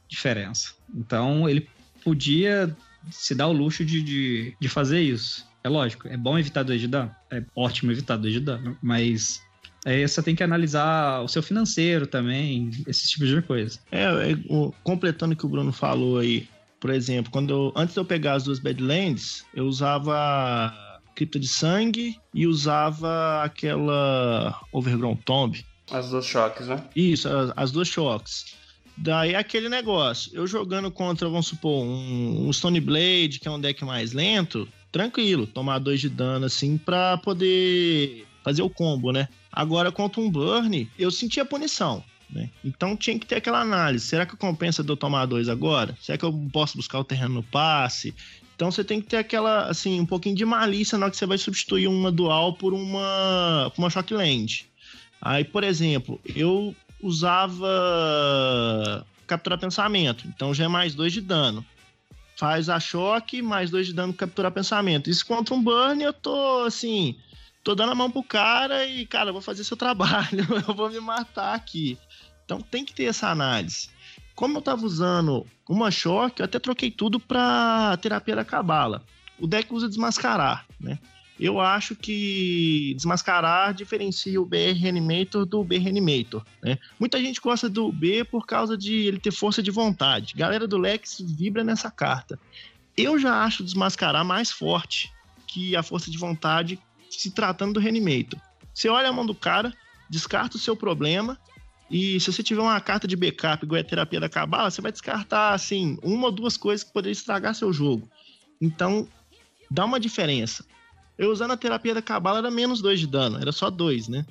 diferença. 0.07 0.73
Então, 0.95 1.49
ele 1.49 1.67
podia 2.03 2.75
se 3.11 3.33
dar 3.33 3.47
o 3.47 3.53
luxo 3.53 3.83
de, 3.83 4.01
de, 4.01 4.55
de 4.59 4.69
fazer 4.69 5.01
isso. 5.01 5.47
É 5.63 5.69
lógico, 5.69 6.07
é 6.07 6.15
bom 6.15 6.37
evitar 6.37 6.63
dois 6.63 6.79
de 6.79 6.87
dano. 6.87 7.13
É 7.29 7.43
ótimo 7.55 7.91
evitar 7.91 8.17
dois 8.17 8.33
de 8.33 8.39
dano, 8.39 8.77
mas 8.81 9.41
Aí 9.85 10.07
você 10.07 10.21
tem 10.21 10.35
que 10.35 10.43
analisar 10.43 11.21
o 11.21 11.27
seu 11.27 11.41
financeiro 11.41 12.05
também, 12.05 12.69
esses 12.85 13.09
tipos 13.09 13.29
de 13.29 13.41
coisa. 13.41 13.79
É, 13.91 14.03
é 14.03 14.37
completando 14.83 15.33
o 15.33 15.37
que 15.37 15.45
o 15.45 15.49
Bruno 15.49 15.71
falou 15.71 16.19
aí, 16.19 16.47
por 16.79 16.89
exemplo, 16.89 17.31
quando 17.31 17.51
eu, 17.51 17.73
antes 17.75 17.93
de 17.93 17.99
eu 17.99 18.05
pegar 18.05 18.33
as 18.33 18.43
duas 18.43 18.59
Badlands, 18.59 19.45
eu 19.53 19.65
usava 19.65 20.73
Cripta 21.15 21.39
de 21.39 21.47
Sangue 21.47 22.17
e 22.33 22.47
usava 22.47 23.43
aquela 23.43 24.59
Overgrown 24.71 25.15
Tomb. 25.17 25.65
As 25.91 26.09
duas 26.09 26.25
choques, 26.25 26.67
né? 26.67 26.83
Isso, 26.95 27.27
as, 27.27 27.51
as 27.55 27.71
duas 27.71 27.87
choques. 27.87 28.57
Daí 28.95 29.33
aquele 29.33 29.69
negócio, 29.69 30.31
eu 30.33 30.45
jogando 30.45 30.91
contra, 30.91 31.29
vamos 31.29 31.47
supor, 31.47 31.83
um, 31.83 32.47
um 32.47 32.53
Stone 32.53 32.79
Blade, 32.81 33.39
que 33.41 33.47
é 33.47 33.51
um 33.51 33.59
deck 33.59 33.83
mais 33.85 34.11
lento, 34.11 34.67
tranquilo, 34.91 35.47
tomar 35.47 35.79
dois 35.79 36.01
de 36.01 36.09
dano 36.09 36.45
assim 36.45 36.77
pra 36.77 37.17
poder 37.17 38.25
fazer 38.43 38.61
o 38.61 38.69
combo, 38.69 39.11
né? 39.11 39.27
Agora, 39.51 39.91
contra 39.91 40.21
um 40.21 40.29
Burn, 40.29 40.89
eu 40.97 41.11
senti 41.11 41.39
a 41.39 41.45
punição. 41.45 42.03
né? 42.29 42.49
Então 42.63 42.95
tinha 42.95 43.17
que 43.17 43.25
ter 43.25 43.35
aquela 43.35 43.61
análise. 43.61 44.05
Será 44.05 44.25
que 44.25 44.37
compensa 44.37 44.83
de 44.83 44.89
eu 44.89 44.97
tomar 44.97 45.25
dois 45.25 45.49
agora? 45.49 45.97
Será 46.01 46.17
que 46.17 46.25
eu 46.25 46.33
posso 46.51 46.77
buscar 46.77 46.99
o 46.99 47.03
terreno 47.03 47.35
no 47.35 47.43
passe? 47.43 48.13
Então 48.55 48.69
você 48.69 48.83
tem 48.83 49.01
que 49.01 49.07
ter 49.07 49.17
aquela, 49.17 49.65
assim, 49.65 49.99
um 49.99 50.05
pouquinho 50.05 50.35
de 50.35 50.45
malícia 50.45 50.97
na 50.97 51.05
hora 51.05 51.11
que 51.11 51.17
você 51.17 51.25
vai 51.25 51.37
substituir 51.37 51.87
uma 51.87 52.11
dual 52.11 52.53
por 52.53 52.73
uma, 52.73 53.71
por 53.73 53.81
uma 53.81 53.89
Shockland. 53.89 54.67
Aí, 55.21 55.43
por 55.43 55.63
exemplo, 55.63 56.19
eu 56.35 56.75
usava 57.01 59.05
capturar 59.25 59.59
pensamento, 59.59 60.27
então 60.27 60.53
já 60.53 60.65
é 60.65 60.67
mais 60.67 60.95
dois 60.95 61.13
de 61.13 61.21
dano. 61.21 61.65
Faz 62.35 62.69
a 62.69 62.79
choque, 62.79 63.41
mais 63.41 63.69
dois 63.69 63.87
de 63.87 63.93
dano 63.93 64.13
capturar 64.13 64.51
pensamento. 64.51 65.09
Isso 65.09 65.25
contra 65.25 65.53
um 65.53 65.61
burn, 65.61 66.01
eu 66.03 66.13
tô 66.13 66.63
assim, 66.63 67.15
tô 67.63 67.75
dando 67.75 67.91
a 67.91 67.95
mão 67.95 68.09
pro 68.09 68.23
cara 68.23 68.85
e, 68.85 69.05
cara, 69.05 69.29
eu 69.29 69.33
vou 69.33 69.41
fazer 69.41 69.63
seu 69.63 69.77
trabalho, 69.77 70.45
eu 70.67 70.73
vou 70.73 70.89
me 70.89 70.99
matar 70.99 71.55
aqui. 71.55 71.97
Então 72.45 72.61
tem 72.61 72.83
que 72.83 72.93
ter 72.93 73.05
essa 73.05 73.29
análise. 73.29 73.89
Como 74.35 74.57
eu 74.57 74.61
tava 74.61 74.85
usando 74.85 75.45
uma 75.67 75.91
choque, 75.91 76.41
eu 76.41 76.45
até 76.45 76.57
troquei 76.57 76.89
tudo 76.89 77.19
pra 77.19 77.97
terapia 78.01 78.37
da 78.37 78.45
cabala. 78.45 79.03
O 79.37 79.45
deck 79.45 79.73
usa 79.73 79.87
desmascarar, 79.87 80.65
né? 80.79 80.97
Eu 81.39 81.59
acho 81.59 81.95
que 81.95 82.93
desmascarar 82.95 83.73
diferencia 83.73 84.41
o 84.41 84.45
BR 84.45 84.73
Reanimator 84.77 85.45
do 85.45 85.63
B 85.63 85.77
Reanimator, 85.77 86.43
né? 86.61 86.77
Muita 86.99 87.17
gente 87.19 87.39
gosta 87.39 87.69
do 87.69 87.91
B 87.91 88.25
por 88.25 88.45
causa 88.45 88.77
de 88.77 88.93
ele 88.93 89.19
ter 89.19 89.31
força 89.31 89.63
de 89.63 89.71
vontade. 89.71 90.33
Galera 90.35 90.67
do 90.67 90.77
Lex 90.77 91.21
vibra 91.21 91.63
nessa 91.63 91.89
carta. 91.89 92.37
Eu 92.97 93.17
já 93.17 93.43
acho 93.43 93.63
desmascarar 93.63 94.25
mais 94.25 94.51
forte 94.51 95.13
que 95.47 95.75
a 95.75 95.81
força 95.81 96.11
de 96.11 96.17
vontade 96.17 96.77
se 97.09 97.31
tratando 97.31 97.73
do 97.73 97.79
Reanimator. 97.79 98.39
Você 98.73 98.87
olha 98.89 99.09
a 99.09 99.13
mão 99.13 99.25
do 99.25 99.35
cara, 99.35 99.73
descarta 100.09 100.57
o 100.57 100.59
seu 100.59 100.75
problema 100.75 101.37
e 101.89 102.19
se 102.19 102.31
você 102.31 102.43
tiver 102.43 102.61
uma 102.61 102.79
carta 102.79 103.07
de 103.07 103.15
backup 103.15 103.65
igual 103.65 103.81
a 103.81 103.83
terapia 103.83 104.19
da 104.19 104.29
cabala, 104.29 104.69
você 104.69 104.81
vai 104.81 104.91
descartar 104.91 105.53
assim 105.53 105.97
uma 106.03 106.27
ou 106.27 106.31
duas 106.31 106.55
coisas 106.55 106.83
que 106.83 106.93
poderiam 106.93 107.13
estragar 107.13 107.55
seu 107.55 107.73
jogo. 107.73 108.07
Então, 108.61 109.07
dá 109.71 109.85
uma 109.85 109.99
diferença. 109.99 110.63
Eu 111.17 111.31
usando 111.31 111.51
a 111.51 111.57
terapia 111.57 111.95
da 111.95 112.01
cabala 112.01 112.39
era 112.39 112.51
menos 112.51 112.81
dois 112.81 112.99
de 112.99 113.07
dano, 113.07 113.39
era 113.39 113.51
só 113.51 113.69
dois, 113.69 114.07
né? 114.07 114.25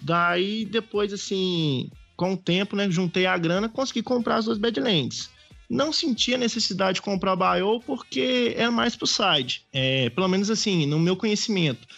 Daí 0.00 0.66
depois 0.66 1.12
assim, 1.12 1.90
com 2.16 2.34
o 2.34 2.36
tempo, 2.36 2.76
né, 2.76 2.90
juntei 2.90 3.26
a 3.26 3.38
grana, 3.38 3.68
consegui 3.68 4.02
comprar 4.02 4.36
as 4.36 4.44
duas 4.44 4.58
Badlands. 4.58 5.30
Não 5.72 5.90
senti 5.90 6.34
a 6.34 6.38
necessidade 6.38 6.96
de 6.96 7.02
comprar 7.02 7.32
a 7.32 7.56
Bio 7.56 7.80
porque 7.80 8.52
era 8.58 8.70
mais 8.70 8.94
pro 8.94 9.06
side. 9.06 9.62
É, 9.72 10.10
pelo 10.10 10.28
menos 10.28 10.50
assim, 10.50 10.84
no 10.84 11.00
meu 11.00 11.16
conhecimento. 11.16 11.88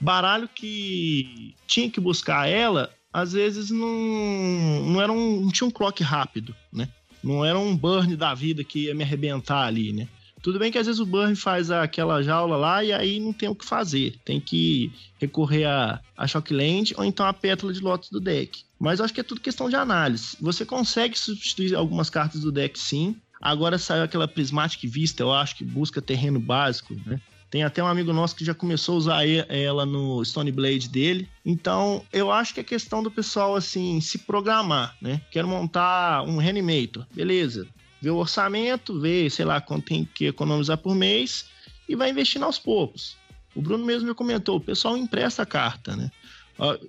Baralho 0.00 0.48
que 0.52 1.54
tinha 1.64 1.88
que 1.88 2.00
buscar 2.00 2.48
ela, 2.48 2.90
às 3.12 3.32
vezes 3.32 3.70
não, 3.70 4.82
não, 4.84 5.00
era 5.00 5.12
um, 5.12 5.42
não 5.42 5.52
tinha 5.52 5.68
um 5.68 5.70
clock 5.70 6.02
rápido, 6.02 6.56
né? 6.72 6.88
Não 7.22 7.44
era 7.44 7.56
um 7.56 7.76
burn 7.76 8.16
da 8.16 8.34
vida 8.34 8.64
que 8.64 8.86
ia 8.86 8.96
me 8.96 9.04
arrebentar 9.04 9.64
ali, 9.64 9.92
né? 9.92 10.08
Tudo 10.42 10.58
bem 10.58 10.72
que 10.72 10.78
às 10.78 10.86
vezes 10.86 11.00
o 11.00 11.06
burn 11.06 11.36
faz 11.36 11.70
aquela 11.70 12.22
jaula 12.22 12.56
lá 12.56 12.82
e 12.82 12.92
aí 12.92 13.20
não 13.20 13.32
tem 13.32 13.48
o 13.48 13.54
que 13.54 13.64
fazer. 13.64 14.16
Tem 14.24 14.40
que 14.40 14.90
recorrer 15.20 15.66
a, 15.66 16.00
a 16.16 16.26
Shockland 16.26 16.94
ou 16.96 17.04
então 17.04 17.24
a 17.24 17.32
pétala 17.32 17.72
de 17.72 17.80
lotus 17.80 18.10
do 18.10 18.18
deck. 18.18 18.64
Mas 18.80 18.98
eu 18.98 19.04
acho 19.04 19.12
que 19.12 19.20
é 19.20 19.22
tudo 19.22 19.42
questão 19.42 19.68
de 19.68 19.76
análise. 19.76 20.38
Você 20.40 20.64
consegue 20.64 21.16
substituir 21.16 21.74
algumas 21.74 22.08
cartas 22.08 22.40
do 22.40 22.50
deck 22.50 22.78
sim. 22.78 23.14
Agora 23.38 23.76
saiu 23.76 24.02
aquela 24.02 24.26
Prismatic 24.26 24.90
Vista, 24.90 25.22
eu 25.22 25.32
acho 25.32 25.54
que 25.56 25.64
busca 25.64 26.00
terreno 26.00 26.40
básico, 26.40 26.94
né? 27.06 27.20
Tem 27.50 27.64
até 27.64 27.82
um 27.82 27.86
amigo 27.86 28.12
nosso 28.12 28.36
que 28.36 28.44
já 28.44 28.54
começou 28.54 28.94
a 28.94 28.98
usar 28.98 29.28
ela 29.48 29.84
no 29.84 30.24
Stone 30.24 30.52
Blade 30.52 30.88
dele. 30.88 31.28
Então, 31.44 32.04
eu 32.12 32.30
acho 32.30 32.54
que 32.54 32.60
é 32.60 32.64
questão 32.64 33.02
do 33.02 33.10
pessoal, 33.10 33.56
assim, 33.56 34.00
se 34.00 34.18
programar, 34.18 34.96
né? 35.02 35.20
Quero 35.32 35.48
montar 35.48 36.22
um 36.22 36.36
Reanimator. 36.36 37.04
Beleza. 37.12 37.66
Ver 38.00 38.10
o 38.10 38.18
orçamento, 38.18 39.00
ver, 39.00 39.30
sei 39.30 39.44
lá, 39.44 39.60
quanto 39.60 39.86
tem 39.86 40.04
que 40.04 40.26
economizar 40.26 40.78
por 40.78 40.94
mês 40.94 41.46
e 41.88 41.96
vai 41.96 42.10
investindo 42.10 42.44
aos 42.44 42.58
poucos. 42.58 43.16
O 43.54 43.60
Bruno 43.60 43.84
mesmo 43.84 44.08
me 44.08 44.14
comentou, 44.14 44.56
o 44.56 44.60
pessoal 44.60 44.96
empresta 44.96 45.42
a 45.42 45.46
carta, 45.46 45.96
né? 45.96 46.10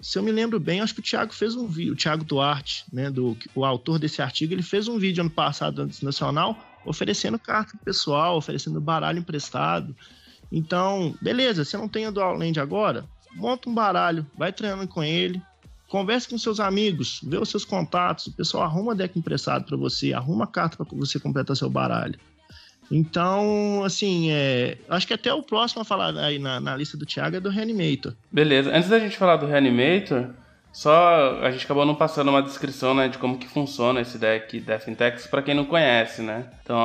Se 0.01 0.19
eu 0.19 0.23
me 0.23 0.31
lembro 0.31 0.59
bem, 0.59 0.81
acho 0.81 0.93
que 0.93 0.99
o 0.99 1.03
Thiago 1.03 1.33
fez 1.33 1.55
um 1.55 1.67
vídeo, 1.67 1.93
o 1.93 1.95
Thiago 1.95 2.23
Duarte, 2.23 2.83
né, 2.91 3.09
do, 3.09 3.37
o 3.55 3.63
autor 3.63 3.97
desse 3.97 4.21
artigo, 4.21 4.53
ele 4.53 4.63
fez 4.63 4.87
um 4.87 4.97
vídeo 4.97 5.21
ano 5.21 5.29
passado 5.29 5.81
antes 5.81 6.01
nacional 6.01 6.57
oferecendo 6.85 7.37
carta 7.37 7.77
pessoal, 7.83 8.37
oferecendo 8.37 8.79
baralho 8.81 9.19
emprestado. 9.19 9.95
Então, 10.51 11.15
beleza, 11.21 11.63
você 11.63 11.77
não 11.77 11.87
tem 11.87 12.05
a 12.05 12.11
Dual 12.11 12.37
Land 12.37 12.59
agora? 12.59 13.05
Monta 13.35 13.69
um 13.69 13.73
baralho, 13.73 14.25
vai 14.37 14.51
treinando 14.51 14.87
com 14.87 15.03
ele, 15.03 15.41
converse 15.87 16.27
com 16.27 16.37
seus 16.37 16.59
amigos, 16.59 17.21
vê 17.23 17.37
os 17.37 17.49
seus 17.49 17.63
contatos, 17.63 18.27
o 18.27 18.33
pessoal 18.33 18.63
arruma 18.63 18.95
deck 18.95 19.17
emprestado 19.17 19.65
para 19.65 19.77
você, 19.77 20.13
arruma 20.13 20.45
carta 20.45 20.83
para 20.83 20.97
você 20.97 21.19
completar 21.19 21.55
seu 21.55 21.69
baralho. 21.69 22.19
Então, 22.91 23.83
assim, 23.85 24.29
é, 24.31 24.77
acho 24.89 25.07
que 25.07 25.13
até 25.13 25.33
o 25.33 25.41
próximo 25.41 25.81
a 25.81 25.85
falar 25.85 26.15
aí 26.17 26.37
na, 26.37 26.59
na 26.59 26.75
lista 26.75 26.97
do 26.97 27.05
Thiago 27.05 27.37
é 27.37 27.39
do 27.39 27.49
Reanimator. 27.49 28.13
Beleza, 28.31 28.75
antes 28.75 28.89
da 28.89 28.99
gente 28.99 29.17
falar 29.17 29.37
do 29.37 29.45
Reanimator, 29.45 30.29
só 30.73 31.39
a 31.41 31.51
gente 31.51 31.65
acabou 31.65 31.85
não 31.85 31.95
passando 31.95 32.29
uma 32.29 32.41
descrição 32.41 32.93
né, 32.93 33.07
de 33.07 33.17
como 33.17 33.37
que 33.37 33.47
funciona 33.47 34.01
esse 34.01 34.17
deck 34.17 34.59
Death 34.59 34.87
in 34.87 34.95
Texas 34.95 35.27
para 35.27 35.41
quem 35.41 35.55
não 35.55 35.65
conhece, 35.65 36.21
né? 36.21 36.45
Então, 36.63 36.77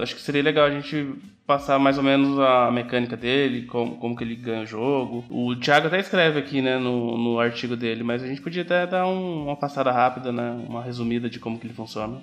acho 0.00 0.14
que 0.14 0.20
seria 0.20 0.42
legal 0.42 0.66
a 0.66 0.70
gente 0.70 1.14
passar 1.46 1.78
mais 1.78 1.98
ou 1.98 2.04
menos 2.04 2.38
a 2.38 2.70
mecânica 2.70 3.16
dele, 3.16 3.66
como, 3.66 3.96
como 3.96 4.16
que 4.16 4.24
ele 4.24 4.34
ganha 4.34 4.62
o 4.62 4.66
jogo. 4.66 5.24
O 5.28 5.54
Thiago 5.56 5.86
até 5.86 6.00
escreve 6.00 6.38
aqui, 6.38 6.62
né, 6.62 6.78
no, 6.78 7.18
no 7.18 7.38
artigo 7.38 7.76
dele, 7.76 8.02
mas 8.02 8.22
a 8.22 8.26
gente 8.26 8.40
podia 8.40 8.62
até 8.62 8.86
dar 8.86 9.06
um, 9.06 9.44
uma 9.44 9.56
passada 9.56 9.92
rápida, 9.92 10.32
né, 10.32 10.50
uma 10.66 10.82
resumida 10.82 11.28
de 11.28 11.38
como 11.38 11.58
que 11.58 11.66
ele 11.66 11.74
funciona. 11.74 12.20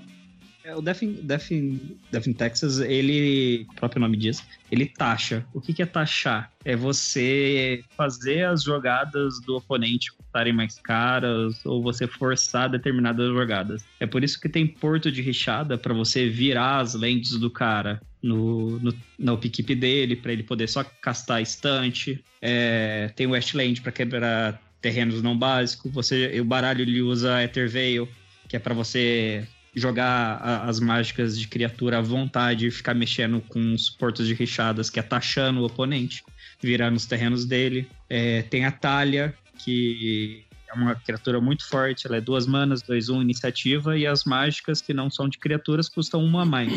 É, 0.63 0.75
o 0.75 0.81
Death 0.81 1.01
in, 1.01 1.13
Death, 1.23 1.51
in, 1.51 1.97
Death 2.11 2.27
in 2.27 2.33
Texas, 2.33 2.79
ele, 2.79 3.65
o 3.71 3.75
próprio 3.75 3.99
nome 3.99 4.15
diz, 4.17 4.43
ele 4.71 4.85
taxa. 4.85 5.45
O 5.53 5.59
que, 5.59 5.73
que 5.73 5.81
é 5.81 5.85
taxar? 5.85 6.51
É 6.63 6.75
você 6.75 7.83
fazer 7.97 8.45
as 8.45 8.63
jogadas 8.63 9.39
do 9.41 9.57
oponente 9.57 10.11
estarem 10.23 10.53
mais 10.53 10.75
caras 10.75 11.65
ou 11.65 11.81
você 11.81 12.07
forçar 12.07 12.69
determinadas 12.69 13.27
jogadas. 13.29 13.83
É 13.99 14.05
por 14.05 14.23
isso 14.23 14.39
que 14.39 14.47
tem 14.47 14.67
porto 14.67 15.11
de 15.11 15.21
rixada 15.21 15.77
para 15.77 15.93
você 15.93 16.29
virar 16.29 16.79
as 16.79 16.93
lentes 16.93 17.37
do 17.37 17.49
cara 17.49 18.01
no, 18.21 18.79
no, 18.79 18.93
no 19.17 19.37
pick 19.37 19.75
dele, 19.75 20.15
para 20.15 20.31
ele 20.31 20.43
poder 20.43 20.67
só 20.67 20.83
castar 20.83 21.41
estante. 21.41 22.23
É, 22.41 23.11
tem 23.15 23.27
Westland 23.27 23.81
para 23.81 23.91
quebrar 23.91 24.61
terrenos 24.79 25.21
não 25.21 25.37
básicos. 25.37 25.91
Você, 25.91 26.39
o 26.39 26.45
baralho 26.45 26.81
ele 26.81 27.01
usa 27.01 27.43
Ether 27.43 27.69
Veil, 27.69 28.07
que 28.47 28.55
é 28.55 28.59
para 28.59 28.73
você 28.73 29.47
jogar 29.75 30.37
a, 30.41 30.63
as 30.65 30.79
mágicas 30.79 31.39
de 31.39 31.47
criatura 31.47 31.99
à 31.99 32.01
vontade 32.01 32.67
e 32.67 32.71
ficar 32.71 32.93
mexendo 32.93 33.41
com 33.41 33.73
os 33.73 33.89
portos 33.89 34.27
de 34.27 34.33
richadas, 34.33 34.89
que 34.89 34.99
é 34.99 35.03
taxando 35.03 35.61
o 35.61 35.65
oponente, 35.65 36.23
virar 36.61 36.91
nos 36.91 37.05
terrenos 37.05 37.45
dele. 37.45 37.87
É, 38.09 38.41
tem 38.43 38.65
a 38.65 38.71
Talha, 38.71 39.33
que 39.57 40.43
é 40.67 40.73
uma 40.73 40.95
criatura 40.95 41.39
muito 41.41 41.67
forte, 41.67 42.07
ela 42.07 42.17
é 42.17 42.21
duas 42.21 42.47
manas, 42.47 42.81
dois 42.81 43.09
um 43.09 43.21
iniciativa, 43.21 43.97
e 43.97 44.07
as 44.07 44.23
mágicas 44.23 44.81
que 44.81 44.93
não 44.93 45.09
são 45.09 45.27
de 45.27 45.37
criaturas 45.37 45.89
custam 45.89 46.23
uma 46.23 46.43
a 46.43 46.45
mais. 46.45 46.71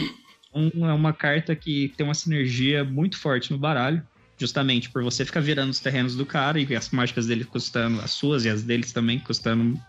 Um, 0.53 0.87
é 0.89 0.93
uma 0.93 1.13
carta 1.13 1.55
que 1.55 1.93
tem 1.97 2.05
uma 2.05 2.15
sinergia 2.15 2.85
muito 2.85 3.19
forte 3.19 3.51
no 3.51 3.59
baralho, 3.59 4.03
justamente 4.39 4.91
por 4.91 5.03
você 5.03 5.25
ficar 5.25 5.41
virando 5.41 5.71
os 5.71 5.81
terrenos 5.81 6.17
do 6.17 6.27
cara 6.27 6.61
e 6.61 6.77
as 6.77 6.91
mágicas 6.91 7.27
dele 7.27 7.45
custando, 7.45 8.01
as 8.01 8.11
suas 8.11 8.45
e 8.45 8.49
as 8.49 8.63
deles 8.63 8.93
também 8.93 9.19
custando 9.19 9.81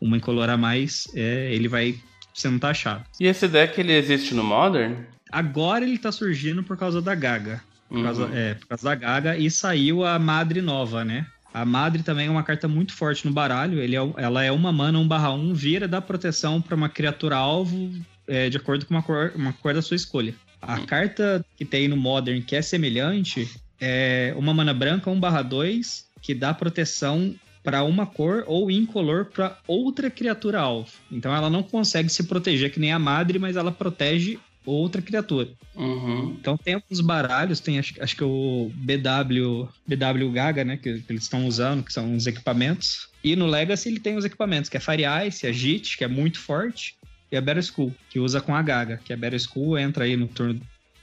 uma 0.00 0.16
incolor 0.16 0.48
a 0.50 0.56
mais, 0.56 1.08
é, 1.14 1.52
ele 1.52 1.68
vai 1.68 1.98
sendo 2.34 2.58
taxado. 2.58 3.04
E 3.18 3.26
esse 3.26 3.48
deck 3.48 3.80
ele 3.80 3.92
existe 3.92 4.34
no 4.34 4.42
Modern? 4.42 4.96
Agora 5.30 5.84
ele 5.84 5.96
tá 5.96 6.12
surgindo 6.12 6.62
por 6.62 6.76
causa 6.76 7.00
da 7.00 7.14
Gaga. 7.14 7.62
Por, 7.88 7.98
uhum. 7.98 8.04
causa, 8.04 8.30
é, 8.34 8.54
por 8.54 8.66
causa 8.66 8.84
da 8.84 8.94
Gaga 8.94 9.38
e 9.38 9.50
saiu 9.50 10.04
a 10.04 10.18
Madre 10.18 10.60
Nova, 10.60 11.04
né? 11.04 11.26
A 11.52 11.64
Madre 11.64 12.02
também 12.02 12.26
é 12.26 12.30
uma 12.30 12.42
carta 12.42 12.66
muito 12.66 12.92
forte 12.92 13.24
no 13.24 13.32
baralho. 13.32 13.78
Ele 13.78 13.96
é, 13.96 14.12
ela 14.16 14.42
é 14.42 14.50
uma 14.50 14.72
mana 14.72 14.98
1 14.98 15.06
barra 15.06 15.32
1, 15.32 15.54
vira 15.54 15.86
dá 15.86 16.00
proteção 16.00 16.60
para 16.60 16.74
uma 16.74 16.88
criatura 16.88 17.36
alvo 17.36 17.92
é, 18.26 18.50
de 18.50 18.56
acordo 18.56 18.84
com 18.86 18.94
uma 18.94 19.02
cor, 19.02 19.32
uma 19.36 19.52
cor 19.52 19.72
da 19.72 19.80
sua 19.80 19.96
escolha. 19.96 20.34
A 20.60 20.76
uhum. 20.76 20.86
carta 20.86 21.44
que 21.56 21.64
tem 21.64 21.86
no 21.86 21.96
Modern 21.96 22.42
que 22.42 22.56
é 22.56 22.62
semelhante 22.62 23.48
é 23.80 24.34
uma 24.36 24.54
mana 24.54 24.74
branca 24.74 25.10
1 25.10 25.20
barra 25.20 25.42
2, 25.42 26.06
que 26.22 26.34
dá 26.34 26.54
proteção 26.54 27.34
para 27.64 27.82
uma 27.82 28.04
cor 28.04 28.44
ou 28.46 28.70
incolor 28.70 29.24
para 29.24 29.58
outra 29.66 30.10
criatura 30.10 30.60
alvo. 30.60 30.92
Então 31.10 31.34
ela 31.34 31.48
não 31.48 31.62
consegue 31.62 32.10
se 32.10 32.22
proteger 32.24 32.70
que 32.70 32.78
nem 32.78 32.92
a 32.92 32.98
madre, 32.98 33.38
mas 33.38 33.56
ela 33.56 33.72
protege 33.72 34.38
outra 34.66 35.00
criatura. 35.00 35.48
Uhum. 35.74 36.36
Então 36.38 36.56
tem 36.58 36.74
alguns 36.74 37.00
baralhos, 37.00 37.60
tem 37.60 37.78
acho, 37.78 37.94
acho 38.02 38.14
que 38.14 38.22
o 38.22 38.70
BW, 38.74 39.68
BW 39.86 40.30
Gaga, 40.32 40.64
né, 40.64 40.76
que, 40.76 41.00
que, 41.00 41.12
eles 41.12 41.22
estão 41.22 41.46
usando, 41.46 41.82
que 41.82 41.92
são 41.92 42.14
os 42.14 42.26
equipamentos. 42.26 43.08
E 43.22 43.34
no 43.34 43.46
Legacy 43.46 43.88
ele 43.88 44.00
tem 44.00 44.16
os 44.16 44.24
equipamentos, 44.24 44.68
que 44.68 44.76
é 44.76 44.80
Fire 44.80 45.04
Ice, 45.26 45.46
a 45.46 45.52
JIT, 45.52 45.96
que 45.96 46.04
é 46.04 46.08
muito 46.08 46.38
forte, 46.38 46.96
e 47.32 47.36
a 47.36 47.40
Battle 47.40 47.62
School, 47.62 47.94
que 48.10 48.20
usa 48.20 48.40
com 48.40 48.54
a 48.54 48.62
Gaga, 48.62 49.00
que 49.02 49.12
a 49.12 49.16
Battle 49.16 49.40
School 49.40 49.78
entra 49.78 50.04
aí 50.04 50.16
no 50.16 50.28
turno 50.28 50.60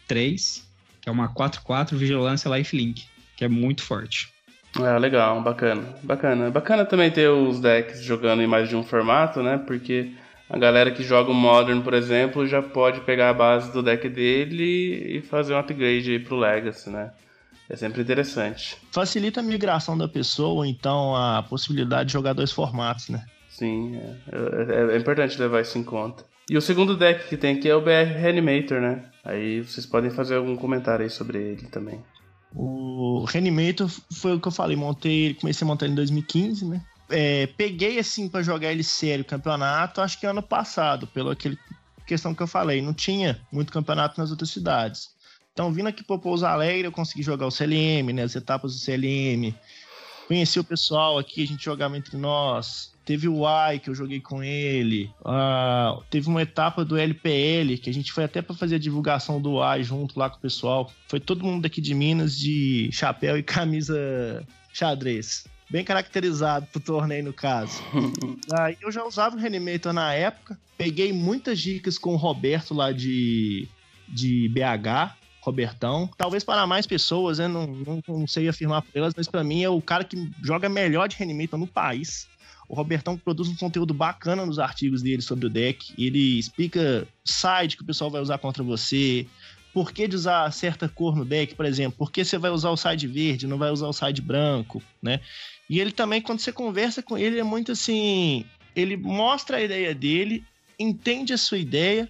3, 0.07 0.67
que 1.01 1.09
é 1.09 1.11
uma 1.11 1.27
4-4 1.27 1.95
Vigilância 1.95 2.49
Lifelink, 2.55 3.05
que 3.35 3.43
é 3.43 3.47
muito 3.47 3.81
forte. 3.81 4.29
É, 4.79 4.97
legal, 4.97 5.41
bacana. 5.41 5.83
Bacana. 6.01 6.49
Bacana 6.49 6.85
também 6.85 7.11
ter 7.11 7.29
os 7.29 7.59
decks 7.59 8.01
jogando 8.01 8.41
em 8.41 8.47
mais 8.47 8.69
de 8.69 8.75
um 8.75 8.83
formato, 8.83 9.43
né? 9.43 9.57
Porque 9.57 10.11
a 10.49 10.57
galera 10.57 10.91
que 10.91 11.03
joga 11.03 11.31
o 11.31 11.33
Modern, 11.33 11.81
por 11.81 11.93
exemplo, 11.93 12.47
já 12.47 12.61
pode 12.61 13.01
pegar 13.01 13.29
a 13.29 13.33
base 13.33 13.71
do 13.71 13.83
deck 13.83 14.07
dele 14.07 15.17
e 15.17 15.21
fazer 15.21 15.53
um 15.53 15.57
upgrade 15.57 16.11
aí 16.11 16.19
pro 16.19 16.37
Legacy, 16.37 16.89
né? 16.89 17.11
É 17.69 17.75
sempre 17.75 18.01
interessante. 18.01 18.77
Facilita 18.91 19.39
a 19.39 19.43
migração 19.43 19.97
da 19.97 20.07
pessoa, 20.07 20.67
então 20.67 21.15
a 21.15 21.41
possibilidade 21.43 22.07
de 22.07 22.13
jogar 22.13 22.33
dois 22.33 22.51
formatos, 22.51 23.07
né? 23.07 23.25
Sim, 23.49 23.97
é, 24.29 24.91
é, 24.91 24.95
é 24.95 24.97
importante 24.97 25.39
levar 25.39 25.61
isso 25.61 25.77
em 25.77 25.83
conta. 25.83 26.25
E 26.49 26.57
o 26.57 26.61
segundo 26.61 26.97
deck 26.97 27.29
que 27.29 27.37
tem 27.37 27.55
aqui 27.55 27.69
é 27.69 27.75
o 27.75 27.81
BR 27.81 28.19
Reanimator, 28.19 28.81
né? 28.81 29.03
Aí 29.23 29.61
vocês 29.61 29.85
podem 29.85 30.09
fazer 30.09 30.35
algum 30.35 30.57
comentário 30.57 31.03
aí 31.03 31.09
sobre 31.09 31.37
ele 31.37 31.67
também. 31.67 32.03
O 32.53 33.23
Reanimator 33.25 33.89
foi 34.13 34.33
o 34.35 34.39
que 34.39 34.47
eu 34.47 34.51
falei, 34.51 34.75
montei, 34.75 35.33
comecei 35.35 35.65
a 35.65 35.67
montar 35.67 35.85
ele 35.85 35.93
em 35.93 35.95
2015, 35.95 36.65
né? 36.65 36.81
É, 37.09 37.47
peguei 37.47 37.99
assim 37.99 38.27
para 38.27 38.41
jogar 38.41 38.71
ele 38.71 38.83
sério 38.83 39.23
campeonato, 39.23 40.01
acho 40.01 40.19
que 40.19 40.25
ano 40.25 40.41
passado, 40.41 41.07
pela 41.07 41.33
aquele 41.33 41.57
questão 42.05 42.33
que 42.33 42.41
eu 42.41 42.47
falei, 42.47 42.81
não 42.81 42.93
tinha 42.93 43.39
muito 43.51 43.71
campeonato 43.71 44.19
nas 44.19 44.31
outras 44.31 44.49
cidades. 44.49 45.09
Então, 45.53 45.71
vindo 45.71 45.87
aqui 45.87 46.03
para 46.03 46.17
Pouso 46.17 46.45
Alegre, 46.45 46.87
eu 46.87 46.91
consegui 46.91 47.23
jogar 47.23 47.45
o 47.45 47.51
CLM, 47.51 48.13
né, 48.13 48.23
as 48.23 48.35
etapas 48.35 48.73
do 48.73 48.79
CLM. 48.79 49.53
Conheci 50.27 50.59
o 50.59 50.63
pessoal 50.63 51.17
aqui, 51.17 51.43
a 51.43 51.47
gente 51.47 51.63
jogava 51.63 51.97
entre 51.97 52.17
nós. 52.17 52.91
Teve 53.03 53.27
o 53.27 53.43
Y, 53.45 53.79
que 53.79 53.89
eu 53.89 53.95
joguei 53.95 54.21
com 54.21 54.43
ele. 54.43 55.11
Uh, 55.21 56.03
teve 56.09 56.27
uma 56.27 56.41
etapa 56.41 56.85
do 56.85 56.97
LPL, 56.97 57.77
que 57.81 57.89
a 57.89 57.93
gente 57.93 58.11
foi 58.11 58.23
até 58.23 58.41
para 58.41 58.55
fazer 58.55 58.75
a 58.75 58.79
divulgação 58.79 59.41
do 59.41 59.59
Y 59.59 59.83
junto 59.83 60.17
lá 60.17 60.29
com 60.29 60.37
o 60.37 60.41
pessoal. 60.41 60.91
Foi 61.07 61.19
todo 61.19 61.43
mundo 61.43 61.63
daqui 61.63 61.81
de 61.81 61.93
Minas 61.93 62.37
de 62.37 62.89
chapéu 62.91 63.37
e 63.37 63.43
camisa 63.43 64.45
xadrez. 64.71 65.45
Bem 65.69 65.85
caracterizado 65.85 66.67
pro 66.67 66.81
torneio, 66.81 67.23
no 67.23 67.33
caso. 67.33 67.81
Aí 68.59 68.77
eu 68.83 68.91
já 68.91 69.05
usava 69.05 69.35
o 69.35 69.39
Reanimator 69.39 69.93
na 69.93 70.13
época. 70.13 70.59
Peguei 70.77 71.13
muitas 71.13 71.59
dicas 71.59 71.97
com 71.97 72.13
o 72.13 72.17
Roberto 72.17 72.73
lá 72.73 72.91
de, 72.91 73.67
de 74.07 74.49
BH. 74.49 75.15
Robertão. 75.41 76.09
Talvez 76.17 76.43
para 76.43 76.67
mais 76.67 76.85
pessoas, 76.85 77.39
né? 77.39 77.47
Não, 77.47 77.67
não, 77.67 78.03
não 78.07 78.27
sei 78.27 78.47
afirmar 78.47 78.83
para 78.83 79.01
elas, 79.01 79.13
mas 79.15 79.27
para 79.27 79.43
mim 79.43 79.63
é 79.63 79.69
o 79.69 79.81
cara 79.81 80.03
que 80.03 80.31
joga 80.43 80.69
melhor 80.69 81.07
de 81.07 81.17
Reanimator 81.17 81.59
no 81.59 81.67
país. 81.67 82.27
O 82.69 82.75
Robertão 82.75 83.17
produz 83.17 83.49
um 83.49 83.55
conteúdo 83.55 83.93
bacana 83.93 84.45
nos 84.45 84.59
artigos 84.59 85.01
dele 85.01 85.21
sobre 85.21 85.45
o 85.45 85.49
deck. 85.49 85.93
Ele 85.97 86.39
explica 86.39 87.05
side 87.25 87.75
que 87.75 87.83
o 87.83 87.85
pessoal 87.85 88.09
vai 88.09 88.21
usar 88.21 88.37
contra 88.37 88.63
você, 88.63 89.27
por 89.73 89.91
que 89.91 90.07
de 90.07 90.15
usar 90.15 90.51
certa 90.51 90.87
cor 90.87 91.15
no 91.15 91.25
deck, 91.25 91.55
por 91.55 91.65
exemplo, 91.65 91.97
por 91.97 92.11
que 92.11 92.23
você 92.23 92.37
vai 92.37 92.51
usar 92.51 92.69
o 92.69 92.77
side 92.77 93.07
verde, 93.07 93.47
não 93.47 93.57
vai 93.57 93.71
usar 93.71 93.87
o 93.87 93.93
side 93.93 94.21
branco, 94.21 94.81
né? 95.01 95.19
E 95.69 95.79
ele 95.79 95.91
também, 95.91 96.21
quando 96.21 96.39
você 96.39 96.51
conversa 96.51 97.01
com 97.01 97.17
ele, 97.17 97.39
é 97.39 97.43
muito 97.43 97.71
assim. 97.71 98.45
Ele 98.75 98.95
mostra 98.95 99.57
a 99.57 99.61
ideia 99.61 99.95
dele, 99.95 100.43
entende 100.77 101.33
a 101.33 101.37
sua 101.37 101.57
ideia 101.57 102.09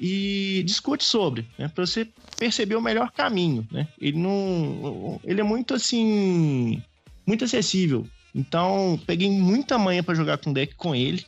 e 0.00 0.62
discute 0.64 1.04
sobre, 1.04 1.46
né? 1.58 1.68
Para 1.68 1.84
você 1.86 2.06
perceber 2.38 2.76
o 2.76 2.82
melhor 2.82 3.10
caminho, 3.10 3.66
né? 3.70 3.88
Ele 4.00 4.18
não. 4.18 5.20
Ele 5.24 5.40
é 5.40 5.44
muito 5.44 5.74
assim. 5.74 6.82
Muito 7.26 7.44
acessível. 7.44 8.06
Então, 8.34 9.00
peguei 9.06 9.30
muita 9.30 9.78
manha 9.78 10.02
para 10.02 10.14
jogar 10.14 10.38
com 10.38 10.52
deck 10.52 10.74
com 10.74 10.94
ele. 10.94 11.26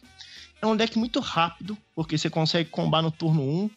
É 0.63 0.67
um 0.67 0.77
deck 0.77 0.99
muito 0.99 1.21
rápido, 1.21 1.77
porque 1.95 2.17
você 2.17 2.29
consegue 2.29 2.71
combar 2.71 3.03
no 3.03 3.11
turno 3.11 3.43
1. 3.43 3.71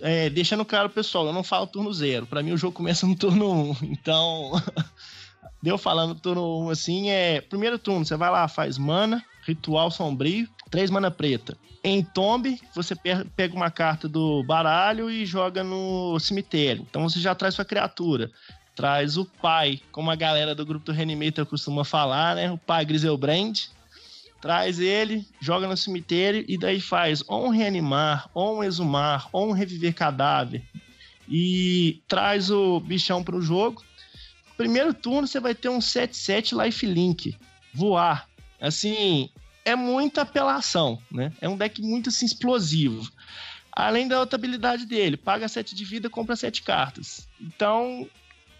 É, 0.00 0.30
deixando 0.30 0.64
claro, 0.64 0.90
pessoal, 0.90 1.26
eu 1.26 1.32
não 1.32 1.44
falo 1.44 1.66
turno 1.66 1.92
0. 1.92 2.26
Para 2.26 2.42
mim, 2.42 2.52
o 2.52 2.56
jogo 2.56 2.74
começa 2.74 3.06
no 3.06 3.14
turno 3.14 3.70
1. 3.70 3.76
Então, 3.82 4.52
deu 5.64 5.78
falando 5.78 6.14
turno 6.14 6.66
1 6.66 6.70
assim: 6.70 7.10
é. 7.10 7.40
Primeiro 7.40 7.78
turno, 7.78 8.04
você 8.04 8.16
vai 8.16 8.30
lá, 8.30 8.46
faz 8.46 8.78
mana, 8.78 9.24
ritual 9.46 9.90
sombrio, 9.90 10.48
3 10.70 10.90
mana 10.90 11.10
preta. 11.10 11.56
Em 11.82 12.02
Tomb, 12.02 12.58
você 12.74 12.94
pega 13.36 13.54
uma 13.54 13.70
carta 13.70 14.08
do 14.08 14.42
baralho 14.44 15.10
e 15.10 15.26
joga 15.26 15.62
no 15.62 16.18
cemitério. 16.18 16.86
Então 16.88 17.02
você 17.08 17.20
já 17.20 17.34
traz 17.34 17.54
sua 17.54 17.64
criatura 17.64 18.30
traz 18.74 19.16
o 19.16 19.24
pai, 19.24 19.80
como 19.92 20.10
a 20.10 20.16
galera 20.16 20.54
do 20.54 20.66
grupo 20.66 20.86
do 20.86 20.92
Reanimator 20.92 21.46
costuma 21.46 21.84
falar, 21.84 22.34
né? 22.34 22.50
O 22.50 22.58
pai 22.58 22.84
Griselbrand. 22.84 23.68
Traz 24.40 24.78
ele, 24.78 25.26
joga 25.40 25.66
no 25.66 25.76
cemitério 25.76 26.44
e 26.46 26.58
daí 26.58 26.78
faz 26.78 27.22
ou 27.26 27.46
um 27.46 27.48
reanimar, 27.48 28.28
ou 28.34 28.58
um 28.58 28.64
exumar, 28.64 29.26
ou 29.32 29.48
um 29.48 29.52
reviver 29.52 29.94
cadáver. 29.94 30.62
E 31.26 32.02
traz 32.06 32.50
o 32.50 32.78
bichão 32.80 33.24
para 33.24 33.36
o 33.36 33.40
jogo. 33.40 33.82
Primeiro 34.56 34.94
turno 34.94 35.26
você 35.26 35.40
vai 35.40 35.54
ter 35.54 35.68
um 35.68 35.78
7-7 35.78 36.64
lifelink. 36.64 37.36
Voar. 37.72 38.28
Assim, 38.60 39.28
é 39.64 39.74
muita 39.74 40.22
apelação, 40.22 41.00
né? 41.10 41.32
É 41.40 41.48
um 41.48 41.56
deck 41.56 41.82
muito 41.82 42.08
assim, 42.08 42.26
explosivo. 42.26 43.10
Além 43.72 44.06
da 44.06 44.20
outra 44.20 44.36
habilidade 44.36 44.86
dele, 44.86 45.16
paga 45.16 45.48
7 45.48 45.74
de 45.74 45.84
vida, 45.84 46.08
compra 46.08 46.36
7 46.36 46.62
cartas. 46.62 47.28
Então, 47.40 48.08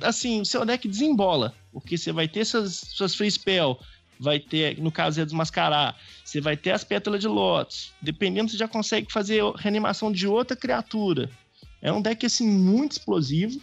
assim, 0.01 0.41
o 0.41 0.45
seu 0.45 0.65
deck 0.65 0.89
desembola, 0.89 1.55
porque 1.73 1.97
você 1.97 2.11
vai 2.11 2.27
ter 2.27 2.41
essas 2.41 2.75
suas 2.75 3.15
free 3.15 3.31
spell, 3.31 3.79
vai 4.19 4.41
ter, 4.41 4.79
no 4.81 4.91
caso 4.91 5.21
é 5.21 5.25
desmascarar, 5.25 5.97
você 6.25 6.41
vai 6.41 6.57
ter 6.57 6.73
as 6.73 6.83
pétalas 6.83 7.21
de 7.21 7.29
Lotus, 7.29 7.93
dependendo 8.01 8.51
você 8.51 8.57
já 8.57 8.67
consegue 8.67 9.13
fazer 9.13 9.43
reanimação 9.57 10.11
de 10.11 10.27
outra 10.27 10.57
criatura. 10.57 11.31
É 11.81 11.93
um 11.93 12.03
deck 12.03 12.27
assim 12.27 12.49
muito 12.49 12.93
explosivo, 12.93 13.61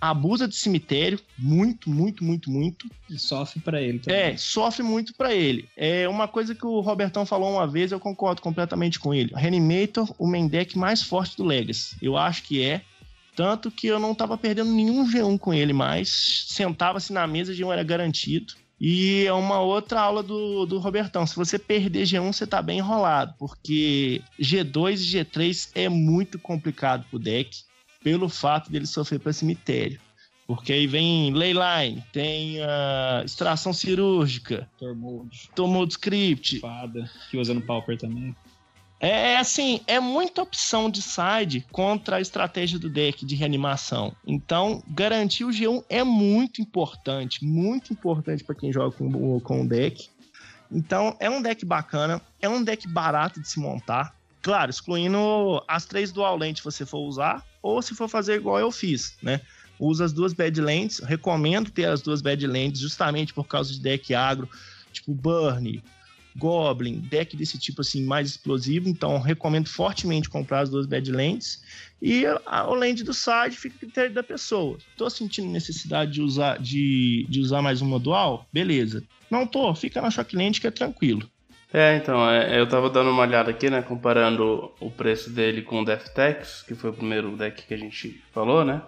abusa 0.00 0.48
de 0.48 0.56
cemitério, 0.56 1.20
muito, 1.38 1.90
muito, 1.90 2.24
muito, 2.24 2.50
muito. 2.50 2.88
E 3.08 3.18
sofre 3.18 3.60
para 3.60 3.80
ele 3.80 3.98
também. 3.98 4.18
É, 4.18 4.36
sofre 4.36 4.82
muito 4.82 5.14
para 5.14 5.34
ele. 5.34 5.68
É 5.76 6.08
uma 6.08 6.28
coisa 6.28 6.54
que 6.54 6.66
o 6.66 6.80
Robertão 6.80 7.24
falou 7.26 7.52
uma 7.52 7.66
vez, 7.66 7.92
eu 7.92 8.00
concordo 8.00 8.42
completamente 8.42 8.98
com 8.98 9.14
ele. 9.14 9.32
Reanimator, 9.34 10.12
o 10.18 10.26
main 10.26 10.48
deck 10.48 10.76
mais 10.78 11.02
forte 11.02 11.36
do 11.36 11.44
Legacy. 11.44 11.96
Eu 12.00 12.16
acho 12.16 12.42
que 12.42 12.62
é. 12.62 12.82
Tanto 13.34 13.70
que 13.70 13.86
eu 13.86 14.00
não 14.00 14.12
estava 14.12 14.36
perdendo 14.36 14.72
nenhum 14.72 15.08
G1 15.08 15.38
com 15.38 15.54
ele 15.54 15.72
mais. 15.72 16.44
Sentava-se 16.48 17.12
na 17.12 17.26
mesa, 17.26 17.52
G1 17.52 17.72
era 17.72 17.84
garantido. 17.84 18.54
E 18.80 19.24
é 19.26 19.32
uma 19.32 19.60
outra 19.60 20.00
aula 20.00 20.22
do, 20.22 20.64
do 20.64 20.78
Robertão. 20.78 21.26
Se 21.26 21.34
você 21.34 21.58
perder 21.58 22.04
G1, 22.04 22.32
você 22.32 22.46
tá 22.46 22.62
bem 22.62 22.78
enrolado, 22.78 23.34
porque 23.38 24.22
G2 24.40 24.92
e 24.94 25.24
G3 25.24 25.70
é 25.74 25.88
muito 25.88 26.38
complicado 26.38 27.04
pro 27.10 27.18
deck, 27.18 27.64
pelo 28.08 28.26
fato 28.30 28.70
dele 28.72 28.86
sofrer 28.86 29.20
para 29.20 29.34
cemitério. 29.34 30.00
Porque 30.46 30.72
aí 30.72 30.86
vem 30.86 31.30
Leyline, 31.34 32.02
tem 32.10 32.58
a 32.62 33.22
extração 33.22 33.70
cirúrgica, 33.70 34.66
Tormode, 34.78 35.50
Tormode 35.54 35.92
Script, 35.92 36.58
Fada, 36.60 37.10
que 37.30 37.36
usa 37.36 37.52
no 37.52 37.60
Pauper 37.60 37.98
também. 37.98 38.34
É, 38.98 39.32
é 39.32 39.36
assim, 39.36 39.82
é 39.86 40.00
muita 40.00 40.40
opção 40.40 40.88
de 40.88 41.02
side 41.02 41.66
contra 41.70 42.16
a 42.16 42.20
estratégia 42.20 42.78
do 42.78 42.88
deck 42.88 43.26
de 43.26 43.34
reanimação. 43.34 44.16
Então, 44.26 44.82
garantir 44.88 45.44
o 45.44 45.50
G1 45.50 45.84
é 45.90 46.02
muito 46.02 46.62
importante, 46.62 47.44
muito 47.44 47.92
importante 47.92 48.42
para 48.42 48.54
quem 48.54 48.72
joga 48.72 48.96
com, 48.96 49.38
com 49.40 49.60
o 49.60 49.68
deck. 49.68 50.08
Então, 50.72 51.14
é 51.20 51.28
um 51.28 51.42
deck 51.42 51.62
bacana, 51.66 52.22
é 52.40 52.48
um 52.48 52.64
deck 52.64 52.88
barato 52.88 53.38
de 53.38 53.48
se 53.50 53.60
montar. 53.60 54.16
Claro, 54.48 54.70
excluindo 54.70 55.62
as 55.68 55.84
três 55.84 56.10
dual 56.10 56.34
lentes 56.34 56.64
você 56.64 56.86
for 56.86 57.00
usar, 57.00 57.44
ou 57.62 57.82
se 57.82 57.94
for 57.94 58.08
fazer 58.08 58.36
igual 58.36 58.58
eu 58.58 58.72
fiz, 58.72 59.14
né? 59.22 59.42
Usa 59.78 60.06
as 60.06 60.12
duas 60.14 60.32
bad 60.32 60.58
lentes, 60.58 61.00
recomendo 61.00 61.70
ter 61.70 61.84
as 61.84 62.00
duas 62.00 62.22
bad 62.22 62.46
lentes 62.46 62.80
justamente 62.80 63.34
por 63.34 63.44
causa 63.46 63.70
de 63.74 63.78
deck 63.78 64.14
agro, 64.14 64.48
tipo 64.90 65.12
Burn, 65.12 65.82
Goblin, 66.34 66.98
deck 66.98 67.36
desse 67.36 67.58
tipo 67.58 67.82
assim 67.82 68.02
mais 68.02 68.30
explosivo, 68.30 68.88
então 68.88 69.20
recomendo 69.20 69.68
fortemente 69.68 70.30
comprar 70.30 70.60
as 70.60 70.70
duas 70.70 70.86
Badlands. 70.86 71.62
E 72.00 72.24
a, 72.46 72.66
o 72.70 72.74
do 73.04 73.12
side 73.12 73.54
fica 73.54 73.76
a 73.76 73.80
critério 73.80 74.14
da 74.14 74.22
pessoa. 74.22 74.78
Tô 74.96 75.10
sentindo 75.10 75.50
necessidade 75.50 76.12
de 76.12 76.22
usar 76.22 76.58
de, 76.58 77.26
de 77.28 77.38
usar 77.38 77.60
mais 77.60 77.82
uma 77.82 77.98
dual? 77.98 78.48
Beleza. 78.50 79.04
Não 79.30 79.46
tô, 79.46 79.74
fica 79.74 80.00
na 80.00 80.10
Shockland 80.10 80.58
que 80.58 80.66
é 80.66 80.70
tranquilo. 80.70 81.28
É, 81.72 81.96
então, 81.96 82.28
é, 82.30 82.58
eu 82.58 82.66
tava 82.66 82.88
dando 82.88 83.10
uma 83.10 83.22
olhada 83.22 83.50
aqui, 83.50 83.68
né, 83.68 83.82
comparando 83.82 84.72
o 84.80 84.90
preço 84.90 85.30
dele 85.30 85.60
com 85.60 85.82
o 85.82 85.84
Deftex, 85.84 86.62
que 86.66 86.74
foi 86.74 86.90
o 86.90 86.94
primeiro 86.94 87.36
deck 87.36 87.66
que 87.66 87.74
a 87.74 87.78
gente 87.78 88.22
falou, 88.32 88.64
né? 88.64 88.80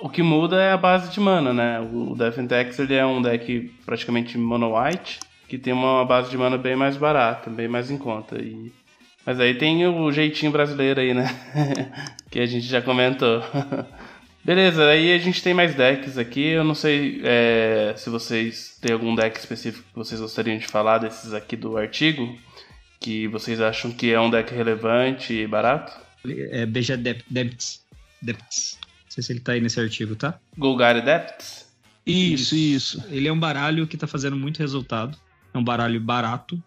O 0.00 0.08
que 0.08 0.22
muda 0.22 0.60
é 0.60 0.72
a 0.72 0.76
base 0.76 1.10
de 1.12 1.20
mana, 1.20 1.52
né? 1.52 1.80
O 1.80 2.14
Deftex 2.16 2.78
ele 2.78 2.94
é 2.94 3.04
um 3.04 3.20
deck 3.20 3.72
praticamente 3.84 4.38
mono 4.38 4.74
white, 4.76 5.20
que 5.48 5.58
tem 5.58 5.72
uma 5.72 6.04
base 6.04 6.30
de 6.30 6.38
mana 6.38 6.56
bem 6.56 6.74
mais 6.74 6.96
barata, 6.96 7.50
bem 7.50 7.68
mais 7.68 7.90
em 7.90 7.98
conta. 7.98 8.40
E... 8.40 8.72
Mas 9.24 9.38
aí 9.38 9.54
tem 9.54 9.86
o 9.86 10.10
jeitinho 10.10 10.50
brasileiro 10.50 11.00
aí, 11.00 11.14
né? 11.14 11.26
que 12.30 12.40
a 12.40 12.46
gente 12.46 12.66
já 12.66 12.80
comentou. 12.80 13.42
Beleza, 14.44 14.86
aí 14.86 15.10
a 15.10 15.18
gente 15.18 15.42
tem 15.42 15.54
mais 15.54 15.74
decks 15.74 16.18
aqui. 16.18 16.42
Eu 16.48 16.64
não 16.64 16.74
sei 16.74 17.22
é, 17.24 17.94
se 17.96 18.10
vocês 18.10 18.76
têm 18.78 18.92
algum 18.92 19.14
deck 19.14 19.38
específico 19.38 19.88
que 19.88 19.96
vocês 19.96 20.20
gostariam 20.20 20.58
de 20.58 20.66
falar 20.66 20.98
desses 20.98 21.32
aqui 21.32 21.56
do 21.56 21.78
artigo. 21.78 22.38
Que 23.00 23.26
vocês 23.28 23.58
acham 23.58 23.90
que 23.90 24.12
é 24.12 24.20
um 24.20 24.28
deck 24.28 24.54
relevante 24.54 25.32
e 25.32 25.46
barato? 25.46 25.98
É 26.50 26.66
Beja 26.66 26.94
Depths. 26.94 27.82
Depths. 28.20 28.78
Não 28.82 29.10
sei 29.10 29.22
se 29.22 29.32
ele 29.32 29.40
tá 29.40 29.52
aí 29.52 29.60
nesse 29.62 29.80
artigo, 29.80 30.14
tá? 30.14 30.38
Golgari 30.58 31.00
Depths? 31.00 31.72
Isso, 32.06 32.54
isso. 32.54 33.02
Ele 33.08 33.28
é 33.28 33.32
um 33.32 33.38
baralho 33.38 33.86
que 33.86 33.96
tá 33.96 34.06
fazendo 34.06 34.36
muito 34.36 34.58
resultado. 34.58 35.16
É 35.54 35.58
um 35.58 35.64
baralho 35.64 35.98
barato. 36.00 36.62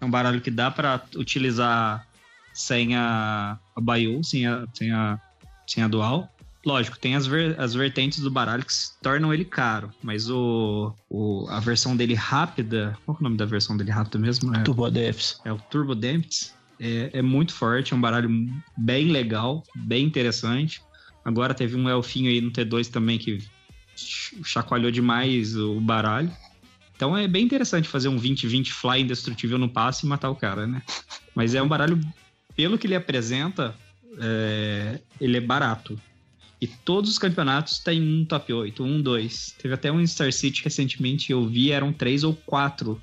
É 0.00 0.04
um 0.04 0.10
baralho 0.10 0.40
que 0.40 0.50
dá 0.50 0.70
para 0.70 1.02
utilizar 1.14 2.06
sem 2.54 2.96
a, 2.96 3.58
a 3.76 3.80
Bayou, 3.80 4.24
sem 4.24 4.46
a, 4.46 4.64
sem 4.72 4.90
a, 4.92 5.20
sem 5.66 5.82
a 5.82 5.88
Dual. 5.88 6.32
Lógico, 6.66 6.98
tem 6.98 7.14
as, 7.14 7.26
ver, 7.26 7.58
as 7.58 7.74
vertentes 7.74 8.20
do 8.20 8.30
baralho 8.30 8.64
que 8.64 8.72
tornam 9.00 9.32
ele 9.32 9.44
caro, 9.44 9.90
mas 10.02 10.28
o, 10.28 10.92
o, 11.08 11.46
a 11.48 11.60
versão 11.60 11.96
dele 11.96 12.14
rápida. 12.14 12.98
Qual 13.04 13.16
é 13.16 13.20
o 13.20 13.22
nome 13.22 13.36
da 13.36 13.44
versão 13.44 13.76
dele 13.76 13.90
rápida 13.90 14.18
mesmo? 14.18 14.54
É, 14.54 14.62
Turbo 14.62 14.90
Depths. 14.90 15.40
É 15.44 15.52
o 15.52 15.58
Turbo 15.58 15.94
Depths. 15.94 16.54
É, 16.80 17.10
é 17.14 17.22
muito 17.22 17.52
forte, 17.54 17.92
é 17.92 17.96
um 17.96 18.00
baralho 18.00 18.30
bem 18.76 19.10
legal, 19.10 19.62
bem 19.74 20.04
interessante. 20.04 20.82
Agora 21.24 21.54
teve 21.54 21.76
um 21.76 21.88
elfinho 21.88 22.30
aí 22.30 22.40
no 22.40 22.50
T2 22.50 22.88
também 22.88 23.18
que 23.18 23.38
chacoalhou 24.44 24.90
demais 24.90 25.56
o 25.56 25.80
baralho. 25.80 26.30
Então 26.94 27.16
é 27.16 27.28
bem 27.28 27.44
interessante 27.44 27.88
fazer 27.88 28.08
um 28.08 28.18
20-20 28.18 28.70
fly 28.70 29.00
indestrutível 29.00 29.58
no 29.58 29.68
passe 29.68 30.04
e 30.04 30.08
matar 30.08 30.30
o 30.30 30.36
cara, 30.36 30.66
né? 30.66 30.82
Mas 31.34 31.54
é 31.54 31.62
um 31.62 31.68
baralho, 31.68 32.00
pelo 32.56 32.76
que 32.76 32.86
ele 32.86 32.96
apresenta, 32.96 33.74
é, 34.20 35.00
ele 35.20 35.36
é 35.36 35.40
barato. 35.40 36.00
E 36.60 36.66
todos 36.66 37.10
os 37.10 37.18
campeonatos 37.18 37.78
têm 37.78 38.02
um 38.02 38.24
top 38.24 38.52
8, 38.52 38.82
um, 38.82 39.00
dois. 39.00 39.54
Teve 39.60 39.74
até 39.74 39.92
um 39.92 40.04
Star 40.06 40.32
City 40.32 40.62
recentemente, 40.64 41.30
eu 41.30 41.46
vi, 41.46 41.70
eram 41.70 41.92
três 41.92 42.24
ou 42.24 42.34
quatro. 42.34 43.00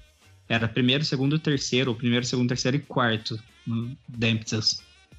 Era 0.47 0.67
primeiro, 0.67 1.03
segundo, 1.05 1.39
terceiro, 1.39 1.91
ou 1.91 1.97
primeiro, 1.97 2.25
segundo, 2.25 2.49
terceiro 2.49 2.77
e 2.77 2.81
quarto 2.81 3.39
no. 3.65 3.95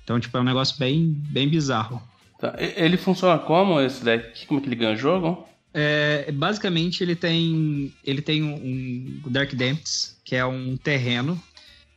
Então, 0.05 0.21
tipo, 0.21 0.37
é 0.37 0.41
um 0.41 0.45
negócio 0.45 0.79
bem, 0.79 1.17
bem 1.31 1.49
bizarro. 1.49 2.01
Tá. 2.39 2.55
Ele 2.59 2.97
funciona 2.97 3.39
como 3.39 3.81
esse 3.81 4.05
deck? 4.05 4.47
Como 4.47 4.61
que 4.61 4.69
ele 4.69 4.77
ganha 4.77 4.93
o 4.93 4.97
jogo? 4.97 5.49
É, 5.73 6.31
basicamente, 6.33 7.03
ele 7.03 7.17
tem, 7.17 7.93
ele 8.05 8.23
tem 8.23 8.43
um, 8.43 9.21
um 9.27 9.31
Dark 9.31 9.53
Dempsey, 9.55 10.15
que 10.25 10.37
é 10.37 10.45
um 10.45 10.77
terreno, 10.77 11.43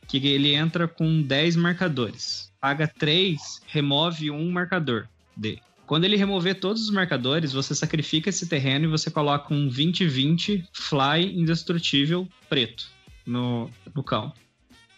que 0.08 0.16
ele 0.26 0.54
entra 0.54 0.88
com 0.88 1.22
10 1.22 1.56
marcadores. 1.56 2.50
Paga 2.60 2.88
3, 2.88 3.62
remove 3.68 4.30
um 4.30 4.50
marcador 4.50 5.06
dele. 5.36 5.62
Quando 5.90 6.04
ele 6.04 6.16
remover 6.16 6.54
todos 6.60 6.84
os 6.84 6.90
marcadores, 6.92 7.52
você 7.52 7.74
sacrifica 7.74 8.28
esse 8.28 8.46
terreno 8.46 8.84
e 8.84 8.88
você 8.88 9.10
coloca 9.10 9.52
um 9.52 9.68
20-20 9.68 10.64
Fly 10.72 11.36
Indestrutível 11.36 12.28
preto 12.48 12.86
no, 13.26 13.68
no 13.92 14.00
campo. 14.04 14.36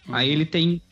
Uhum. 0.07 0.14
Aí 0.14 0.28
ele 0.28 0.45
tem 0.45 0.82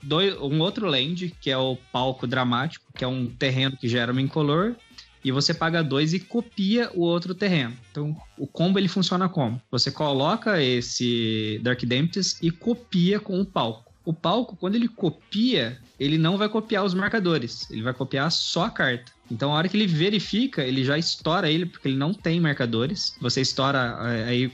dois, 0.00 0.32
um 0.40 0.60
outro 0.60 0.86
land, 0.86 1.34
que 1.40 1.50
é 1.50 1.58
o 1.58 1.76
Palco 1.90 2.24
Dramático, 2.24 2.84
que 2.96 3.02
é 3.02 3.08
um 3.08 3.26
terreno 3.26 3.76
que 3.76 3.88
gera 3.88 4.12
uma 4.12 4.22
incolor, 4.22 4.76
e 5.24 5.32
você 5.32 5.52
paga 5.52 5.82
dois 5.82 6.14
e 6.14 6.20
copia 6.20 6.88
o 6.94 7.00
outro 7.00 7.34
terreno. 7.34 7.76
Então, 7.90 8.16
o 8.36 8.46
combo 8.46 8.78
ele 8.78 8.86
funciona 8.86 9.28
como? 9.28 9.60
Você 9.72 9.90
coloca 9.90 10.62
esse 10.62 11.58
Dark 11.64 11.82
Dempsey 11.82 12.46
e 12.46 12.52
copia 12.52 13.18
com 13.18 13.40
o 13.40 13.44
palco. 13.44 13.87
O 14.08 14.12
palco, 14.14 14.56
quando 14.56 14.74
ele 14.74 14.88
copia, 14.88 15.78
ele 16.00 16.16
não 16.16 16.38
vai 16.38 16.48
copiar 16.48 16.82
os 16.82 16.94
marcadores, 16.94 17.70
ele 17.70 17.82
vai 17.82 17.92
copiar 17.92 18.32
só 18.32 18.64
a 18.64 18.70
carta. 18.70 19.12
Então, 19.30 19.52
a 19.52 19.56
hora 19.56 19.68
que 19.68 19.76
ele 19.76 19.86
verifica, 19.86 20.64
ele 20.64 20.82
já 20.82 20.96
estoura 20.96 21.50
ele, 21.50 21.66
porque 21.66 21.88
ele 21.88 21.98
não 21.98 22.14
tem 22.14 22.40
marcadores. 22.40 23.14
Você 23.20 23.42
estoura, 23.42 23.98
é, 24.00 24.24
aí 24.24 24.52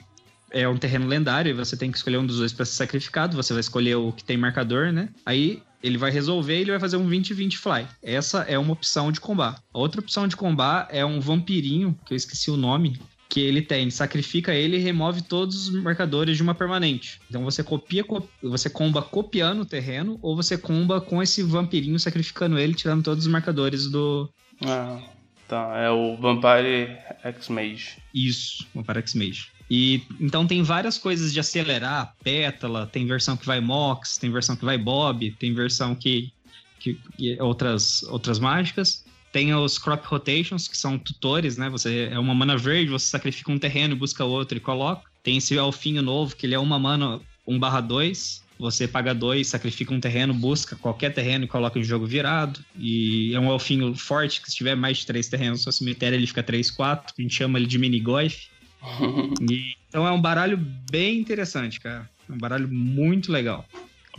é 0.50 0.68
um 0.68 0.76
terreno 0.76 1.06
lendário, 1.06 1.50
e 1.50 1.52
você 1.52 1.76
tem 1.76 1.88
que 1.92 1.96
escolher 1.96 2.18
um 2.18 2.26
dos 2.26 2.38
dois 2.38 2.52
para 2.52 2.64
ser 2.64 2.72
sacrificado. 2.72 3.36
Você 3.36 3.52
vai 3.52 3.60
escolher 3.60 3.94
o 3.94 4.10
que 4.10 4.24
tem 4.24 4.36
marcador, 4.36 4.90
né? 4.90 5.08
Aí 5.24 5.62
ele 5.80 5.98
vai 5.98 6.10
resolver 6.10 6.58
e 6.58 6.62
ele 6.62 6.72
vai 6.72 6.80
fazer 6.80 6.96
um 6.96 7.08
20-20 7.08 7.56
fly. 7.56 7.86
Essa 8.02 8.40
é 8.48 8.58
uma 8.58 8.72
opção 8.72 9.12
de 9.12 9.20
combate. 9.20 9.62
A 9.72 9.78
outra 9.78 10.00
opção 10.00 10.26
de 10.26 10.34
combate 10.34 10.88
é 10.90 11.06
um 11.06 11.20
vampirinho, 11.20 11.96
que 12.04 12.12
eu 12.12 12.16
esqueci 12.16 12.50
o 12.50 12.56
nome, 12.56 12.98
que 13.34 13.40
ele 13.40 13.60
tem, 13.60 13.90
sacrifica 13.90 14.54
ele 14.54 14.76
e 14.76 14.78
remove 14.78 15.20
todos 15.20 15.66
os 15.66 15.82
marcadores 15.82 16.36
de 16.36 16.42
uma 16.44 16.54
permanente. 16.54 17.20
Então 17.28 17.42
você 17.42 17.64
copia, 17.64 18.04
você 18.40 18.70
comba 18.70 19.02
copiando 19.02 19.62
o 19.62 19.66
terreno 19.66 20.20
ou 20.22 20.36
você 20.36 20.56
comba 20.56 21.00
com 21.00 21.20
esse 21.20 21.42
vampirinho 21.42 21.98
sacrificando 21.98 22.56
ele, 22.56 22.74
tirando 22.74 23.02
todos 23.02 23.26
os 23.26 23.32
marcadores 23.32 23.90
do. 23.90 24.30
Ah, 24.64 25.02
tá. 25.48 25.76
É 25.78 25.90
o 25.90 26.16
Vampire 26.16 26.96
X-Mage. 27.24 27.96
Isso, 28.14 28.68
Vampire 28.72 29.00
X-Mage. 29.00 29.48
E 29.68 30.02
então 30.20 30.46
tem 30.46 30.62
várias 30.62 30.96
coisas 30.96 31.32
de 31.32 31.40
acelerar, 31.40 32.14
pétala, 32.22 32.86
tem 32.86 33.04
versão 33.04 33.36
que 33.36 33.44
vai 33.44 33.60
Mox, 33.60 34.16
tem 34.16 34.30
versão 34.30 34.54
que 34.54 34.64
vai 34.64 34.78
Bob, 34.78 35.32
tem 35.40 35.52
versão 35.52 35.92
que, 35.96 36.32
que, 36.78 36.96
que 37.16 37.42
outras 37.42 38.04
outras 38.04 38.38
mágicas. 38.38 39.03
Tem 39.34 39.52
os 39.52 39.78
crop 39.78 40.06
rotations, 40.06 40.68
que 40.68 40.76
são 40.76 40.96
tutores, 40.96 41.56
né? 41.56 41.68
Você 41.68 42.08
é 42.08 42.16
uma 42.20 42.32
mana 42.32 42.56
verde, 42.56 42.88
você 42.88 43.06
sacrifica 43.06 43.50
um 43.50 43.58
terreno, 43.58 43.96
busca 43.96 44.24
outro 44.24 44.56
e 44.56 44.60
coloca. 44.60 45.02
Tem 45.24 45.38
esse 45.38 45.56
elfinho 45.56 46.02
novo, 46.02 46.36
que 46.36 46.46
ele 46.46 46.54
é 46.54 46.58
uma 46.58 46.78
mana 46.78 47.20
1 47.44 47.58
barra 47.58 47.80
2. 47.80 48.44
Você 48.60 48.86
paga 48.86 49.12
2, 49.12 49.44
sacrifica 49.44 49.92
um 49.92 49.98
terreno, 49.98 50.32
busca 50.32 50.76
qualquer 50.76 51.12
terreno 51.12 51.46
e 51.46 51.48
coloca 51.48 51.76
em 51.76 51.82
jogo 51.82 52.06
virado. 52.06 52.60
E 52.78 53.34
é 53.34 53.40
um 53.40 53.52
elfinho 53.52 53.92
forte, 53.96 54.40
que 54.40 54.48
se 54.48 54.54
tiver 54.54 54.76
mais 54.76 54.98
de 54.98 55.06
3 55.06 55.28
terrenos 55.28 55.58
no 55.58 55.62
seu 55.64 55.72
cemitério, 55.72 56.14
ele 56.14 56.28
fica 56.28 56.40
3, 56.40 56.70
4. 56.70 57.12
A 57.18 57.20
gente 57.20 57.34
chama 57.34 57.58
ele 57.58 57.66
de 57.66 57.76
mini 57.76 57.98
golf. 57.98 58.44
e, 59.50 59.74
então 59.88 60.06
é 60.06 60.12
um 60.12 60.22
baralho 60.22 60.56
bem 60.88 61.18
interessante, 61.18 61.80
cara. 61.80 62.08
É 62.30 62.32
um 62.32 62.38
baralho 62.38 62.68
muito 62.68 63.32
legal. 63.32 63.66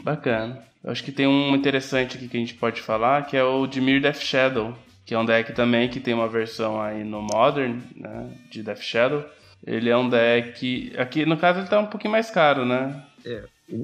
Bacana. 0.04 0.62
Eu 0.84 0.92
acho 0.92 1.02
que 1.06 1.14
tem 1.14 1.26
um 1.26 1.56
interessante 1.56 2.18
aqui 2.18 2.28
que 2.28 2.36
a 2.36 2.40
gente 2.42 2.56
pode 2.56 2.82
falar, 2.82 3.26
que 3.28 3.38
é 3.38 3.44
o 3.46 3.66
Dimir 3.66 4.02
Death 4.02 4.20
Shadow 4.20 4.78
que 5.06 5.14
é 5.14 5.20
um 5.20 5.26
deck 5.26 5.54
também 5.54 5.88
que 5.88 6.00
tem 6.00 6.14
uma 6.14 6.28
versão 6.28 6.82
aí 6.82 7.04
no 7.04 7.22
Modern, 7.22 7.80
né, 7.96 8.30
de 8.50 8.64
Death 8.64 8.82
Shadow. 8.82 9.24
Ele 9.66 9.90
é 9.90 9.98
um 9.98 10.10
deck. 10.10 10.94
Aqui, 10.98 11.26
no 11.26 11.38
caso, 11.38 11.60
ele 11.60 11.68
tá 11.68 11.80
um 11.80 11.88
pouquinho 11.88 12.12
mais 12.12 12.30
caro, 12.30 12.66
né? 12.66 13.04
É, 13.26 13.44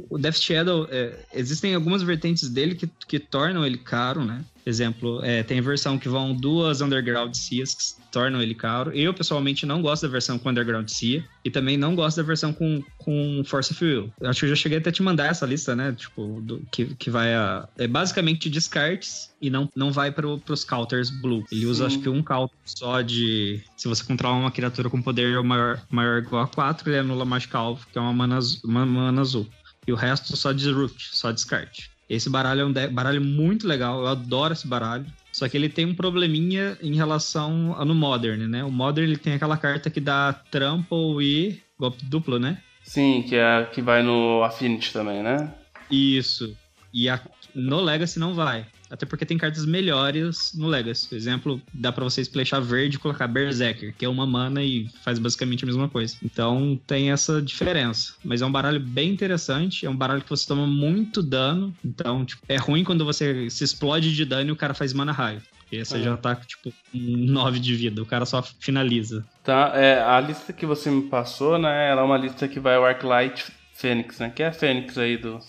o 0.09 0.17
Death 0.17 0.35
Shadow, 0.35 0.87
é, 0.91 1.13
existem 1.33 1.73
algumas 1.73 2.03
vertentes 2.03 2.49
dele 2.49 2.75
que, 2.75 2.87
que 3.07 3.19
tornam 3.19 3.65
ele 3.65 3.77
caro, 3.77 4.23
né? 4.23 4.43
Exemplo, 4.65 5.23
é, 5.23 5.43
tem 5.43 5.59
a 5.59 5.61
versão 5.61 5.97
que 5.97 6.07
vão 6.07 6.35
duas 6.35 6.81
Underground 6.81 7.33
Seas, 7.33 7.73
que 7.73 8.11
tornam 8.11 8.41
ele 8.41 8.53
caro. 8.53 8.91
Eu, 8.91 9.13
pessoalmente, 9.13 9.65
não 9.65 9.81
gosto 9.81 10.03
da 10.03 10.09
versão 10.09 10.37
com 10.37 10.49
Underground 10.49 10.87
Sea. 10.87 11.23
E 11.43 11.49
também 11.49 11.77
não 11.77 11.95
gosto 11.95 12.17
da 12.17 12.23
versão 12.23 12.53
com, 12.53 12.83
com 12.97 13.41
Force 13.45 13.71
of 13.73 13.83
Will. 13.83 14.13
Acho 14.23 14.41
que 14.41 14.45
eu 14.45 14.49
já 14.49 14.55
cheguei 14.55 14.77
até 14.77 14.89
a 14.89 14.93
te 14.93 15.01
mandar 15.01 15.27
essa 15.27 15.45
lista, 15.45 15.75
né? 15.75 15.93
Tipo, 15.93 16.41
do, 16.41 16.59
que, 16.71 16.85
que 16.95 17.09
vai 17.09 17.33
a... 17.33 17.67
É 17.77 17.87
basicamente 17.87 18.49
descartes 18.49 19.31
e 19.41 19.49
não, 19.49 19.67
não 19.75 19.91
vai 19.91 20.11
para 20.11 20.27
os 20.27 20.63
counters 20.63 21.09
blue. 21.09 21.43
Ele 21.51 21.65
usa, 21.65 21.89
Sim. 21.89 21.95
acho 21.95 22.03
que, 22.03 22.09
um 22.09 22.21
counter 22.21 22.55
só 22.65 23.01
de... 23.01 23.61
Se 23.75 23.87
você 23.87 24.03
controlar 24.03 24.37
uma 24.37 24.51
criatura 24.51 24.89
com 24.89 25.01
poder 25.01 25.41
maior, 25.43 25.81
maior 25.89 26.17
ou 26.17 26.19
igual 26.19 26.43
a 26.43 26.47
4, 26.47 26.89
ele 26.89 26.99
anula 26.99 27.25
Magic 27.25 27.55
Alvo, 27.55 27.85
que 27.91 27.97
é 27.97 28.01
uma 28.01 28.13
mana, 28.13 28.39
uma 28.63 28.85
mana 28.85 29.21
azul. 29.21 29.47
E 29.87 29.91
o 29.91 29.95
resto 29.95 30.37
só 30.37 30.51
disrupt, 30.51 31.09
só 31.15 31.31
descarte. 31.31 31.89
Esse 32.11 32.29
baralho 32.29 32.59
é 32.59 32.65
um 32.65 32.93
baralho 32.93 33.21
muito 33.21 33.65
legal, 33.65 34.01
eu 34.01 34.07
adoro 34.07 34.51
esse 34.51 34.67
baralho. 34.67 35.05
Só 35.31 35.47
que 35.47 35.55
ele 35.55 35.69
tem 35.69 35.85
um 35.85 35.95
probleminha 35.95 36.77
em 36.81 36.93
relação 36.93 37.73
ao 37.77 37.85
no 37.85 37.95
Modern, 37.95 38.49
né? 38.49 38.65
O 38.65 38.69
Modern 38.69 39.07
ele 39.07 39.15
tem 39.15 39.33
aquela 39.33 39.55
carta 39.55 39.89
que 39.89 40.01
dá 40.01 40.33
trample 40.33 41.21
e 41.21 41.61
golpe 41.79 42.03
duplo, 42.03 42.37
né? 42.37 42.57
Sim, 42.83 43.23
que 43.25 43.37
é 43.37 43.63
que 43.71 43.81
vai 43.81 44.03
no 44.03 44.43
Affinity 44.43 44.91
também, 44.91 45.23
né? 45.23 45.53
Isso. 45.89 46.53
E 46.93 47.07
a, 47.07 47.17
no 47.55 47.79
Legacy 47.79 48.19
não 48.19 48.33
vai. 48.33 48.65
Até 48.91 49.05
porque 49.05 49.25
tem 49.25 49.37
cartas 49.37 49.65
melhores 49.65 50.51
no 50.53 50.67
Legacy. 50.67 51.07
Por 51.07 51.15
exemplo, 51.15 51.61
dá 51.73 51.91
para 51.91 52.03
você 52.03 52.21
splashar 52.21 52.61
verde 52.61 52.97
e 52.97 52.99
colocar 52.99 53.27
Berserker, 53.27 53.95
que 53.97 54.03
é 54.03 54.09
uma 54.09 54.27
mana 54.27 54.61
e 54.61 54.89
faz 55.03 55.17
basicamente 55.17 55.63
a 55.63 55.67
mesma 55.67 55.87
coisa. 55.87 56.17
Então 56.23 56.79
tem 56.85 57.11
essa 57.11 57.41
diferença. 57.41 58.13
Mas 58.23 58.41
é 58.41 58.45
um 58.45 58.51
baralho 58.51 58.79
bem 58.79 59.11
interessante. 59.11 59.85
É 59.85 59.89
um 59.89 59.95
baralho 59.95 60.21
que 60.21 60.29
você 60.29 60.45
toma 60.45 60.67
muito 60.67 61.23
dano. 61.23 61.73
Então, 61.83 62.25
tipo, 62.25 62.43
é 62.49 62.57
ruim 62.57 62.83
quando 62.83 63.05
você 63.05 63.49
se 63.49 63.63
explode 63.63 64.13
de 64.13 64.25
dano 64.25 64.49
e 64.49 64.51
o 64.51 64.57
cara 64.57 64.73
faz 64.73 64.91
mana 64.91 65.11
raio. 65.11 65.41
Porque 65.59 65.85
você 65.85 65.99
é. 65.99 66.01
já 66.01 66.17
tá, 66.17 66.35
tipo, 66.35 66.73
9 66.93 67.57
de 67.57 67.73
vida. 67.73 68.01
O 68.01 68.05
cara 68.05 68.25
só 68.25 68.43
finaliza. 68.43 69.25
Tá, 69.41 69.71
é, 69.73 70.01
a 70.01 70.19
lista 70.19 70.51
que 70.51 70.65
você 70.65 70.91
me 70.91 71.03
passou, 71.03 71.57
né? 71.57 71.89
Ela 71.89 72.01
é 72.01 72.03
uma 72.03 72.17
lista 72.17 72.45
que 72.45 72.59
vai 72.59 72.77
o 72.77 72.83
Arclight 72.83 73.45
Fênix, 73.73 74.19
né? 74.19 74.29
Que 74.29 74.43
é 74.43 74.47
a 74.47 74.51
Fênix 74.51 74.97
aí 74.97 75.15
do, 75.15 75.39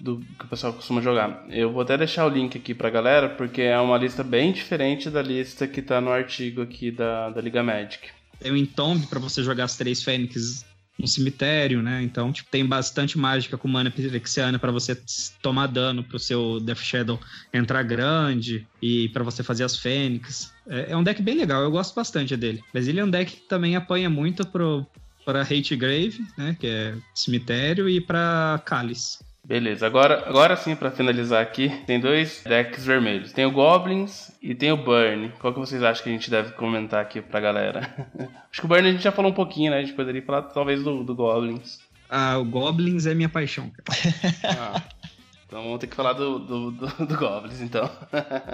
do 0.00 0.20
que 0.38 0.44
o 0.44 0.48
pessoal 0.48 0.72
costuma 0.72 1.00
jogar. 1.00 1.44
Eu 1.48 1.72
vou 1.72 1.82
até 1.82 1.96
deixar 1.96 2.26
o 2.26 2.28
link 2.28 2.56
aqui 2.56 2.74
pra 2.74 2.90
galera, 2.90 3.28
porque 3.28 3.62
é 3.62 3.78
uma 3.78 3.96
lista 3.96 4.22
bem 4.22 4.52
diferente 4.52 5.10
da 5.10 5.22
lista 5.22 5.66
que 5.66 5.80
tá 5.80 6.00
no 6.00 6.10
artigo 6.10 6.62
aqui 6.62 6.90
da, 6.90 7.30
da 7.30 7.40
Liga 7.40 7.62
Magic. 7.62 8.08
Tem 8.40 8.52
o 8.52 8.56
Entomb 8.56 9.06
para 9.06 9.18
você 9.18 9.42
jogar 9.42 9.64
as 9.64 9.76
três 9.76 10.02
Fênix 10.02 10.64
no 10.98 11.08
cemitério, 11.08 11.82
né? 11.82 12.02
Então, 12.02 12.32
tipo, 12.32 12.48
tem 12.50 12.64
bastante 12.64 13.18
mágica 13.18 13.58
com 13.58 13.66
mana 13.66 13.90
pirexiana 13.90 14.58
para 14.58 14.70
você 14.70 14.96
tomar 15.42 15.66
dano 15.66 16.04
pro 16.04 16.18
seu 16.18 16.60
Death 16.60 16.78
Shadow 16.78 17.18
entrar 17.52 17.82
grande 17.82 18.66
e 18.80 19.08
para 19.08 19.24
você 19.24 19.42
fazer 19.42 19.64
as 19.64 19.76
Fênix. 19.76 20.52
É, 20.68 20.92
é, 20.92 20.96
um 20.96 21.02
deck 21.02 21.20
bem 21.20 21.36
legal, 21.36 21.62
eu 21.62 21.70
gosto 21.70 21.94
bastante 21.94 22.36
dele. 22.36 22.62
Mas 22.72 22.86
ele 22.86 23.00
é 23.00 23.04
um 23.04 23.10
deck 23.10 23.32
que 23.32 23.48
também 23.48 23.74
apanha 23.74 24.08
muito 24.08 24.46
pro, 24.46 24.86
para 25.24 25.42
Hate 25.42 25.74
Grave, 25.74 26.24
né? 26.38 26.56
Que 26.58 26.66
é 26.66 26.94
cemitério, 27.14 27.88
e 27.88 28.00
para 28.00 28.62
Cálice. 28.64 29.18
Beleza, 29.44 29.86
agora, 29.86 30.26
agora 30.26 30.56
sim, 30.56 30.74
para 30.74 30.90
finalizar 30.90 31.42
aqui, 31.42 31.68
tem 31.86 32.00
dois 32.00 32.42
decks 32.46 32.86
vermelhos. 32.86 33.30
Tem 33.30 33.44
o 33.44 33.50
Goblins 33.50 34.32
e 34.42 34.54
tem 34.54 34.72
o 34.72 34.76
Burn. 34.76 35.32
Qual 35.38 35.52
que 35.52 35.60
vocês 35.60 35.82
acham 35.82 36.02
que 36.02 36.08
a 36.08 36.12
gente 36.12 36.30
deve 36.30 36.52
comentar 36.52 37.02
aqui 37.02 37.20
pra 37.20 37.40
galera? 37.40 38.08
Acho 38.50 38.60
que 38.62 38.64
o 38.64 38.68
Burn 38.68 38.88
a 38.88 38.92
gente 38.92 39.04
já 39.04 39.12
falou 39.12 39.30
um 39.30 39.34
pouquinho, 39.34 39.70
né? 39.70 39.78
A 39.78 39.80
gente 39.82 39.92
poderia 39.92 40.22
falar 40.22 40.42
talvez 40.42 40.82
do, 40.82 41.04
do 41.04 41.14
Goblins. 41.14 41.78
Ah, 42.08 42.38
o 42.38 42.44
Goblins 42.44 43.04
é 43.04 43.14
minha 43.14 43.28
paixão, 43.28 43.70
cara. 43.70 44.00
Ah. 44.44 44.82
Então 45.54 45.62
vamos 45.62 45.78
ter 45.78 45.86
que 45.86 45.94
falar 45.94 46.14
do, 46.14 46.40
do, 46.40 46.70
do, 46.72 46.86
do 47.06 47.16
Goblins, 47.16 47.60
então. 47.60 47.88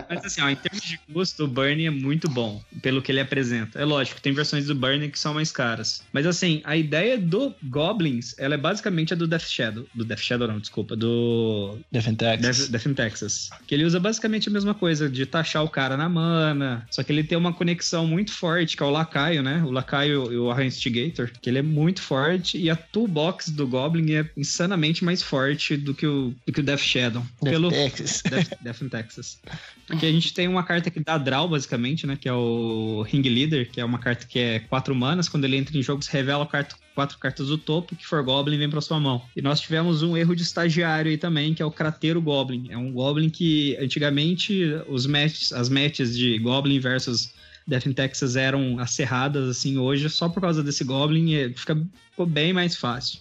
Mas 0.06 0.22
assim, 0.22 0.42
ó, 0.42 0.50
em 0.50 0.54
termos 0.54 0.82
de 0.82 0.98
custo, 1.10 1.44
o 1.44 1.48
Burn 1.48 1.86
é 1.86 1.88
muito 1.88 2.28
bom, 2.28 2.62
pelo 2.82 3.00
que 3.00 3.10
ele 3.10 3.20
apresenta. 3.20 3.80
É 3.80 3.86
lógico, 3.86 4.20
tem 4.20 4.34
versões 4.34 4.66
do 4.66 4.74
Burn 4.74 5.08
que 5.08 5.18
são 5.18 5.32
mais 5.32 5.50
caras. 5.50 6.02
Mas 6.12 6.26
assim, 6.26 6.60
a 6.62 6.76
ideia 6.76 7.16
do 7.16 7.54
Goblins, 7.62 8.34
ela 8.38 8.52
é 8.52 8.58
basicamente 8.58 9.14
a 9.14 9.16
do 9.16 9.26
Death 9.26 9.48
Shadow. 9.48 9.86
Do 9.94 10.04
Death 10.04 10.18
Shadow 10.18 10.46
não, 10.46 10.60
desculpa, 10.60 10.94
do... 10.94 11.78
Death 11.90 12.06
in 12.08 12.16
Texas. 12.16 12.58
Death, 12.58 12.70
Death 12.70 12.86
in 12.86 12.94
Texas. 12.94 13.50
Que 13.66 13.74
ele 13.76 13.84
usa 13.84 13.98
basicamente 13.98 14.50
a 14.50 14.52
mesma 14.52 14.74
coisa, 14.74 15.08
de 15.08 15.24
taxar 15.24 15.64
o 15.64 15.70
cara 15.70 15.96
na 15.96 16.06
mana, 16.06 16.86
só 16.90 17.02
que 17.02 17.10
ele 17.10 17.24
tem 17.24 17.38
uma 17.38 17.54
conexão 17.54 18.06
muito 18.06 18.30
forte, 18.30 18.76
que 18.76 18.82
é 18.82 18.86
o 18.86 18.90
Lacaio, 18.90 19.42
né? 19.42 19.62
O 19.64 19.70
Lacaio 19.70 20.30
e 20.30 20.36
o 20.36 20.50
Arrow 20.50 20.64
Instigator, 20.64 21.30
que 21.40 21.48
ele 21.48 21.60
é 21.60 21.62
muito 21.62 22.02
forte, 22.02 22.58
e 22.58 22.68
a 22.68 22.76
toolbox 22.76 23.48
do 23.48 23.66
Goblin 23.66 24.16
é 24.16 24.30
insanamente 24.36 25.02
mais 25.02 25.22
forte 25.22 25.78
do 25.78 25.94
que 25.94 26.06
o, 26.06 26.34
do 26.44 26.52
que 26.52 26.60
o 26.60 26.62
Death 26.62 26.89
Shadow. 26.90 27.22
Death 27.40 27.52
pelo 27.52 27.70
Texas. 27.70 28.22
Death, 28.28 28.52
Death 28.60 28.82
in 28.82 28.88
Texas. 28.88 29.40
Porque 29.86 30.06
a 30.06 30.10
gente 30.12 30.34
tem 30.34 30.48
uma 30.48 30.64
carta 30.64 30.90
que 30.90 30.98
dá 31.00 31.16
draw, 31.16 31.48
basicamente, 31.48 32.06
né? 32.06 32.16
Que 32.20 32.28
é 32.28 32.32
o 32.32 33.02
Ring 33.06 33.22
Leader, 33.22 33.70
que 33.70 33.80
é 33.80 33.84
uma 33.84 33.98
carta 33.98 34.26
que 34.26 34.38
é 34.38 34.58
quatro 34.58 34.94
manas. 34.94 35.28
Quando 35.28 35.44
ele 35.44 35.56
entra 35.56 35.76
em 35.78 35.82
jogo, 35.82 36.02
se 36.02 36.12
revela 36.12 36.44
carta, 36.46 36.74
quatro 36.94 37.16
cartas 37.18 37.46
do 37.46 37.56
topo, 37.56 37.94
que 37.94 38.04
for 38.04 38.22
Goblin 38.24 38.58
vem 38.58 38.68
pra 38.68 38.80
sua 38.80 38.98
mão. 38.98 39.22
E 39.36 39.40
nós 39.40 39.60
tivemos 39.60 40.02
um 40.02 40.16
erro 40.16 40.34
de 40.34 40.42
estagiário 40.42 41.10
aí 41.10 41.16
também, 41.16 41.54
que 41.54 41.62
é 41.62 41.64
o 41.64 41.70
Crateiro 41.70 42.20
Goblin. 42.20 42.68
É 42.70 42.76
um 42.76 42.92
Goblin 42.92 43.30
que 43.30 43.76
antigamente 43.80 44.62
os 44.88 45.06
matches, 45.06 45.52
as 45.52 45.68
matches 45.68 46.16
de 46.16 46.38
Goblin 46.38 46.80
versus 46.80 47.32
Death 47.66 47.86
in 47.86 47.92
Texas 47.92 48.34
eram 48.34 48.80
acerradas, 48.80 49.48
assim, 49.48 49.78
hoje, 49.78 50.10
só 50.10 50.28
por 50.28 50.40
causa 50.40 50.62
desse 50.62 50.82
Goblin, 50.82 51.52
fica, 51.54 51.80
ficou 52.10 52.26
bem 52.26 52.52
mais 52.52 52.74
fácil 52.74 53.20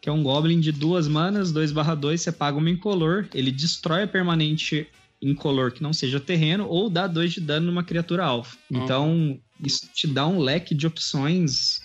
que 0.00 0.08
é 0.08 0.12
um 0.12 0.22
Goblin 0.22 0.60
de 0.60 0.72
duas 0.72 1.08
manas, 1.08 1.52
2/2, 1.52 2.20
você 2.20 2.32
paga 2.32 2.58
uma 2.58 2.70
incolor, 2.70 3.26
ele 3.34 3.50
destrói 3.50 4.04
a 4.04 4.08
permanente 4.08 4.86
incolor 5.20 5.72
que 5.72 5.82
não 5.82 5.92
seja 5.92 6.20
terreno, 6.20 6.66
ou 6.68 6.90
dá 6.90 7.06
2 7.06 7.32
de 7.32 7.40
dano 7.40 7.66
numa 7.66 7.82
criatura 7.82 8.24
alfa. 8.24 8.56
Então, 8.70 9.38
isso 9.62 9.88
te 9.94 10.06
dá 10.06 10.26
um 10.26 10.38
leque 10.38 10.74
de 10.74 10.86
opções 10.86 11.80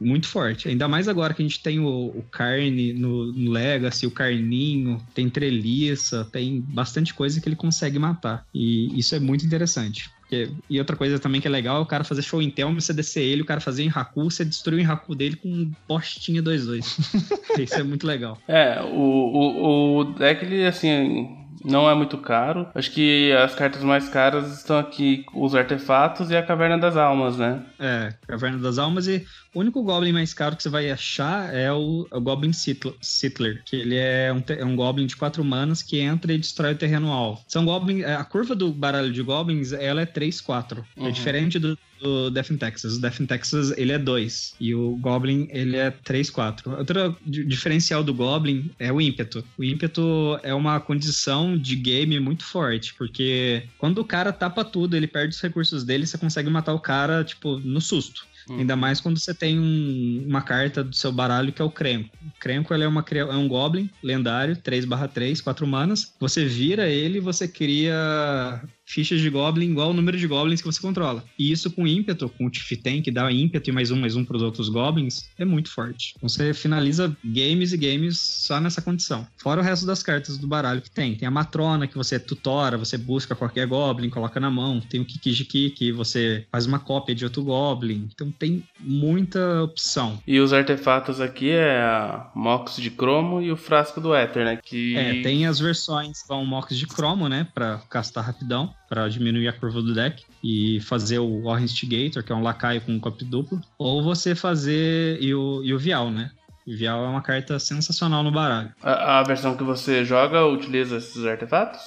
muito 0.00 0.26
forte. 0.26 0.68
Ainda 0.68 0.88
mais 0.88 1.06
agora 1.06 1.32
que 1.32 1.42
a 1.42 1.46
gente 1.46 1.62
tem 1.62 1.78
o, 1.78 1.86
o 1.88 2.24
Carne 2.30 2.92
no, 2.92 3.32
no 3.32 3.50
Legacy, 3.50 4.06
o 4.06 4.10
Carninho, 4.10 5.00
tem 5.14 5.30
Treliça, 5.30 6.24
tem 6.32 6.60
bastante 6.60 7.14
coisa 7.14 7.40
que 7.40 7.48
ele 7.48 7.56
consegue 7.56 7.98
matar. 7.98 8.44
E 8.52 8.98
isso 8.98 9.14
é 9.14 9.20
muito 9.20 9.46
interessante. 9.46 10.10
Porque- 10.28 10.50
e 10.68 10.78
outra 10.78 10.94
coisa 10.94 11.18
também 11.18 11.40
que 11.40 11.48
é 11.48 11.50
legal 11.50 11.78
é 11.78 11.80
o 11.80 11.86
cara 11.86 12.04
fazer 12.04 12.20
show 12.20 12.42
em 12.42 12.50
Telmo, 12.50 12.78
você 12.80 12.92
descer 12.92 13.22
ele, 13.22 13.40
o 13.42 13.46
cara 13.46 13.60
fazer 13.60 13.82
em 13.82 13.88
Haku, 13.92 14.30
você 14.30 14.44
destruir 14.44 14.86
o 14.86 14.92
Haku 14.92 15.14
dele 15.14 15.36
com 15.36 15.48
um 15.48 15.72
postinha 15.86 16.42
2-2. 16.44 17.58
Isso 17.58 17.74
é 17.74 17.82
muito 17.82 18.06
legal. 18.06 18.36
É, 18.46 18.78
o, 18.82 18.88
o, 18.94 19.96
o 20.00 20.04
deck, 20.04 20.44
ele, 20.44 20.66
assim, 20.66 21.34
não 21.64 21.88
é 21.88 21.94
muito 21.94 22.18
caro. 22.18 22.68
Acho 22.74 22.90
que 22.92 23.32
as 23.32 23.54
cartas 23.54 23.82
mais 23.82 24.08
caras 24.10 24.58
estão 24.58 24.78
aqui 24.78 25.24
os 25.34 25.54
artefatos 25.54 26.30
e 26.30 26.36
a 26.36 26.42
Caverna 26.42 26.76
das 26.78 26.96
Almas, 26.96 27.38
né? 27.38 27.62
É, 27.78 28.12
Caverna 28.26 28.58
das 28.58 28.78
Almas 28.78 29.08
e 29.08 29.24
o 29.58 29.60
único 29.60 29.82
Goblin 29.82 30.12
mais 30.12 30.32
caro 30.32 30.54
que 30.56 30.62
você 30.62 30.68
vai 30.68 30.88
achar 30.88 31.52
é 31.52 31.72
o, 31.72 32.06
é 32.12 32.16
o 32.16 32.20
Goblin 32.20 32.52
Sittler, 32.52 33.60
que 33.64 33.74
ele 33.74 33.96
é 33.96 34.32
um, 34.32 34.40
é 34.52 34.64
um 34.64 34.76
Goblin 34.76 35.06
de 35.06 35.16
quatro 35.16 35.44
manas 35.44 35.82
que 35.82 35.98
entra 35.98 36.32
e 36.32 36.38
destrói 36.38 36.72
o 36.74 36.76
terreno 36.76 37.12
alvo. 37.12 37.42
São 37.48 37.64
Goblin, 37.64 38.02
a 38.04 38.22
curva 38.22 38.54
do 38.54 38.70
baralho 38.72 39.12
de 39.12 39.20
Goblins, 39.20 39.72
ela 39.72 40.02
é 40.02 40.06
3-4. 40.06 40.84
Uhum. 40.96 41.08
É 41.08 41.10
diferente 41.10 41.58
do, 41.58 41.76
do 42.00 42.30
Death 42.30 42.50
in 42.50 42.56
Texas. 42.56 42.96
O 42.96 43.00
Death 43.00 43.18
in 43.20 43.26
Texas, 43.26 43.76
ele 43.76 43.90
é 43.90 43.98
2 43.98 44.54
e 44.60 44.74
o 44.74 44.96
Goblin, 44.96 45.48
ele 45.50 45.76
é 45.76 45.90
3-4. 45.90 46.78
Outro 46.78 47.16
di- 47.26 47.44
diferencial 47.44 48.04
do 48.04 48.14
Goblin 48.14 48.70
é 48.78 48.92
o 48.92 49.00
ímpeto. 49.00 49.44
O 49.58 49.64
ímpeto 49.64 50.38
é 50.44 50.54
uma 50.54 50.78
condição 50.78 51.58
de 51.58 51.74
game 51.74 52.20
muito 52.20 52.44
forte, 52.44 52.94
porque 52.94 53.64
quando 53.76 53.98
o 53.98 54.04
cara 54.04 54.32
tapa 54.32 54.64
tudo, 54.64 54.96
ele 54.96 55.08
perde 55.08 55.34
os 55.34 55.40
recursos 55.40 55.82
dele, 55.82 56.06
você 56.06 56.16
consegue 56.16 56.48
matar 56.48 56.74
o 56.74 56.78
cara, 56.80 57.24
tipo, 57.24 57.58
no 57.58 57.80
susto. 57.80 58.28
Hum. 58.48 58.58
Ainda 58.58 58.76
mais 58.76 59.00
quando 59.00 59.18
você 59.18 59.34
tem 59.34 59.58
um- 59.58 60.24
uma 60.26 60.42
carta 60.42 60.82
do 60.82 60.94
seu 60.94 61.12
baralho 61.12 61.52
que 61.52 61.60
é 61.60 61.64
o 61.64 61.70
Crenco. 61.70 62.10
O 62.26 62.40
Crenco 62.40 62.72
ele 62.72 62.84
é, 62.84 62.88
uma, 62.88 63.04
é 63.10 63.36
um 63.36 63.48
Goblin 63.48 63.90
lendário, 64.02 64.56
3/3, 64.56 65.40
4 65.40 65.66
manas. 65.66 66.14
Você 66.18 66.44
vira 66.44 66.88
ele 66.88 67.18
e 67.18 67.20
você 67.20 67.46
cria 67.46 68.62
fichas 68.88 69.20
de 69.20 69.28
Goblin 69.28 69.70
igual 69.70 69.88
ao 69.88 69.94
número 69.94 70.16
de 70.16 70.26
Goblins 70.26 70.60
que 70.60 70.66
você 70.66 70.80
controla. 70.80 71.22
E 71.38 71.52
isso 71.52 71.70
com 71.70 71.86
ímpeto, 71.86 72.28
com 72.30 72.46
o 72.46 72.50
Tiften, 72.50 73.02
que 73.02 73.10
dá 73.10 73.30
ímpeto 73.30 73.68
e 73.68 73.72
mais 73.72 73.90
um, 73.90 74.00
mais 74.00 74.16
um 74.16 74.24
para 74.24 74.36
os 74.36 74.42
outros 74.42 74.68
Goblins, 74.68 75.28
é 75.38 75.44
muito 75.44 75.70
forte. 75.70 76.14
Então 76.16 76.28
você 76.28 76.54
finaliza 76.54 77.14
games 77.22 77.72
e 77.72 77.76
games 77.76 78.18
só 78.18 78.58
nessa 78.58 78.80
condição. 78.80 79.26
Fora 79.36 79.60
o 79.60 79.64
resto 79.64 79.84
das 79.84 80.02
cartas 80.02 80.38
do 80.38 80.46
baralho 80.46 80.80
que 80.80 80.90
tem. 80.90 81.14
Tem 81.14 81.28
a 81.28 81.30
Matrona, 81.30 81.86
que 81.86 81.96
você 81.96 82.18
tutora, 82.18 82.78
você 82.78 82.96
busca 82.96 83.34
qualquer 83.34 83.66
Goblin, 83.66 84.08
coloca 84.08 84.40
na 84.40 84.50
mão. 84.50 84.80
Tem 84.80 85.00
o 85.00 85.04
Kikijiki, 85.04 85.70
que 85.70 85.92
você 85.92 86.46
faz 86.50 86.64
uma 86.64 86.78
cópia 86.78 87.14
de 87.14 87.24
outro 87.24 87.44
Goblin. 87.44 88.08
Então 88.12 88.32
tem 88.32 88.64
muita 88.80 89.62
opção. 89.62 90.18
E 90.26 90.40
os 90.40 90.52
artefatos 90.52 91.20
aqui 91.20 91.50
é 91.50 91.78
a 91.80 92.30
Mox 92.34 92.76
de 92.76 92.90
Cromo 92.90 93.42
e 93.42 93.52
o 93.52 93.56
Frasco 93.56 94.00
do 94.00 94.14
Éter, 94.14 94.44
né? 94.44 94.58
Que... 94.62 94.96
É, 94.96 95.22
tem 95.22 95.46
as 95.46 95.58
versões 95.58 96.22
com 96.22 96.44
Mox 96.44 96.76
de 96.76 96.86
Cromo, 96.86 97.28
né? 97.28 97.46
Pra 97.54 97.78
castar 97.90 98.24
rapidão, 98.24 98.74
pra 98.88 99.08
diminuir 99.08 99.48
a 99.48 99.52
curva 99.52 99.82
do 99.82 99.94
deck. 99.94 100.24
E 100.42 100.80
fazer 100.82 101.18
o 101.18 101.42
War 101.42 101.62
Instigator, 101.62 102.22
que 102.22 102.32
é 102.32 102.34
um 102.34 102.42
lacaio 102.42 102.80
com 102.80 102.92
um 102.92 103.00
copy 103.00 103.24
duplo. 103.24 103.60
Ou 103.78 104.02
você 104.02 104.34
fazer. 104.34 105.18
E 105.20 105.34
o, 105.34 105.62
e 105.64 105.74
o 105.74 105.78
Vial, 105.78 106.10
né? 106.10 106.30
O 106.66 106.76
Vial 106.76 107.04
é 107.04 107.08
uma 107.08 107.22
carta 107.22 107.58
sensacional 107.58 108.22
no 108.22 108.30
baralho. 108.30 108.72
A, 108.82 109.20
a 109.20 109.22
versão 109.22 109.56
que 109.56 109.64
você 109.64 110.04
joga 110.04 110.44
utiliza 110.46 110.98
esses 110.98 111.24
artefatos? 111.24 111.80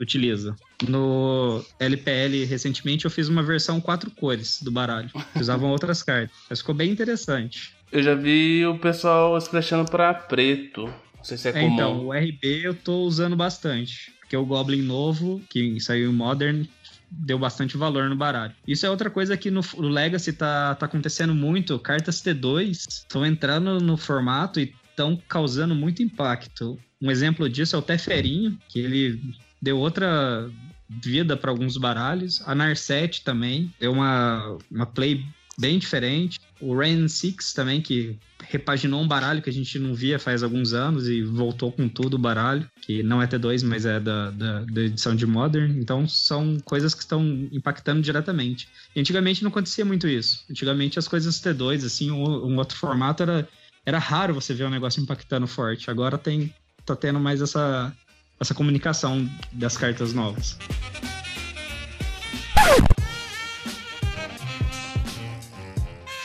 Utiliza. 0.00 0.54
No 0.88 1.64
LPL, 1.80 2.44
recentemente, 2.44 3.04
eu 3.04 3.10
fiz 3.10 3.28
uma 3.28 3.42
versão 3.42 3.80
quatro 3.80 4.10
cores 4.12 4.62
do 4.62 4.70
baralho. 4.70 5.10
Usavam 5.34 5.70
outras 5.70 6.02
cartas. 6.04 6.30
Mas 6.48 6.60
ficou 6.60 6.74
bem 6.74 6.90
interessante. 6.90 7.74
Eu 7.90 8.02
já 8.02 8.14
vi 8.14 8.64
o 8.64 8.78
pessoal 8.78 9.36
splashando 9.38 9.90
pra 9.90 10.14
preto. 10.14 10.84
Não 11.16 11.24
sei 11.24 11.36
se 11.36 11.48
é, 11.48 11.50
É, 11.50 11.54
comum. 11.54 11.74
então, 11.74 12.06
o 12.06 12.12
RB 12.12 12.60
eu 12.62 12.74
tô 12.74 12.98
usando 13.02 13.34
bastante. 13.34 14.12
Porque 14.28 14.36
o 14.36 14.44
Goblin 14.44 14.82
novo, 14.82 15.40
que 15.48 15.80
saiu 15.80 16.10
em 16.10 16.14
Modern, 16.14 16.66
deu 17.10 17.38
bastante 17.38 17.78
valor 17.78 18.10
no 18.10 18.14
baralho. 18.14 18.54
Isso 18.66 18.84
é 18.84 18.90
outra 18.90 19.08
coisa 19.08 19.38
que 19.38 19.50
no, 19.50 19.62
no 19.78 19.88
Legacy 19.88 20.34
tá, 20.34 20.74
tá 20.74 20.84
acontecendo 20.84 21.34
muito. 21.34 21.78
Cartas 21.78 22.20
T2 22.22 22.70
estão 22.86 23.24
entrando 23.24 23.80
no 23.80 23.96
formato 23.96 24.60
e 24.60 24.74
estão 24.90 25.18
causando 25.26 25.74
muito 25.74 26.02
impacto. 26.02 26.78
Um 27.00 27.10
exemplo 27.10 27.48
disso 27.48 27.74
é 27.74 27.78
o 27.78 27.82
Teferinho, 27.82 28.58
que 28.68 28.80
ele 28.80 29.18
deu 29.62 29.78
outra 29.78 30.50
vida 30.90 31.34
para 31.34 31.50
alguns 31.50 31.78
baralhos. 31.78 32.42
A 32.46 32.54
Narset 32.54 33.24
também 33.24 33.72
deu 33.80 33.92
uma, 33.92 34.58
uma 34.70 34.84
play 34.84 35.24
bem 35.58 35.78
diferente. 35.78 36.38
O 36.60 36.76
Rain 36.76 37.06
6 37.06 37.52
também, 37.52 37.80
que 37.80 38.18
repaginou 38.42 39.00
um 39.00 39.08
baralho 39.08 39.42
que 39.42 39.50
a 39.50 39.52
gente 39.52 39.78
não 39.78 39.94
via 39.94 40.18
faz 40.18 40.42
alguns 40.42 40.72
anos 40.72 41.08
e 41.08 41.22
voltou 41.22 41.70
com 41.70 41.88
tudo 41.88 42.14
o 42.14 42.18
baralho, 42.18 42.68
que 42.80 43.02
não 43.02 43.20
é 43.22 43.26
T2, 43.26 43.64
mas 43.64 43.84
é 43.84 44.00
da, 44.00 44.30
da, 44.30 44.60
da 44.60 44.80
edição 44.82 45.14
de 45.14 45.26
Modern. 45.26 45.78
Então 45.78 46.08
são 46.08 46.58
coisas 46.64 46.94
que 46.94 47.00
estão 47.00 47.22
impactando 47.52 48.00
diretamente. 48.00 48.68
E 48.94 49.00
antigamente 49.00 49.42
não 49.42 49.50
acontecia 49.50 49.84
muito 49.84 50.08
isso. 50.08 50.44
Antigamente 50.50 50.98
as 50.98 51.06
coisas 51.06 51.40
T2, 51.40 51.84
assim, 51.84 52.10
um, 52.10 52.24
um 52.24 52.56
outro 52.56 52.76
formato 52.76 53.22
era, 53.22 53.48
era 53.84 53.98
raro 53.98 54.34
você 54.34 54.54
ver 54.54 54.64
um 54.64 54.70
negócio 54.70 55.02
impactando 55.02 55.46
forte. 55.46 55.90
Agora 55.90 56.18
tem 56.18 56.52
tá 56.84 56.96
tendo 56.96 57.20
mais 57.20 57.42
essa, 57.42 57.92
essa 58.40 58.54
comunicação 58.54 59.28
das 59.52 59.76
cartas 59.76 60.12
novas. 60.14 60.56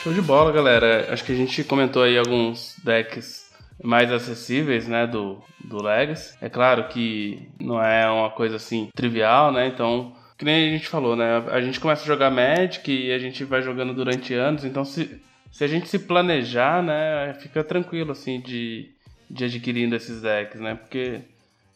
Show 0.04 0.12
de 0.12 0.20
bola, 0.20 0.52
galera. 0.52 1.10
Acho 1.10 1.24
que 1.24 1.32
a 1.32 1.34
gente 1.34 1.64
comentou 1.64 2.02
aí 2.02 2.18
alguns 2.18 2.76
decks 2.84 3.50
mais 3.82 4.12
acessíveis, 4.12 4.86
né, 4.86 5.06
do, 5.06 5.42
do 5.58 5.82
Legacy. 5.82 6.36
É 6.42 6.50
claro 6.50 6.88
que 6.88 7.48
não 7.58 7.82
é 7.82 8.06
uma 8.10 8.28
coisa 8.28 8.56
assim 8.56 8.90
trivial, 8.94 9.50
né? 9.50 9.66
Então, 9.66 10.14
que 10.36 10.44
nem 10.44 10.68
a 10.68 10.76
gente 10.76 10.88
falou, 10.88 11.16
né? 11.16 11.42
A 11.50 11.58
gente 11.62 11.80
começa 11.80 12.02
a 12.02 12.06
jogar 12.06 12.30
Magic 12.30 12.92
e 12.92 13.10
a 13.12 13.18
gente 13.18 13.44
vai 13.44 13.62
jogando 13.62 13.94
durante 13.94 14.34
anos, 14.34 14.62
então 14.62 14.84
se, 14.84 15.22
se 15.50 15.64
a 15.64 15.66
gente 15.66 15.88
se 15.88 15.98
planejar, 15.98 16.82
né, 16.82 17.32
fica 17.40 17.64
tranquilo 17.64 18.12
assim 18.12 18.42
de, 18.42 18.90
de 19.30 19.44
adquirindo 19.46 19.96
esses 19.96 20.20
decks, 20.20 20.60
né? 20.60 20.74
Porque 20.74 21.22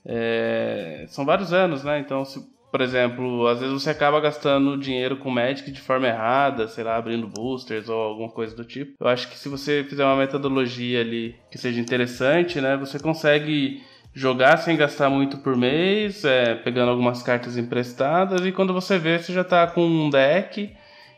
é, 0.05 1.07
são 1.09 1.25
vários 1.25 1.51
anos, 1.55 1.83
né? 1.83 1.99
Então, 1.99 2.27
se, 2.27 2.47
por 2.71 2.81
exemplo, 2.81 3.47
às 3.47 3.61
vezes 3.61 3.73
você 3.73 3.91
acaba 3.91 4.21
gastando 4.21 4.77
dinheiro 4.77 5.17
com 5.17 5.31
Magic 5.31 5.71
de 5.71 5.81
forma 5.81 6.07
errada, 6.07 6.69
sei 6.69 6.85
lá, 6.85 6.97
abrindo 6.97 7.27
boosters 7.27 7.89
ou 7.89 8.01
alguma 8.01 8.29
coisa 8.29 8.55
do 8.55 8.65
tipo. 8.65 8.93
Eu 9.01 9.09
acho 9.09 9.29
que 9.29 9.39
se 9.39 9.49
você 9.49 9.85
fizer 9.89 10.05
uma 10.05 10.17
metodologia 10.17 11.01
ali 11.01 11.35
que 11.51 11.57
seja 11.59 11.81
interessante, 11.81 12.61
né, 12.61 12.77
você 12.77 12.99
consegue 12.99 13.83
jogar 14.13 14.57
sem 14.59 14.77
gastar 14.77 15.09
muito 15.09 15.39
por 15.39 15.57
mês, 15.57 16.25
é, 16.25 16.55
pegando 16.57 16.91
algumas 16.91 17.23
cartas 17.23 17.57
emprestadas, 17.57 18.45
e 18.45 18.53
quando 18.53 18.75
você 18.75 18.99
vê, 18.99 19.19
você 19.19 19.33
já 19.33 19.45
tá 19.45 19.67
com 19.67 19.87
um 19.87 20.11
deck, 20.11 20.71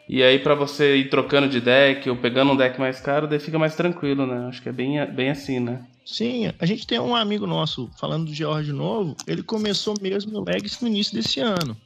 e 0.09 0.23
aí 0.23 0.39
para 0.39 0.55
você 0.55 0.97
ir 0.97 1.09
trocando 1.09 1.49
de 1.49 1.61
deck 1.61 2.09
ou 2.11 2.17
pegando 2.17 2.53
um 2.53 2.57
deck 2.57 2.79
mais 2.79 3.01
caro, 3.01 3.27
daí 3.27 3.39
fica 3.39 3.59
mais 3.59 3.75
tranquilo, 3.75 4.27
né? 4.27 4.49
Acho 4.49 4.63
que 4.63 4.69
é 4.69 4.73
bem, 4.73 5.05
bem 5.07 5.31
assim, 5.31 5.61
né? 5.61 5.83
Sim, 6.05 6.53
a 6.59 6.67
gente 6.67 6.87
tem 6.87 6.99
um 6.99 7.15
amigo 7.15 7.47
nosso, 7.47 7.91
falando 7.99 8.27
do 8.27 8.35
George 8.35 8.73
novo, 8.73 9.17
ele 9.27 9.43
começou 9.43 9.95
mesmo 10.01 10.33
no 10.33 10.45
Legacy 10.45 10.83
no 10.83 10.89
início 10.89 11.15
desse 11.15 11.41
ano. 11.41 11.77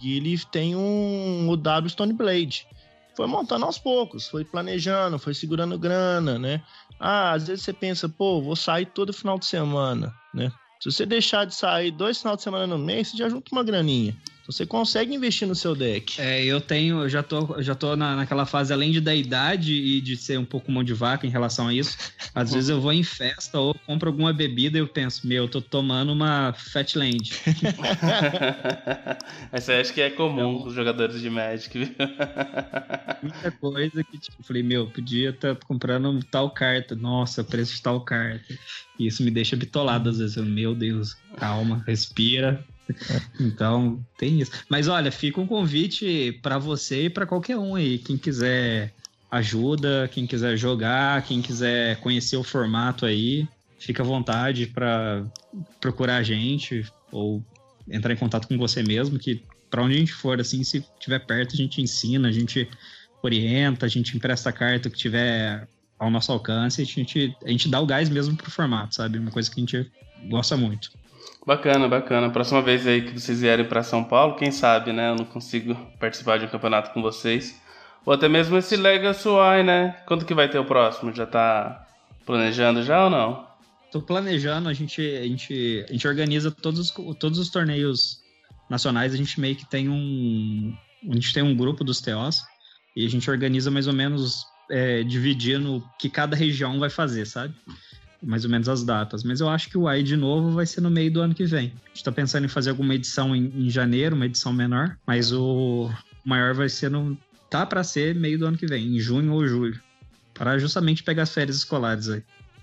E 0.00 0.16
ele 0.16 0.36
tem 0.50 0.74
um 0.74 1.48
o 1.48 1.56
W 1.56 1.90
Stone 1.90 2.12
Blade. 2.12 2.66
Foi 3.14 3.26
montando 3.26 3.64
aos 3.66 3.78
poucos, 3.78 4.26
foi 4.26 4.44
planejando, 4.44 5.18
foi 5.18 5.34
segurando 5.34 5.78
grana, 5.78 6.38
né? 6.38 6.62
Ah, 6.98 7.32
às 7.32 7.46
vezes 7.46 7.64
você 7.64 7.72
pensa, 7.72 8.08
pô, 8.08 8.40
vou 8.40 8.56
sair 8.56 8.86
todo 8.86 9.12
final 9.12 9.38
de 9.38 9.46
semana, 9.46 10.12
né? 10.34 10.50
Se 10.80 10.90
você 10.90 11.06
deixar 11.06 11.44
de 11.44 11.54
sair 11.54 11.92
dois 11.92 12.18
finais 12.18 12.38
de 12.38 12.42
semana 12.42 12.66
no 12.66 12.78
mês, 12.78 13.08
você 13.08 13.16
já 13.16 13.28
junta 13.28 13.52
uma 13.52 13.62
graninha. 13.62 14.16
Você 14.46 14.66
consegue 14.66 15.14
investir 15.14 15.46
no 15.46 15.54
seu 15.54 15.74
deck. 15.74 16.20
É, 16.20 16.44
eu 16.44 16.60
tenho, 16.60 17.02
eu 17.02 17.08
já 17.08 17.22
tô, 17.22 17.62
já 17.62 17.74
tô 17.74 17.94
na, 17.94 18.16
naquela 18.16 18.44
fase, 18.44 18.72
além 18.72 18.90
de 18.90 19.00
da 19.00 19.14
idade 19.14 19.72
e 19.72 20.00
de 20.00 20.16
ser 20.16 20.38
um 20.38 20.44
pouco 20.44 20.70
mão 20.70 20.82
de 20.82 20.92
vaca 20.92 21.26
em 21.26 21.30
relação 21.30 21.68
a 21.68 21.74
isso. 21.74 21.96
Às 22.34 22.52
vezes 22.52 22.68
eu 22.68 22.80
vou 22.80 22.92
em 22.92 23.04
festa 23.04 23.58
ou 23.58 23.74
compro 23.86 24.10
alguma 24.10 24.32
bebida 24.32 24.76
e 24.76 24.80
eu 24.80 24.88
penso, 24.88 25.26
meu, 25.26 25.44
eu 25.44 25.48
tô 25.48 25.60
tomando 25.60 26.12
uma 26.12 26.52
Fatland. 26.52 27.32
Essa 29.52 29.80
acho 29.80 29.92
que 29.92 30.00
é 30.00 30.10
comum 30.10 30.58
com 30.58 30.68
os 30.68 30.74
jogadores 30.74 31.20
de 31.20 31.30
Magic. 31.30 31.78
Muita 33.22 33.52
coisa 33.52 34.02
que, 34.02 34.18
tipo, 34.18 34.40
eu 34.40 34.44
falei, 34.44 34.62
meu, 34.62 34.90
podia 34.90 35.30
estar 35.30 35.54
tá 35.54 35.66
comprando 35.66 36.18
tal 36.24 36.50
carta. 36.50 36.96
Nossa, 36.96 37.44
preço 37.44 37.76
de 37.76 37.82
tal 37.82 38.00
carta. 38.00 38.52
E 38.98 39.06
isso 39.06 39.22
me 39.22 39.30
deixa 39.30 39.56
bitolado 39.56 40.10
às 40.10 40.18
vezes. 40.18 40.36
Eu, 40.36 40.44
meu 40.44 40.74
Deus, 40.74 41.14
calma, 41.36 41.82
respira, 41.86 42.64
então, 43.40 44.04
tem 44.18 44.40
isso. 44.40 44.50
Mas 44.68 44.88
olha, 44.88 45.10
fica 45.10 45.40
um 45.40 45.46
convite 45.46 46.38
para 46.42 46.58
você 46.58 47.04
e 47.04 47.10
para 47.10 47.26
qualquer 47.26 47.56
um 47.56 47.74
aí. 47.74 47.98
Quem 47.98 48.16
quiser 48.16 48.92
ajuda, 49.30 50.08
quem 50.12 50.26
quiser 50.26 50.56
jogar, 50.56 51.22
quem 51.22 51.40
quiser 51.40 51.96
conhecer 52.00 52.36
o 52.36 52.42
formato 52.42 53.06
aí, 53.06 53.48
fica 53.78 54.02
à 54.02 54.06
vontade 54.06 54.66
para 54.66 55.24
procurar 55.80 56.16
a 56.16 56.22
gente 56.22 56.84
ou 57.10 57.42
entrar 57.90 58.12
em 58.12 58.16
contato 58.16 58.46
com 58.46 58.58
você 58.58 58.82
mesmo, 58.82 59.18
que 59.18 59.42
para 59.70 59.82
onde 59.82 59.94
a 59.94 59.98
gente 59.98 60.12
for, 60.12 60.38
assim, 60.38 60.62
se 60.62 60.84
tiver 61.00 61.18
perto, 61.20 61.54
a 61.54 61.56
gente 61.56 61.80
ensina, 61.80 62.28
a 62.28 62.32
gente 62.32 62.68
orienta, 63.22 63.86
a 63.86 63.88
gente 63.88 64.14
empresta 64.16 64.50
a 64.50 64.52
carta 64.52 64.90
que 64.90 64.98
tiver 64.98 65.66
ao 65.98 66.10
nosso 66.10 66.30
alcance, 66.30 66.82
a 66.82 66.84
gente, 66.84 67.34
a 67.44 67.48
gente 67.48 67.68
dá 67.68 67.80
o 67.80 67.86
gás 67.86 68.10
mesmo 68.10 68.36
pro 68.36 68.50
formato, 68.50 68.94
sabe? 68.94 69.18
Uma 69.18 69.30
coisa 69.30 69.50
que 69.50 69.58
a 69.58 69.64
gente 69.64 69.90
gosta 70.28 70.56
muito. 70.56 70.90
Bacana, 71.44 71.88
bacana. 71.88 72.30
Próxima 72.30 72.62
vez 72.62 72.86
aí 72.86 73.02
que 73.02 73.18
vocês 73.18 73.40
vierem 73.40 73.66
para 73.66 73.82
São 73.82 74.04
Paulo, 74.04 74.36
quem 74.36 74.52
sabe, 74.52 74.92
né? 74.92 75.10
Eu 75.10 75.16
não 75.16 75.24
consigo 75.24 75.74
participar 75.98 76.38
de 76.38 76.44
um 76.44 76.48
campeonato 76.48 76.92
com 76.92 77.02
vocês. 77.02 77.60
Ou 78.06 78.12
até 78.12 78.28
mesmo 78.28 78.56
esse 78.56 78.76
Legacy 78.76 79.28
Y, 79.28 79.64
né? 79.64 79.96
Quando 80.06 80.24
que 80.24 80.34
vai 80.34 80.48
ter 80.48 80.58
o 80.58 80.64
próximo? 80.64 81.12
Já 81.12 81.26
tá 81.26 81.86
planejando 82.24 82.82
já 82.84 83.04
ou 83.04 83.10
não? 83.10 83.46
Tô 83.90 84.00
planejando, 84.00 84.68
a 84.68 84.72
gente, 84.72 85.00
a 85.00 85.24
gente, 85.24 85.84
a 85.88 85.92
gente 85.92 86.08
organiza 86.08 86.50
todos 86.50 86.80
os, 86.80 87.16
todos 87.18 87.38
os 87.38 87.50
torneios 87.50 88.22
nacionais, 88.70 89.12
a 89.12 89.16
gente 89.16 89.40
meio 89.40 89.56
que 89.56 89.68
tem 89.68 89.88
um. 89.88 90.74
A 91.10 91.14
gente 91.14 91.34
tem 91.34 91.42
um 91.42 91.56
grupo 91.56 91.82
dos 91.82 92.00
TOs 92.00 92.42
e 92.96 93.04
a 93.04 93.10
gente 93.10 93.28
organiza 93.28 93.70
mais 93.70 93.88
ou 93.88 93.92
menos 93.92 94.46
é, 94.70 95.02
dividindo 95.02 95.76
o 95.76 95.84
que 95.98 96.08
cada 96.08 96.36
região 96.36 96.78
vai 96.78 96.88
fazer, 96.88 97.26
sabe? 97.26 97.54
Mais 98.22 98.44
ou 98.44 98.50
menos 98.50 98.68
as 98.68 98.84
datas. 98.84 99.24
Mas 99.24 99.40
eu 99.40 99.48
acho 99.48 99.68
que 99.68 99.76
o 99.76 99.88
AI 99.88 100.02
de 100.02 100.16
novo 100.16 100.52
vai 100.52 100.66
ser 100.66 100.80
no 100.80 100.90
meio 100.90 101.12
do 101.12 101.20
ano 101.20 101.34
que 101.34 101.44
vem. 101.44 101.72
A 101.84 101.88
gente 101.88 101.96
está 101.96 102.12
pensando 102.12 102.44
em 102.44 102.48
fazer 102.48 102.70
alguma 102.70 102.94
edição 102.94 103.34
em, 103.34 103.52
em, 103.54 103.70
janeiro, 103.70 104.14
uma 104.14 104.26
edição 104.26 104.52
menor, 104.52 104.96
mas 105.06 105.32
o 105.32 105.90
maior 106.24 106.54
vai 106.54 106.68
ser 106.68 106.90
no. 106.90 107.16
tá 107.50 107.66
para 107.66 107.82
ser 107.82 108.14
meio 108.14 108.38
do 108.38 108.46
ano 108.46 108.56
que 108.56 108.66
vem, 108.66 108.96
em 108.96 109.00
junho 109.00 109.32
ou 109.32 109.46
julho. 109.46 109.80
Para 110.34 110.58
justamente 110.58 111.02
pegar 111.02 111.24
as 111.24 111.34
férias 111.34 111.56
escolares 111.56 112.08
aí. 112.08 112.22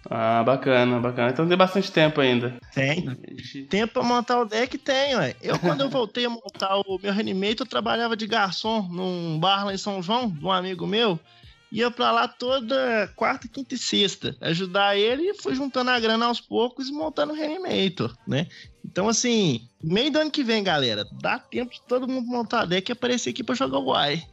Ah, 0.10 0.44
bacana, 0.44 1.00
bacana. 1.00 1.30
Então 1.30 1.48
tem 1.48 1.58
bastante 1.58 1.92
tempo 1.92 2.22
ainda. 2.22 2.56
Tem. 2.74 3.06
Tempo 3.70 3.94
pra 3.94 4.04
montar 4.04 4.40
o 4.40 4.46
deck 4.46 4.78
tem, 4.78 5.16
ué. 5.16 5.36
Eu, 5.42 5.60
quando 5.60 5.82
eu 5.82 5.90
voltei 5.90 6.26
a 6.26 6.30
montar 6.30 6.78
o 6.78 7.00
meu 7.02 7.12
Reanimator, 7.12 7.66
eu 7.66 7.70
trabalhava 7.70 8.16
de 8.16 8.26
garçom 8.26 8.88
num 8.90 9.38
bar 9.40 9.66
lá 9.66 9.74
em 9.74 9.78
São 9.78 10.02
João, 10.02 10.30
de 10.30 10.44
um 10.44 10.52
amigo 10.52 10.88
meu 10.88 11.20
ia 11.72 11.92
para 11.92 12.12
lá 12.12 12.28
toda 12.28 13.12
quarta, 13.16 13.48
quinta 13.48 13.76
e 13.76 13.78
sexta, 13.78 14.36
ajudar 14.42 14.98
ele 14.98 15.30
e 15.30 15.42
foi 15.42 15.56
juntando 15.56 15.92
a 15.92 16.00
grana 16.00 16.26
aos 16.26 16.42
poucos 16.42 16.90
e 16.90 16.92
montando 16.92 17.34
o 17.34 17.36
Reanimator, 17.36 18.16
né? 18.28 18.48
Então, 18.84 19.08
assim, 19.08 19.68
meio 19.84 20.12
do 20.12 20.20
ano 20.20 20.32
que 20.32 20.44
vem, 20.44 20.64
galera, 20.64 21.06
dá 21.22 21.38
tempo 21.38 21.72
de 21.72 21.82
todo 21.82 22.08
mundo 22.08 22.26
montar 22.28 22.62
a 22.62 22.66
deck 22.66 22.90
e 22.90 22.94
aparecer 22.94 23.30
aqui 23.30 23.44
pra 23.44 23.54
jogar 23.54 23.78
o 23.78 23.90
Uai. 23.90 24.24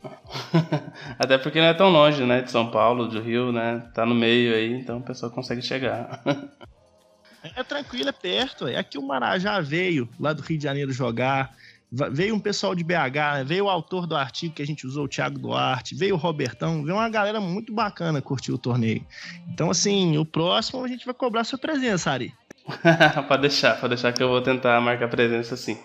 Até 1.18 1.36
porque 1.36 1.58
não 1.58 1.66
é 1.66 1.74
tão 1.74 1.90
longe, 1.90 2.24
né? 2.24 2.40
De 2.40 2.50
São 2.50 2.70
Paulo, 2.70 3.08
do 3.08 3.20
Rio, 3.20 3.52
né? 3.52 3.86
Tá 3.94 4.06
no 4.06 4.14
meio 4.14 4.54
aí, 4.54 4.72
então 4.72 4.98
o 4.98 5.02
pessoal 5.02 5.30
consegue 5.30 5.60
chegar. 5.60 6.22
é 7.54 7.62
tranquilo, 7.62 8.08
é 8.08 8.12
perto. 8.12 8.66
É. 8.66 8.76
Aqui 8.76 8.96
o 8.96 9.02
Marajá 9.02 9.60
veio 9.60 10.08
lá 10.18 10.32
do 10.32 10.42
Rio 10.42 10.58
de 10.58 10.64
Janeiro 10.64 10.92
jogar. 10.92 11.54
Veio 11.90 12.34
um 12.34 12.40
pessoal 12.40 12.74
de 12.74 12.82
BH, 12.82 13.44
veio 13.46 13.66
o 13.66 13.70
autor 13.70 14.06
do 14.06 14.16
artigo 14.16 14.54
que 14.54 14.62
a 14.62 14.66
gente 14.66 14.86
usou, 14.86 15.04
o 15.04 15.08
Thiago 15.08 15.38
Duarte, 15.38 15.94
veio 15.94 16.14
o 16.14 16.18
Robertão, 16.18 16.82
veio 16.84 16.96
uma 16.96 17.08
galera 17.08 17.40
muito 17.40 17.72
bacana 17.72 18.20
curtir 18.20 18.50
o 18.50 18.58
torneio. 18.58 19.06
Então, 19.48 19.70
assim, 19.70 20.18
o 20.18 20.24
próximo 20.24 20.84
a 20.84 20.88
gente 20.88 21.04
vai 21.04 21.14
cobrar 21.14 21.44
sua 21.44 21.58
presença, 21.58 22.10
Ari. 22.10 22.34
pode 23.28 23.42
deixar, 23.42 23.80
pode 23.80 23.94
deixar 23.94 24.12
que 24.12 24.22
eu 24.22 24.28
vou 24.28 24.42
tentar 24.42 24.80
marcar 24.80 25.08
presença 25.08 25.56
sim. 25.56 25.78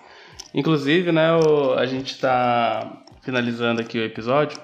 Inclusive, 0.53 1.11
né, 1.11 1.33
o, 1.33 1.73
a 1.73 1.85
gente 1.85 2.19
tá 2.19 3.03
finalizando 3.21 3.79
aqui 3.79 3.99
o 3.99 4.03
episódio 4.03 4.59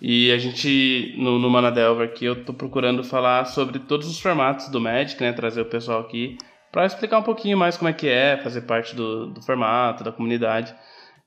e 0.00 0.32
a 0.32 0.38
gente, 0.38 1.14
no, 1.18 1.38
no 1.38 1.50
Manadelver 1.50 2.08
aqui, 2.08 2.24
eu 2.24 2.42
tô 2.42 2.54
procurando 2.54 3.04
falar 3.04 3.44
sobre 3.44 3.78
todos 3.78 4.08
os 4.08 4.18
formatos 4.18 4.68
do 4.68 4.80
Magic, 4.80 5.20
né, 5.20 5.30
trazer 5.32 5.60
o 5.60 5.66
pessoal 5.66 6.00
aqui 6.00 6.38
para 6.70 6.86
explicar 6.86 7.18
um 7.18 7.22
pouquinho 7.22 7.58
mais 7.58 7.76
como 7.76 7.88
é 7.88 7.92
que 7.92 8.08
é 8.08 8.36
fazer 8.36 8.62
parte 8.62 8.94
do, 8.94 9.26
do 9.26 9.42
formato, 9.42 10.04
da 10.04 10.12
comunidade. 10.12 10.74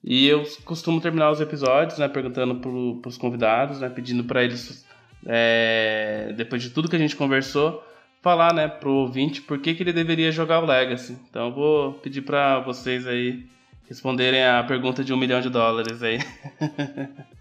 E 0.04 0.28
eu 0.28 0.44
costumo 0.66 1.00
terminar 1.00 1.32
os 1.32 1.40
episódios, 1.40 1.98
né, 1.98 2.08
perguntando 2.08 2.56
para 2.56 3.10
os 3.10 3.18
convidados, 3.18 3.80
né, 3.80 3.90
pedindo 3.90 4.24
para 4.24 4.44
eles, 4.44 4.86
é, 5.26 6.34
depois 6.36 6.62
de 6.62 6.70
tudo 6.70 6.90
que 6.90 6.96
a 6.96 7.00
gente 7.00 7.16
conversou, 7.16 7.84
falar, 8.22 8.54
né, 8.54 8.68
pro 8.68 8.92
ouvinte 8.92 9.42
por 9.42 9.60
que, 9.60 9.74
que 9.74 9.84
ele 9.84 9.94
deveria 9.94 10.32
jogar 10.32 10.60
o 10.60 10.66
Legacy. 10.66 11.18
Então 11.30 11.48
eu 11.48 11.54
vou 11.54 11.94
pedir 11.94 12.22
para 12.22 12.60
vocês 12.60 13.08
aí 13.08 13.46
responderem 13.88 14.44
a 14.46 14.64
pergunta 14.64 15.04
de 15.04 15.14
um 15.14 15.18
milhão 15.18 15.42
de 15.42 15.50
dólares 15.50 16.02
aí. 16.02 16.20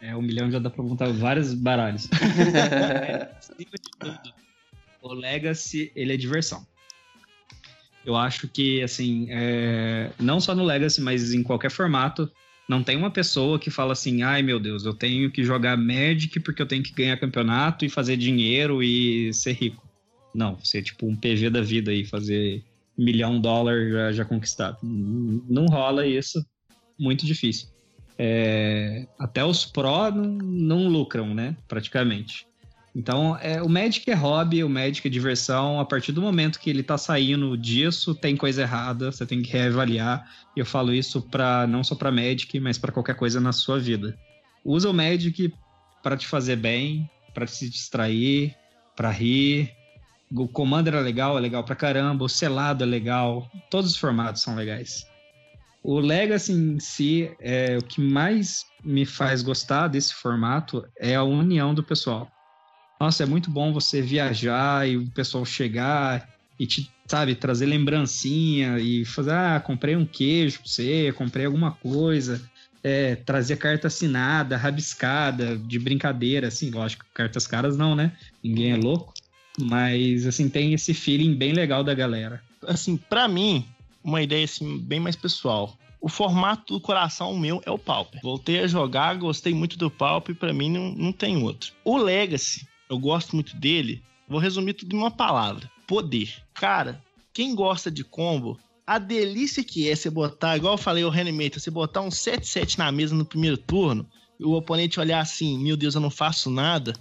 É, 0.00 0.14
um 0.14 0.22
milhão 0.22 0.48
já 0.48 0.60
dá 0.60 0.70
pra 0.70 0.84
montar 0.84 1.10
vários 1.10 1.52
baralhos. 1.52 2.08
é, 3.08 3.28
o 5.02 5.12
Legacy, 5.12 5.90
ele 5.96 6.12
é 6.12 6.16
diversão 6.16 6.64
eu 8.08 8.16
acho 8.16 8.48
que, 8.48 8.82
assim, 8.82 9.26
é, 9.28 10.10
não 10.18 10.40
só 10.40 10.54
no 10.54 10.64
Legacy, 10.64 10.98
mas 11.02 11.34
em 11.34 11.42
qualquer 11.42 11.70
formato, 11.70 12.30
não 12.66 12.82
tem 12.82 12.96
uma 12.96 13.10
pessoa 13.10 13.58
que 13.58 13.70
fala 13.70 13.92
assim, 13.92 14.22
ai 14.22 14.40
meu 14.40 14.58
Deus, 14.58 14.86
eu 14.86 14.94
tenho 14.94 15.30
que 15.30 15.44
jogar 15.44 15.76
Magic 15.76 16.40
porque 16.40 16.62
eu 16.62 16.66
tenho 16.66 16.82
que 16.82 16.94
ganhar 16.94 17.18
campeonato 17.18 17.84
e 17.84 17.90
fazer 17.90 18.16
dinheiro 18.16 18.82
e 18.82 19.30
ser 19.34 19.52
rico. 19.52 19.86
Não, 20.34 20.58
ser 20.64 20.82
tipo 20.82 21.06
um 21.06 21.14
PV 21.14 21.50
da 21.50 21.60
vida 21.60 21.90
aí, 21.90 22.02
fazer 22.02 22.64
milhão 22.96 23.36
de 23.36 23.42
dólares 23.42 23.92
já, 23.92 24.12
já 24.12 24.24
conquistado. 24.24 24.78
Não 24.82 25.66
rola 25.66 26.06
isso, 26.06 26.42
muito 26.98 27.26
difícil. 27.26 27.68
É, 28.16 29.06
até 29.18 29.44
os 29.44 29.66
pró 29.66 30.10
não, 30.10 30.24
não 30.24 30.88
lucram, 30.88 31.34
né, 31.34 31.54
praticamente. 31.68 32.47
Então, 32.98 33.38
é, 33.40 33.62
o 33.62 33.68
Magic 33.68 34.10
é 34.10 34.14
hobby, 34.14 34.64
o 34.64 34.68
Magic 34.68 35.06
é 35.06 35.10
diversão. 35.10 35.78
A 35.78 35.84
partir 35.84 36.10
do 36.10 36.20
momento 36.20 36.58
que 36.58 36.68
ele 36.68 36.82
tá 36.82 36.98
saindo 36.98 37.56
disso, 37.56 38.12
tem 38.12 38.36
coisa 38.36 38.62
errada, 38.62 39.12
você 39.12 39.24
tem 39.24 39.40
que 39.40 39.52
reavaliar. 39.52 40.28
E 40.56 40.58
eu 40.58 40.66
falo 40.66 40.92
isso 40.92 41.22
para 41.22 41.64
não 41.68 41.84
só 41.84 41.94
para 41.94 42.10
Magic, 42.10 42.58
mas 42.58 42.76
para 42.76 42.90
qualquer 42.90 43.14
coisa 43.14 43.40
na 43.40 43.52
sua 43.52 43.78
vida. 43.78 44.18
Usa 44.64 44.90
o 44.90 44.92
Magic 44.92 45.54
para 46.02 46.16
te 46.16 46.26
fazer 46.26 46.56
bem, 46.56 47.08
para 47.32 47.46
se 47.46 47.70
distrair, 47.70 48.52
para 48.96 49.12
rir. 49.12 49.72
O 50.34 50.48
Commander 50.48 50.94
é 50.94 51.00
legal, 51.00 51.38
é 51.38 51.40
legal 51.40 51.62
pra 51.62 51.76
caramba. 51.76 52.24
O 52.24 52.28
selado 52.28 52.82
é 52.82 52.86
legal. 52.86 53.48
Todos 53.70 53.92
os 53.92 53.96
formatos 53.96 54.42
são 54.42 54.56
legais. 54.56 55.06
O 55.84 56.00
Legacy 56.00 56.52
em 56.52 56.80
si, 56.80 57.30
é, 57.38 57.78
o 57.78 57.84
que 57.84 58.00
mais 58.00 58.66
me 58.82 59.06
faz 59.06 59.40
gostar 59.40 59.86
desse 59.86 60.12
formato 60.14 60.84
é 60.98 61.14
a 61.14 61.22
união 61.22 61.72
do 61.72 61.84
pessoal 61.84 62.28
nossa, 63.00 63.22
é 63.22 63.26
muito 63.26 63.50
bom 63.50 63.72
você 63.72 64.02
viajar 64.02 64.88
e 64.88 64.96
o 64.96 65.06
pessoal 65.10 65.44
chegar 65.44 66.28
e 66.58 66.66
te, 66.66 66.90
sabe, 67.06 67.34
trazer 67.34 67.66
lembrancinha 67.66 68.78
e 68.78 69.04
fazer, 69.04 69.32
ah, 69.32 69.62
comprei 69.64 69.94
um 69.94 70.04
queijo 70.04 70.58
pra 70.58 70.68
você, 70.68 71.12
comprei 71.12 71.46
alguma 71.46 71.72
coisa. 71.72 72.42
É, 72.82 73.16
trazer 73.16 73.56
carta 73.56 73.88
assinada, 73.88 74.56
rabiscada, 74.56 75.58
de 75.58 75.78
brincadeira, 75.78 76.48
assim, 76.48 76.70
lógico, 76.70 77.04
cartas 77.12 77.46
caras 77.46 77.76
não, 77.76 77.94
né? 77.94 78.12
Ninguém 78.42 78.72
é 78.72 78.76
louco. 78.76 79.12
Mas, 79.60 80.26
assim, 80.26 80.48
tem 80.48 80.72
esse 80.72 80.94
feeling 80.94 81.34
bem 81.34 81.52
legal 81.52 81.82
da 81.82 81.92
galera. 81.92 82.40
assim, 82.66 82.96
para 82.96 83.26
mim, 83.26 83.66
uma 84.02 84.22
ideia 84.22 84.44
assim 84.44 84.78
bem 84.78 85.00
mais 85.00 85.16
pessoal. 85.16 85.76
O 86.00 86.08
formato 86.08 86.74
do 86.74 86.80
coração 86.80 87.36
meu 87.36 87.60
é 87.66 87.70
o 87.70 87.78
Pauper. 87.78 88.20
Voltei 88.22 88.60
a 88.60 88.66
jogar, 88.68 89.16
gostei 89.16 89.52
muito 89.52 89.76
do 89.76 89.90
Pauper, 89.90 90.34
para 90.34 90.52
mim 90.52 90.70
não, 90.70 90.92
não 90.92 91.12
tem 91.12 91.42
outro. 91.42 91.72
O 91.84 91.96
Legacy, 91.96 92.66
eu 92.88 92.98
gosto 92.98 93.34
muito 93.34 93.56
dele. 93.56 94.02
Vou 94.28 94.40
resumir 94.40 94.74
tudo 94.74 94.94
em 94.94 94.98
uma 94.98 95.10
palavra: 95.10 95.70
poder. 95.86 96.42
Cara, 96.54 97.02
quem 97.32 97.54
gosta 97.54 97.90
de 97.90 98.04
combo, 98.04 98.58
a 98.86 98.98
delícia 98.98 99.62
que 99.62 99.88
é 99.88 99.94
você 99.94 100.10
botar, 100.10 100.56
igual 100.56 100.74
eu 100.74 100.78
falei 100.78 101.04
o 101.04 101.10
Reanimator, 101.10 101.60
você 101.60 101.70
botar 101.70 102.00
um 102.00 102.08
7-7 102.08 102.78
na 102.78 102.90
mesa 102.90 103.14
no 103.14 103.24
primeiro 103.24 103.56
turno, 103.56 104.08
o 104.40 104.54
oponente 104.54 105.00
olhar 105.00 105.20
assim, 105.20 105.58
meu 105.58 105.76
Deus, 105.76 105.94
eu 105.94 106.00
não 106.00 106.10
faço 106.10 106.50
nada. 106.50 106.92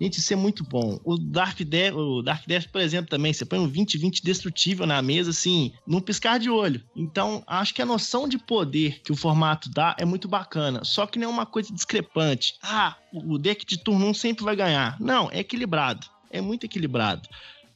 Gente, 0.00 0.18
isso 0.18 0.32
é 0.32 0.36
muito 0.36 0.64
bom. 0.64 0.98
O 1.04 1.16
Dark 1.16 1.60
Death, 1.60 1.94
o 1.94 2.22
Dark 2.22 2.46
Death, 2.46 2.68
por 2.68 2.80
exemplo, 2.80 3.08
também, 3.08 3.32
você 3.32 3.44
põe 3.44 3.58
um 3.58 3.70
20-20 3.70 4.22
destrutível 4.22 4.86
na 4.86 5.00
mesa, 5.00 5.30
assim, 5.30 5.72
num 5.86 6.00
piscar 6.00 6.38
de 6.38 6.50
olho. 6.50 6.82
Então, 6.96 7.44
acho 7.46 7.72
que 7.74 7.82
a 7.82 7.86
noção 7.86 8.28
de 8.28 8.38
poder 8.38 9.00
que 9.02 9.12
o 9.12 9.16
formato 9.16 9.70
dá 9.70 9.94
é 9.98 10.04
muito 10.04 10.26
bacana. 10.26 10.84
Só 10.84 11.06
que 11.06 11.18
não 11.18 11.28
é 11.28 11.30
uma 11.30 11.46
coisa 11.46 11.72
discrepante. 11.72 12.54
Ah, 12.62 12.96
o 13.12 13.38
deck 13.38 13.64
de 13.64 13.78
turno 13.78 14.06
1 14.08 14.14
sempre 14.14 14.44
vai 14.44 14.56
ganhar. 14.56 14.96
Não, 15.00 15.30
é 15.30 15.40
equilibrado. 15.40 16.06
É 16.30 16.40
muito 16.40 16.64
equilibrado. 16.64 17.28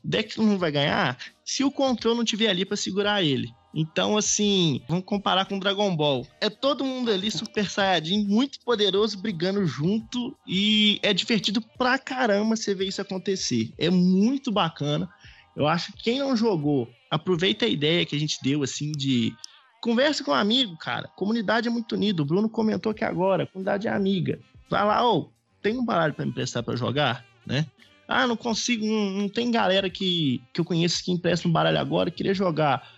O 0.05 0.09
deck 0.09 0.39
não 0.39 0.59
vai 0.59 0.73
ganhar 0.73 1.17
se 1.45 1.63
o 1.63 1.71
controle 1.71 2.17
não 2.17 2.25
tiver 2.25 2.49
ali 2.49 2.65
para 2.65 2.77
segurar 2.77 3.23
ele. 3.23 3.49
Então, 3.81 4.17
assim, 4.17 4.83
vamos 4.89 5.05
comparar 5.05 5.45
com 5.45 5.57
Dragon 5.57 5.95
Ball. 5.95 6.27
É 6.41 6.51
todo 6.51 6.85
mundo 6.85 7.13
ali 7.13 7.31
super 7.31 7.71
saiyajin, 7.71 8.27
muito 8.27 8.59
poderoso, 8.65 9.17
brigando 9.23 9.65
junto. 9.65 10.37
E 10.45 10.99
é 11.01 11.15
divertido 11.15 11.63
pra 11.79 11.97
caramba 11.97 12.57
você 12.57 12.75
ver 12.75 12.89
isso 12.89 13.01
acontecer. 13.01 13.73
É 13.79 13.89
muito 13.89 14.51
bacana. 14.51 15.09
Eu 15.55 15.69
acho 15.69 15.93
que 15.93 16.03
quem 16.03 16.19
não 16.19 16.37
jogou, 16.37 16.89
aproveita 17.09 17.67
a 17.67 17.69
ideia 17.69 18.05
que 18.05 18.17
a 18.17 18.19
gente 18.19 18.41
deu, 18.43 18.65
assim, 18.65 18.91
de. 18.91 19.33
Conversa 19.81 20.25
com 20.25 20.33
um 20.33 20.35
amigo, 20.35 20.77
cara. 20.77 21.07
Comunidade 21.15 21.69
é 21.69 21.71
muito 21.71 21.95
unida. 21.95 22.21
O 22.21 22.25
Bruno 22.25 22.49
comentou 22.49 22.91
aqui 22.91 23.05
agora, 23.05 23.47
comunidade 23.47 23.87
é 23.87 23.93
amiga. 23.93 24.41
Vai 24.69 24.85
lá, 24.85 25.09
ô, 25.09 25.19
oh, 25.19 25.29
tem 25.63 25.79
um 25.79 25.85
baralho 25.85 26.15
para 26.15 26.25
me 26.25 26.33
emprestar 26.33 26.65
para 26.65 26.75
jogar, 26.75 27.25
né? 27.47 27.65
Ah, 28.09 28.27
não 28.27 28.37
consigo, 28.37 28.85
não, 28.85 29.11
não, 29.11 29.29
tem 29.29 29.53
galera 29.53 29.89
que, 29.89 30.43
que 30.53 30.61
eu 30.61 30.65
conheço 30.65 31.05
que 31.05 31.13
empresta 31.13 31.47
um 31.47 31.53
baralho 31.53 31.79
agora, 31.79 32.11
queria 32.11 32.35
jogar 32.35 32.98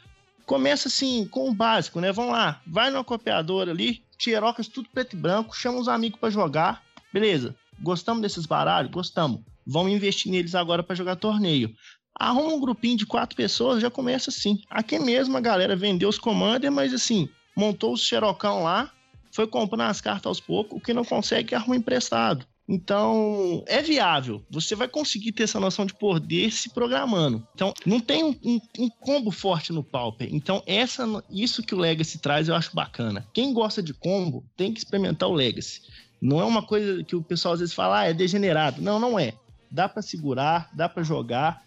começa 0.51 0.89
assim, 0.89 1.29
com 1.29 1.49
o 1.49 1.55
básico, 1.55 2.01
né? 2.01 2.11
Vamos 2.11 2.33
lá, 2.33 2.61
vai 2.67 2.91
numa 2.91 3.05
copiadora 3.05 3.71
ali, 3.71 4.03
xerocas 4.19 4.67
tudo 4.67 4.89
preto 4.93 5.15
e 5.15 5.17
branco, 5.17 5.57
chama 5.57 5.79
os 5.79 5.87
amigos 5.87 6.19
para 6.19 6.29
jogar, 6.29 6.83
beleza. 7.13 7.55
Gostamos 7.81 8.21
desses 8.21 8.47
baralhos? 8.47 8.91
Gostamos. 8.91 9.43
Vamos 9.65 9.93
investir 9.93 10.33
neles 10.33 10.57
agora 10.57 10.83
para 10.83 10.97
jogar 10.97 11.15
torneio. 11.15 11.73
Arruma 12.19 12.53
um 12.53 12.59
grupinho 12.59 12.97
de 12.97 13.07
quatro 13.07 13.37
pessoas, 13.37 13.81
já 13.81 13.89
começa 13.93 14.31
assim. 14.31 14.61
Aqui 14.69 14.99
mesmo 14.99 15.37
a 15.37 15.41
galera 15.41 15.77
vendeu 15.77 16.09
os 16.09 16.19
commanders, 16.19 16.75
mas 16.75 16.93
assim, 16.93 17.29
montou 17.57 17.93
os 17.93 18.01
xerocão 18.01 18.65
lá, 18.65 18.91
foi 19.33 19.47
comprando 19.47 19.89
as 19.89 20.01
cartas 20.01 20.27
aos 20.27 20.41
poucos, 20.41 20.77
o 20.77 20.81
que 20.81 20.93
não 20.93 21.05
consegue 21.05 21.55
arruma 21.55 21.77
emprestado. 21.77 22.45
Então, 22.71 23.65
é 23.67 23.83
viável. 23.83 24.45
Você 24.49 24.77
vai 24.77 24.87
conseguir 24.87 25.33
ter 25.33 25.43
essa 25.43 25.59
noção 25.59 25.85
de 25.85 25.93
poder 25.93 26.53
se 26.53 26.71
programando. 26.71 27.45
Então, 27.53 27.75
não 27.85 27.99
tem 27.99 28.23
um, 28.23 28.37
um, 28.45 28.61
um, 28.79 28.89
combo 28.89 29.33
forte 29.33 29.73
no 29.73 29.83
Pauper. 29.83 30.29
Então, 30.31 30.63
essa, 30.65 31.05
isso 31.29 31.65
que 31.65 31.75
o 31.75 31.79
Legacy 31.79 32.19
traz 32.19 32.49
eu 32.49 32.55
acho 32.55 32.73
bacana. 32.73 33.27
Quem 33.35 33.53
gosta 33.53 33.83
de 33.83 33.93
combo 33.93 34.45
tem 34.57 34.73
que 34.73 34.79
experimentar 34.79 35.29
o 35.29 35.35
Legacy. 35.35 35.83
Não 36.23 36.41
é 36.41 36.45
uma 36.45 36.63
coisa 36.63 37.03
que 37.03 37.17
o 37.17 37.23
pessoal 37.25 37.55
às 37.55 37.61
vezes 37.61 37.75
fala, 37.75 38.03
ah, 38.03 38.05
é 38.05 38.15
degenerado. 38.15 38.81
Não, 38.81 39.01
não 39.01 39.19
é. 39.19 39.33
Dá 39.69 39.89
para 39.89 40.01
segurar, 40.01 40.71
dá 40.73 40.89
para 40.89 41.03
jogar. 41.03 41.65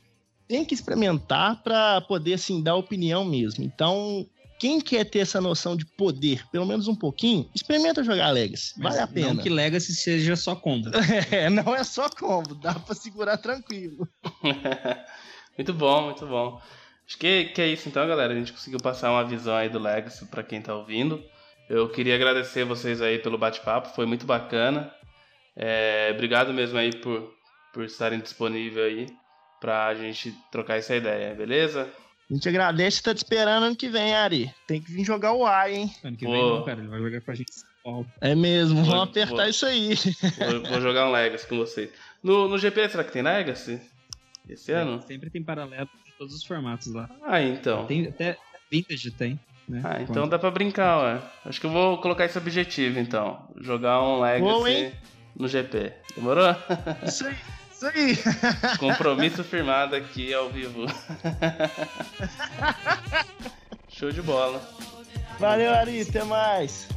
Tem 0.47 0.64
que 0.64 0.74
experimentar 0.74 1.62
para 1.64 1.99
poder 1.99 2.36
assim 2.36 2.64
dar 2.64 2.76
opinião 2.76 3.26
mesmo. 3.26 3.62
Então, 3.62 4.26
quem 4.64 4.80
quer 4.80 5.03
ter 5.03 5.20
essa 5.20 5.41
noção 5.41 5.76
de 5.76 5.86
poder, 5.86 6.47
pelo 6.49 6.66
menos 6.66 6.88
um 6.88 6.95
pouquinho, 6.95 7.49
experimenta 7.53 8.01
jogar 8.01 8.30
Legacy. 8.30 8.74
Mas 8.78 8.95
vale 8.95 9.03
a 9.03 9.07
pena. 9.07 9.34
Não 9.34 9.43
que 9.43 9.49
Legacy 9.49 9.93
seja 9.93 10.38
só 10.38 10.55
combo. 10.55 10.89
é, 11.30 11.49
não 11.49 11.76
é 11.76 11.84
só 11.84 12.09
combo, 12.09 12.55
dá 12.55 12.74
pra 12.74 12.95
segurar 12.95 13.36
tranquilo. 13.36 14.07
muito 15.57 15.74
bom, 15.74 16.03
muito 16.03 16.26
bom. 16.26 16.61
Acho 17.05 17.18
que, 17.18 17.43
que 17.47 17.61
é 17.61 17.68
isso 17.68 17.89
então, 17.89 18.07
galera. 18.07 18.32
A 18.32 18.38
gente 18.38 18.53
conseguiu 18.53 18.80
passar 18.80 19.11
uma 19.11 19.26
visão 19.26 19.53
aí 19.53 19.68
do 19.68 19.80
Legacy 19.80 20.28
para 20.28 20.41
quem 20.41 20.61
tá 20.61 20.74
ouvindo. 20.74 21.22
Eu 21.70 21.89
queria 21.89 22.16
agradecer 22.16 22.64
vocês 22.64 23.01
aí 23.01 23.20
pelo 23.20 23.38
bate-papo, 23.38 23.89
foi 23.89 24.05
muito 24.05 24.26
bacana. 24.26 24.93
É, 25.57 26.09
obrigado 26.14 26.53
mesmo 26.53 26.78
aí 26.78 26.95
por, 26.95 27.34
por 27.74 27.84
estarem 27.84 28.22
disponíveis 28.22 28.78
aí 28.78 29.07
pra 29.59 29.93
gente 29.93 30.34
trocar 30.49 30.78
essa 30.78 30.95
ideia, 30.95 31.36
beleza? 31.36 31.91
A 32.34 32.36
gente 32.36 32.49
agradece 32.49 32.99
e 32.99 33.03
tá 33.03 33.13
te 33.13 33.17
esperando 33.17 33.65
ano 33.65 33.75
que 33.75 33.88
vem, 33.88 34.15
Ari. 34.15 34.51
Tem 34.65 34.81
que 34.81 34.91
vir 34.91 35.05
jogar 35.05 35.34
o 35.34 35.45
ar, 35.45 35.71
hein? 35.71 35.93
Ano 36.03 36.17
que 36.17 36.25
vem 36.25 36.34
não, 36.34 36.63
cara. 36.63 36.79
Ele 36.79 36.88
vai 36.88 36.99
jogar 36.99 37.21
pra 37.21 37.36
gente. 37.36 37.51
É 38.19 38.34
mesmo, 38.34 38.77
vou, 38.77 38.86
vamos 38.86 39.09
apertar 39.09 39.36
vou... 39.36 39.45
isso 39.45 39.67
aí. 39.67 39.93
Vou, 39.93 40.63
vou, 40.63 40.81
jogar 40.81 41.07
um 41.07 41.11
Legacy 41.11 41.45
com 41.45 41.57
vocês. 41.57 41.91
No, 42.23 42.47
no 42.47 42.57
GP, 42.57 42.89
será 42.89 43.03
que 43.03 43.11
tem 43.11 43.21
Legacy? 43.21 43.79
Esse 44.49 44.71
é, 44.71 44.77
ano? 44.77 44.99
Sempre 45.03 45.29
tem 45.29 45.43
paralelo 45.43 45.88
de 46.03 46.11
todos 46.17 46.34
os 46.34 46.43
formatos 46.43 46.88
lá. 46.88 47.07
Ah, 47.21 47.39
então. 47.39 47.86
Tem 47.86 48.07
até 48.07 48.36
Vintage 48.71 49.11
tem. 49.11 49.39
Né? 49.69 49.81
Ah, 49.84 50.01
então 50.01 50.23
Quanto? 50.23 50.31
dá 50.31 50.39
pra 50.39 50.49
brincar, 50.49 51.03
ué. 51.03 51.21
Acho 51.45 51.61
que 51.61 51.67
eu 51.67 51.71
vou 51.71 51.99
colocar 51.99 52.25
esse 52.25 52.38
objetivo, 52.39 52.97
então. 52.99 53.47
Jogar 53.61 54.01
um 54.01 54.19
Legacy 54.19 54.91
no 55.36 55.47
GP. 55.47 55.93
Demorou? 56.15 56.55
Isso 57.05 57.27
aí. 57.27 57.36
Isso 57.84 57.88
aí. 57.88 58.17
Compromisso 58.79 59.43
firmado 59.43 59.95
aqui 59.95 60.34
ao 60.34 60.49
vivo. 60.49 60.86
Show 63.89 64.11
de 64.11 64.21
bola. 64.21 64.61
Valeu, 65.39 65.73
Ari. 65.73 66.01
Até 66.01 66.23
mais. 66.23 66.88